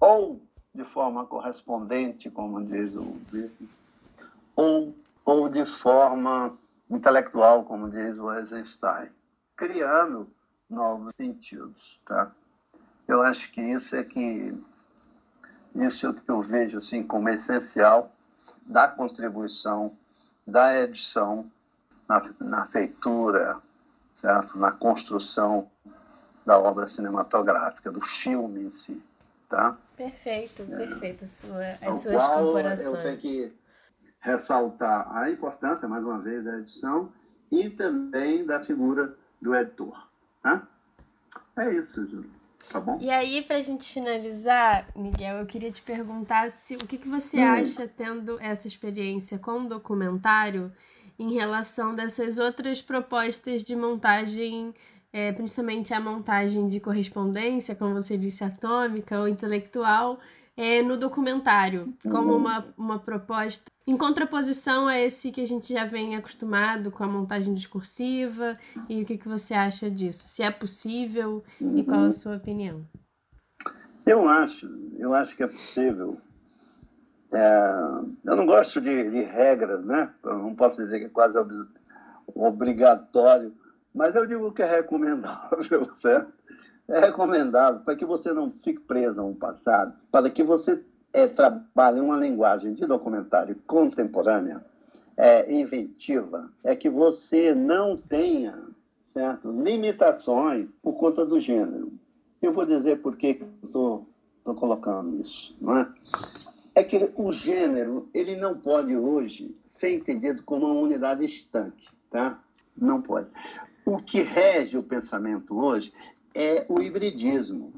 ou 0.00 0.40
de 0.74 0.84
forma 0.84 1.26
correspondente, 1.26 2.30
como 2.30 2.64
diz 2.64 2.94
o 2.96 3.16
ou, 4.56 4.94
ou 5.24 5.48
de 5.48 5.64
forma 5.66 6.56
intelectual, 6.90 7.64
como 7.64 7.90
diz 7.90 8.18
o 8.18 8.32
Eisenstein, 8.32 9.08
criando 9.56 10.28
novos 10.68 11.12
sentidos, 11.16 12.00
tá? 12.06 12.30
Eu 13.06 13.22
acho 13.22 13.50
que 13.52 13.60
isso 13.60 13.94
é 13.96 14.02
que 14.02 14.54
isso 15.74 16.06
é 16.06 16.10
o 16.10 16.14
que 16.14 16.30
eu 16.30 16.40
vejo 16.40 16.78
assim 16.78 17.02
como 17.02 17.28
essencial 17.28 18.13
da 18.66 18.88
contribuição 18.88 19.96
da 20.46 20.78
edição 20.82 21.50
na, 22.08 22.22
na 22.40 22.66
feitura, 22.66 23.60
certo? 24.20 24.58
Na 24.58 24.72
construção 24.72 25.70
da 26.44 26.58
obra 26.58 26.86
cinematográfica, 26.86 27.90
do 27.90 28.00
filme 28.00 28.64
em 28.64 28.70
si, 28.70 29.02
tá? 29.48 29.76
Perfeito, 29.96 30.62
é. 30.62 30.76
perfeito. 30.76 31.26
Sua, 31.26 31.78
as 31.80 32.02
suas 32.02 32.22
comparações. 32.22 32.94
Eu 32.94 33.02
tenho 33.02 33.18
que 33.18 33.52
ressaltar 34.20 35.16
a 35.16 35.30
importância, 35.30 35.88
mais 35.88 36.04
uma 36.04 36.18
vez, 36.18 36.44
da 36.44 36.58
edição 36.58 37.12
e 37.50 37.70
também 37.70 38.44
da 38.44 38.60
figura 38.60 39.16
do 39.40 39.54
editor. 39.54 40.08
Tá? 40.42 40.66
É 41.56 41.70
isso, 41.70 42.06
Júlio. 42.06 42.30
Tá 42.70 42.80
bom? 42.80 42.98
E 43.00 43.10
aí, 43.10 43.42
para 43.42 43.56
a 43.56 43.62
gente 43.62 43.92
finalizar, 43.92 44.88
Miguel, 44.96 45.36
eu 45.36 45.46
queria 45.46 45.70
te 45.70 45.82
perguntar 45.82 46.50
se, 46.50 46.76
o 46.76 46.86
que, 46.86 46.98
que 46.98 47.08
você 47.08 47.38
hum. 47.38 47.52
acha, 47.52 47.88
tendo 47.88 48.40
essa 48.40 48.66
experiência 48.66 49.38
com 49.38 49.62
o 49.62 49.68
documentário, 49.68 50.72
em 51.18 51.32
relação 51.32 51.94
dessas 51.94 52.38
outras 52.38 52.82
propostas 52.82 53.62
de 53.62 53.76
montagem 53.76 54.74
é, 55.14 55.30
principalmente 55.30 55.94
a 55.94 56.00
montagem 56.00 56.66
de 56.66 56.80
correspondência, 56.80 57.76
como 57.76 57.94
você 57.94 58.18
disse, 58.18 58.42
atômica 58.42 59.16
ou 59.20 59.28
intelectual, 59.28 60.18
é, 60.56 60.82
no 60.82 60.96
documentário, 60.96 61.92
como 62.02 62.32
uhum. 62.32 62.36
uma, 62.36 62.74
uma 62.76 62.98
proposta 62.98 63.64
em 63.86 63.96
contraposição 63.96 64.86
a 64.86 64.98
esse 64.98 65.30
que 65.30 65.42
a 65.42 65.46
gente 65.46 65.72
já 65.72 65.84
vem 65.84 66.16
acostumado 66.16 66.90
com 66.90 67.04
a 67.04 67.06
montagem 67.06 67.52
discursiva, 67.52 68.58
e 68.88 69.02
o 69.02 69.04
que, 69.04 69.18
que 69.18 69.28
você 69.28 69.52
acha 69.52 69.90
disso? 69.90 70.26
Se 70.26 70.42
é 70.42 70.50
possível 70.50 71.44
uhum. 71.60 71.76
e 71.76 71.84
qual 71.84 72.00
a 72.00 72.04
uhum. 72.04 72.12
sua 72.12 72.36
opinião? 72.36 72.86
Eu 74.06 74.28
acho, 74.28 74.66
eu 74.98 75.12
acho 75.12 75.36
que 75.36 75.42
é 75.42 75.46
possível. 75.46 76.18
É, 77.32 77.70
eu 78.24 78.36
não 78.36 78.46
gosto 78.46 78.80
de, 78.80 79.10
de, 79.10 79.22
regras, 79.22 79.84
né? 79.84 80.12
Eu 80.22 80.38
não 80.38 80.54
posso 80.54 80.76
dizer 80.76 81.00
que 81.00 81.06
é 81.06 81.08
quase 81.08 81.36
obrigatório 82.34 83.52
mas 83.94 84.16
eu 84.16 84.26
digo 84.26 84.50
que 84.50 84.62
é 84.62 84.66
recomendável, 84.66 85.62
certo? 85.94 86.32
É 86.88 87.00
recomendável 87.00 87.80
para 87.80 87.96
que 87.96 88.04
você 88.04 88.32
não 88.32 88.52
fique 88.62 88.80
preso 88.80 89.20
a 89.20 89.24
um 89.24 89.34
passado, 89.34 89.94
para 90.10 90.28
que 90.28 90.42
você 90.42 90.82
é, 91.12 91.26
trabalhe 91.26 92.00
uma 92.00 92.16
linguagem 92.16 92.74
de 92.74 92.86
documentário 92.86 93.56
contemporânea, 93.66 94.64
é, 95.16 95.52
inventiva, 95.52 96.50
é 96.62 96.74
que 96.74 96.90
você 96.90 97.54
não 97.54 97.96
tenha 97.96 98.58
certo, 99.00 99.50
limitações 99.62 100.70
por 100.82 100.94
conta 100.94 101.24
do 101.24 101.38
gênero. 101.38 101.92
Eu 102.42 102.52
vou 102.52 102.66
dizer 102.66 103.00
por 103.00 103.16
que 103.16 103.38
estou 103.62 104.06
colocando 104.44 105.20
isso. 105.20 105.56
Não 105.60 105.78
é? 105.78 105.88
é 106.74 106.82
que 106.82 107.12
o 107.14 107.32
gênero 107.32 108.08
ele 108.12 108.34
não 108.34 108.58
pode 108.58 108.96
hoje 108.96 109.56
ser 109.64 109.94
entendido 109.94 110.42
como 110.42 110.66
uma 110.66 110.80
unidade 110.80 111.24
estanque. 111.24 111.88
Tá? 112.10 112.42
Não 112.76 113.00
pode. 113.00 113.28
O 113.86 113.98
que 113.98 114.20
rege 114.20 114.76
o 114.76 114.82
pensamento 114.82 115.56
hoje 115.56 115.92
é 116.34 116.66
o 116.68 116.82
hibridismo. 116.82 117.72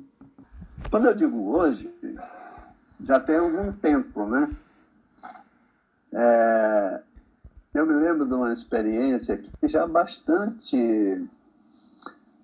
Quando 0.90 1.06
eu 1.06 1.14
digo 1.14 1.54
hoje, 1.56 1.92
já 3.00 3.20
tem 3.20 3.36
algum 3.36 3.72
tempo, 3.72 4.26
né? 4.26 4.50
É, 6.12 7.02
eu 7.74 7.86
me 7.86 7.92
lembro 7.92 8.26
de 8.26 8.32
uma 8.32 8.52
experiência 8.52 9.36
que 9.36 9.68
já 9.68 9.86
bastante, 9.86 11.28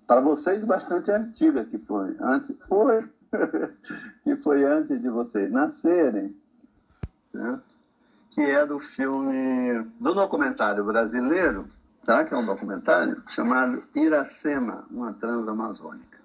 para 0.05 0.21
vocês, 0.21 0.63
bastante 0.63 1.09
antiga, 1.11 1.65
que 1.65 1.79
foi 1.79 2.15
antes, 2.19 2.55
foi, 2.69 3.09
que 4.23 4.35
foi 4.37 4.63
antes 4.63 5.01
de 5.01 5.09
vocês 5.09 5.51
nascerem, 5.51 6.35
né? 7.33 7.59
que 8.29 8.41
é 8.41 8.65
do 8.65 8.79
filme, 8.79 9.83
do 9.99 10.13
documentário 10.13 10.83
brasileiro, 10.83 11.67
Será 12.05 12.25
que 12.25 12.33
é 12.33 12.37
um 12.37 12.45
documentário? 12.45 13.23
Chamado 13.29 13.81
Iracema, 13.95 14.85
uma 14.91 15.13
transamazônica. 15.13 16.19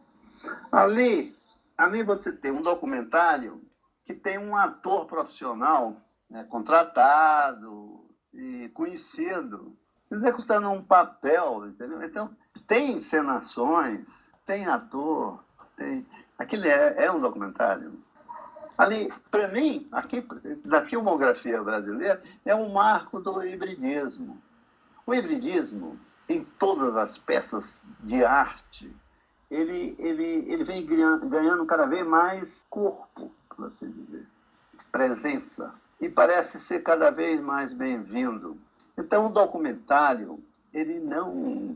Ali, 0.73 1.37
ali 1.77 2.03
você 2.03 2.33
tem 2.33 2.51
um 2.51 2.63
documentário 2.63 3.63
que 4.05 4.13
tem 4.13 4.39
um 4.39 4.57
ator 4.57 5.07
profissional 5.07 5.97
né, 6.29 6.45
contratado 6.51 8.05
e 8.35 8.69
conhecido, 8.71 9.77
executando 10.11 10.69
um 10.69 10.83
papel, 10.83 11.69
entendeu? 11.69 12.03
Então, 12.03 12.31
tem 12.67 12.95
encenações, 12.95 14.33
tem 14.45 14.67
ator, 14.67 15.45
tem... 15.77 16.05
Aquilo 16.37 16.67
é, 16.67 17.05
é 17.05 17.13
um 17.13 17.21
documentário. 17.21 18.03
Ali, 18.77 19.13
para 19.31 19.47
mim, 19.49 19.87
aqui, 19.93 20.27
da 20.65 20.83
filmografia 20.83 21.63
brasileira, 21.63 22.21
é 22.45 22.55
um 22.55 22.73
marco 22.73 23.21
do 23.21 23.45
hibridismo 23.45 24.41
o 25.09 25.15
hibridismo, 25.15 25.99
em 26.29 26.45
todas 26.59 26.95
as 26.95 27.17
peças 27.17 27.83
de 28.01 28.23
arte, 28.23 28.95
ele, 29.51 29.97
ele, 29.99 30.45
ele 30.47 30.63
vem 30.63 30.85
ganhando 30.85 31.65
cada 31.65 31.87
vez 31.87 32.07
mais 32.07 32.67
corpo, 32.69 33.33
por 33.49 33.69
assim 33.69 33.91
dizer, 33.91 34.27
presença, 34.93 35.73
e 35.99 36.11
parece 36.11 36.61
ser 36.61 36.83
cada 36.83 37.11
vez 37.11 37.41
mais 37.41 37.73
bem-vindo. 37.73 38.59
Então, 38.99 39.25
o 39.25 39.31
documentário, 39.31 40.45
ele 40.75 41.01
não, 41.01 41.75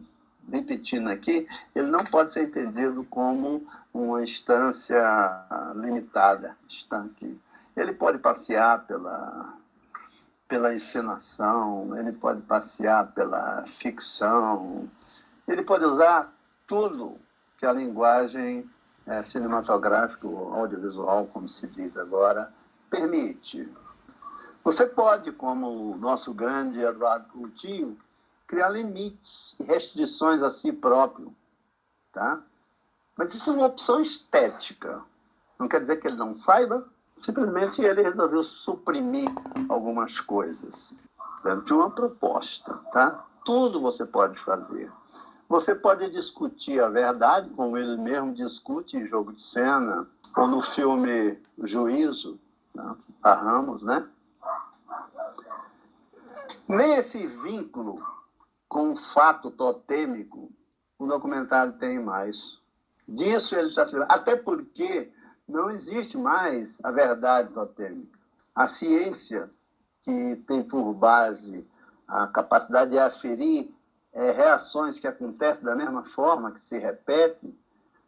repetindo 0.50 1.08
aqui, 1.08 1.48
ele 1.74 1.86
não 1.86 2.04
pode 2.04 2.34
ser 2.34 2.42
entendido 2.42 3.02
como 3.04 3.66
uma 3.94 4.22
instância 4.22 5.02
limitada, 5.74 6.54
estanque. 6.68 7.40
Ele 7.74 7.94
pode 7.94 8.18
passear 8.18 8.86
pela 8.86 9.56
pela 10.52 10.74
encenação, 10.74 11.96
ele 11.96 12.12
pode 12.12 12.42
passear 12.42 13.10
pela 13.12 13.64
ficção, 13.66 14.86
ele 15.48 15.62
pode 15.62 15.82
usar 15.82 16.30
tudo 16.66 17.18
que 17.56 17.64
a 17.64 17.72
linguagem 17.72 18.70
é, 19.06 19.22
cinematográfica, 19.22 20.28
audiovisual, 20.28 21.24
como 21.28 21.48
se 21.48 21.66
diz 21.68 21.96
agora, 21.96 22.52
permite. 22.90 23.66
Você 24.62 24.84
pode, 24.84 25.32
como 25.32 25.92
o 25.92 25.96
nosso 25.96 26.34
grande 26.34 26.82
Eduardo 26.82 27.30
Coutinho, 27.32 27.96
criar 28.46 28.68
limites 28.68 29.56
e 29.58 29.64
restrições 29.64 30.42
a 30.42 30.50
si 30.50 30.70
próprio, 30.70 31.34
tá? 32.12 32.42
Mas 33.16 33.32
isso 33.32 33.48
é 33.48 33.54
uma 33.54 33.68
opção 33.68 34.02
estética. 34.02 35.00
Não 35.58 35.66
quer 35.66 35.80
dizer 35.80 35.96
que 35.96 36.06
ele 36.06 36.18
não 36.18 36.34
saiba, 36.34 36.86
Simplesmente 37.18 37.82
ele 37.82 38.02
resolveu 38.02 38.42
suprimir 38.42 39.30
algumas 39.68 40.20
coisas 40.20 40.92
dentro 41.44 41.64
de 41.64 41.72
uma 41.72 41.90
proposta, 41.90 42.74
tá? 42.92 43.24
Tudo 43.44 43.80
você 43.80 44.04
pode 44.04 44.38
fazer. 44.38 44.90
Você 45.48 45.74
pode 45.74 46.10
discutir 46.10 46.82
a 46.82 46.88
verdade, 46.88 47.50
como 47.50 47.76
ele 47.76 47.96
mesmo 47.96 48.32
discute 48.32 48.96
em 48.96 49.06
Jogo 49.06 49.32
de 49.32 49.40
Cena, 49.40 50.08
ou 50.36 50.46
no 50.46 50.62
filme 50.62 51.38
Juízo, 51.62 52.40
né? 52.74 52.96
a 53.22 53.34
Ramos, 53.34 53.82
né? 53.82 54.08
Nesse 56.66 57.26
vínculo 57.26 58.02
com 58.68 58.92
o 58.92 58.96
fato 58.96 59.50
totêmico, 59.50 60.50
o 60.98 61.06
documentário 61.06 61.74
tem 61.74 62.00
mais. 62.00 62.58
Disso 63.06 63.54
ele 63.54 63.68
está 63.68 63.84
falando. 63.84 64.10
Até 64.10 64.36
porque 64.36 65.12
não 65.52 65.70
existe 65.70 66.16
mais 66.16 66.78
a 66.82 66.90
verdade 66.90 67.50
totêmica. 67.50 68.18
A 68.54 68.66
ciência, 68.66 69.50
que 70.00 70.36
tem 70.46 70.62
por 70.62 70.92
base 70.94 71.64
a 72.08 72.26
capacidade 72.26 72.90
de 72.90 72.98
aferir 72.98 73.72
é, 74.12 74.30
reações 74.30 74.98
que 74.98 75.06
acontecem 75.06 75.64
da 75.64 75.74
mesma 75.74 76.04
forma, 76.04 76.52
que 76.52 76.60
se 76.60 76.78
repetem, 76.78 77.56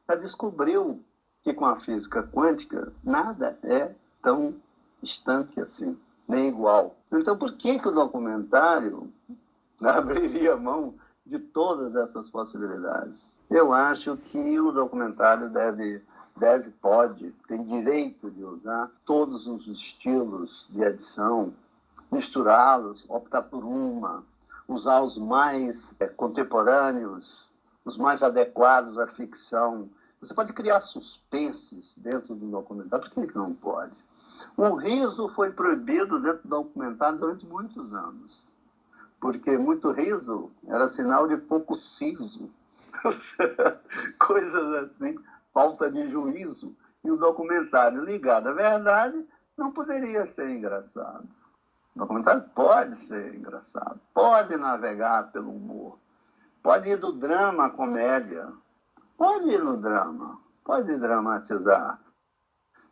já 0.09 0.15
descobriu 0.15 1.03
que 1.43 1.55
com 1.55 1.65
a 1.65 1.77
física 1.77 2.23
quântica 2.23 2.93
nada 3.03 3.59
é 3.63 3.95
tão 4.23 4.55
estanque 5.03 5.61
assim, 5.61 5.99
nem 6.29 6.49
igual. 6.49 6.97
Então, 7.13 7.37
por 7.37 7.53
que, 7.55 7.79
que 7.79 7.89
o 7.89 7.93
documentário 7.93 9.13
abriria 9.83 10.57
mão 10.57 10.95
de 11.25 11.39
todas 11.39 11.95
essas 11.95 12.29
possibilidades? 12.29 13.33
Eu 13.51 13.73
acho 13.73 14.17
que 14.17 14.59
o 14.59 14.73
documentário 14.73 15.49
deve, 15.51 16.03
deve, 16.37 16.71
pode, 16.71 17.33
tem 17.47 17.63
direito 17.65 18.31
de 18.31 18.43
usar 18.45 18.91
todos 19.05 19.47
os 19.47 19.67
estilos 19.67 20.69
de 20.71 20.83
edição, 20.83 21.53
misturá-los, 22.11 23.05
optar 23.09 23.43
por 23.43 23.65
uma, 23.65 24.25
usar 24.67 25.01
os 25.01 25.17
mais 25.17 25.95
é, 26.01 26.09
contemporâneos, 26.09 27.53
os 27.85 27.97
mais 27.97 28.23
adequados 28.23 28.99
à 28.99 29.07
ficção. 29.07 29.89
Você 30.21 30.35
pode 30.35 30.53
criar 30.53 30.81
suspenses 30.81 31.95
dentro 31.97 32.35
do 32.35 32.47
documentário, 32.47 33.11
por 33.11 33.27
que 33.27 33.37
não 33.37 33.55
pode? 33.55 33.95
O 34.57 34.75
riso 34.75 35.29
foi 35.29 35.53
proibido 35.53 36.21
dentro 36.21 36.43
do 36.43 36.49
documentário 36.49 37.19
durante 37.19 37.47
muitos 37.47 37.93
anos, 37.93 38.47
porque 39.21 39.59
muito 39.59 39.91
riso 39.91 40.51
era 40.67 40.89
sinal 40.89 41.29
de 41.29 41.37
pouco 41.37 41.75
siso, 41.75 42.51
coisas 44.19 44.73
assim, 44.83 45.17
falta 45.55 45.91
de 45.91 46.09
juízo. 46.09 46.77
E 47.05 47.11
o 47.11 47.17
documentário 47.17 48.05
ligado 48.05 48.49
à 48.49 48.53
verdade 48.53 49.25
não 49.57 49.71
poderia 49.71 50.27
ser 50.27 50.49
engraçado. 50.51 51.29
O 51.95 52.01
documentário 52.01 52.43
pode 52.55 52.99
ser 52.99 53.35
engraçado, 53.35 54.01
pode 54.13 54.57
navegar 54.57 55.31
pelo 55.31 55.55
humor, 55.55 55.97
pode 56.61 56.91
ir 56.91 56.97
do 56.97 57.13
drama 57.13 57.67
à 57.67 57.71
comédia, 57.71 58.53
pode 59.17 59.49
ir 59.49 59.63
no 59.63 59.77
drama, 59.77 60.41
pode 60.65 60.97
dramatizar 60.97 62.01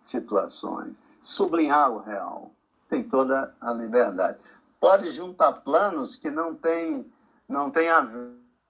situações, 0.00 0.96
sublinhar 1.20 1.90
o 1.90 1.98
real, 1.98 2.52
tem 2.88 3.02
toda 3.02 3.52
a 3.60 3.72
liberdade. 3.72 4.38
Pode 4.78 5.10
juntar 5.10 5.52
planos 5.62 6.14
que 6.14 6.30
não 6.30 6.54
tem, 6.54 7.10
não 7.48 7.70
tem 7.70 7.88
a 7.88 8.06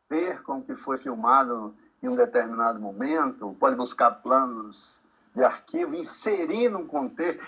ver 0.08 0.42
com 0.44 0.58
o 0.58 0.62
que 0.62 0.76
foi 0.76 0.96
filmado 0.96 1.74
em 2.02 2.08
um 2.08 2.16
determinado 2.16 2.80
momento, 2.80 3.56
pode 3.60 3.76
buscar 3.76 4.10
planos 4.10 4.98
de 5.34 5.42
arquivo, 5.42 5.94
inserir 5.94 6.68
num 6.68 6.86
contexto, 6.86 7.44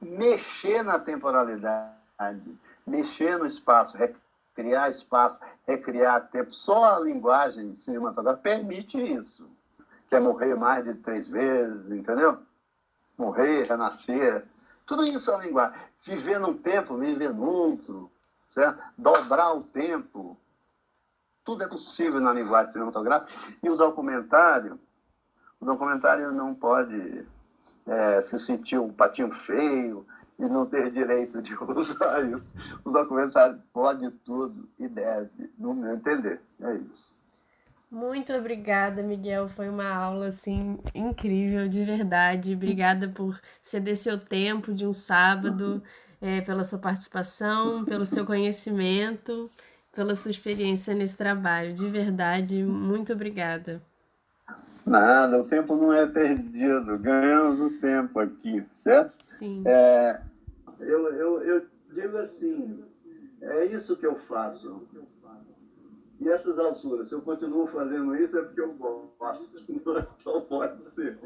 mexer 0.00 0.82
na 0.82 0.98
temporalidade 0.98 2.00
mexer 2.90 3.38
no 3.38 3.46
espaço, 3.46 3.96
recriar 3.96 4.90
espaço, 4.90 5.38
recriar 5.66 6.28
tempo. 6.28 6.52
Só 6.52 6.96
a 6.96 7.00
linguagem 7.00 7.74
cinematográfica 7.74 8.42
permite 8.42 8.98
isso. 9.00 9.48
Quer 10.08 10.20
morrer 10.20 10.56
mais 10.56 10.84
de 10.84 10.94
três 10.94 11.28
vezes, 11.28 11.90
entendeu? 11.90 12.38
Morrer, 13.16 13.68
renascer. 13.68 14.44
Tudo 14.84 15.04
isso 15.04 15.30
é 15.30 15.34
a 15.34 15.38
linguagem. 15.38 15.80
Viver 16.00 16.40
num 16.40 16.54
tempo, 16.54 16.98
viver 16.98 17.32
no 17.32 17.44
outro, 17.44 18.10
certo? 18.48 18.82
dobrar 18.98 19.52
o 19.54 19.64
tempo. 19.64 20.36
Tudo 21.50 21.64
é 21.64 21.66
possível 21.66 22.20
na 22.20 22.32
linguagem 22.32 22.72
cinematográfica. 22.72 23.32
E 23.62 23.68
o 23.68 23.76
documentário, 23.76 24.78
o 25.60 25.64
documentário 25.64 26.32
não 26.32 26.54
pode 26.54 27.26
é, 27.86 28.20
se 28.20 28.38
sentir 28.38 28.78
um 28.78 28.92
patinho 28.92 29.32
feio, 29.32 30.06
e 30.40 30.48
não 30.48 30.64
ter 30.64 30.90
direito 30.90 31.42
de 31.42 31.54
usar 31.76 32.24
isso. 32.24 32.52
O 32.84 32.90
documentário 32.90 33.60
pode 33.72 34.10
tudo 34.24 34.68
e 34.78 34.88
deve, 34.88 35.50
no 35.58 35.74
meu 35.74 35.94
entender. 35.94 36.40
É 36.60 36.74
isso. 36.76 37.14
Muito 37.90 38.32
obrigada, 38.32 39.02
Miguel. 39.02 39.48
Foi 39.48 39.68
uma 39.68 39.88
aula 39.88 40.28
assim 40.28 40.78
incrível, 40.94 41.68
de 41.68 41.84
verdade. 41.84 42.54
Obrigada 42.54 43.08
por 43.08 43.38
ceder 43.60 43.96
seu 43.96 44.18
tempo 44.18 44.72
de 44.72 44.86
um 44.86 44.92
sábado, 44.92 45.82
é, 46.20 46.40
pela 46.40 46.64
sua 46.64 46.78
participação, 46.78 47.84
pelo 47.84 48.06
seu 48.06 48.24
conhecimento, 48.24 49.50
pela 49.92 50.14
sua 50.14 50.30
experiência 50.30 50.94
nesse 50.94 51.16
trabalho. 51.16 51.74
De 51.74 51.88
verdade, 51.88 52.62
muito 52.64 53.12
obrigada. 53.12 53.82
Nada, 54.86 55.40
o 55.40 55.48
tempo 55.48 55.76
não 55.76 55.92
é 55.92 56.06
perdido. 56.06 56.98
Ganhamos 56.98 57.60
o 57.60 57.80
tempo 57.80 58.18
aqui, 58.18 58.64
certo? 58.76 59.14
Sim. 59.22 59.62
É, 59.66 60.20
eu, 60.80 61.12
eu, 61.14 61.42
eu 61.42 61.66
digo 61.92 62.16
assim, 62.18 62.84
é 63.40 63.66
isso 63.66 63.96
que 63.96 64.06
eu 64.06 64.16
faço. 64.28 64.86
E 66.20 66.28
essas 66.28 66.58
alturas, 66.58 67.08
se 67.08 67.14
eu 67.14 67.22
continuo 67.22 67.66
fazendo 67.68 68.14
isso 68.14 68.36
é 68.36 68.42
porque 68.42 68.60
eu 68.60 68.74
gosto, 68.74 69.58
não 70.26 70.40
pode 70.42 70.84
ser. 70.90 71.18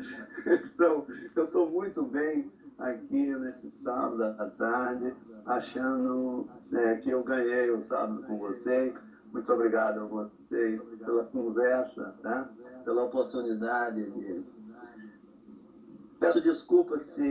Então, 0.47 1.05
eu 1.35 1.45
estou 1.45 1.69
muito 1.69 2.05
bem 2.05 2.49
aqui 2.79 3.35
nesse 3.37 3.71
sábado 3.71 4.23
à 4.23 4.47
tarde, 4.51 5.15
achando 5.47 6.49
é, 6.73 6.97
que 6.97 7.11
eu 7.11 7.23
ganhei 7.23 7.71
o 7.71 7.83
sábado 7.83 8.23
com 8.25 8.39
vocês. 8.39 8.95
Muito 9.33 9.53
obrigado 9.53 10.01
a 10.01 10.05
vocês 10.05 10.83
pela 11.05 11.25
conversa, 11.25 12.15
tá? 12.23 12.49
pela 12.85 13.05
oportunidade 13.05 14.11
de 14.11 14.45
Peço 16.25 16.41
desculpas 16.41 17.03
se 17.03 17.23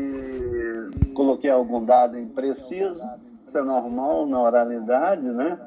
coloquei 1.16 1.50
algum 1.50 1.84
dado 1.84 2.16
impreciso, 2.20 3.02
isso 3.44 3.58
é 3.58 3.64
normal 3.64 4.28
na 4.28 4.39
oralidade, 4.39 5.24
né? 5.24 5.60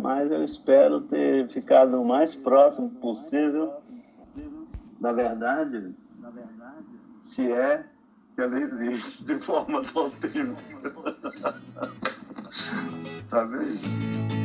Mas 0.00 0.28
eu 0.32 0.42
espero 0.42 1.02
ter 1.02 1.48
ficado 1.48 2.00
o 2.00 2.04
mais 2.04 2.34
próximo 2.34 2.90
possível 2.90 3.74
da 5.00 5.12
verdade, 5.12 5.94
se 7.18 7.52
é 7.52 7.86
ela 8.42 8.60
existe 8.60 9.24
de 9.24 9.36
forma 9.38 9.82
autêntica. 9.94 10.90
tá 13.30 13.44
vendo? 13.44 14.41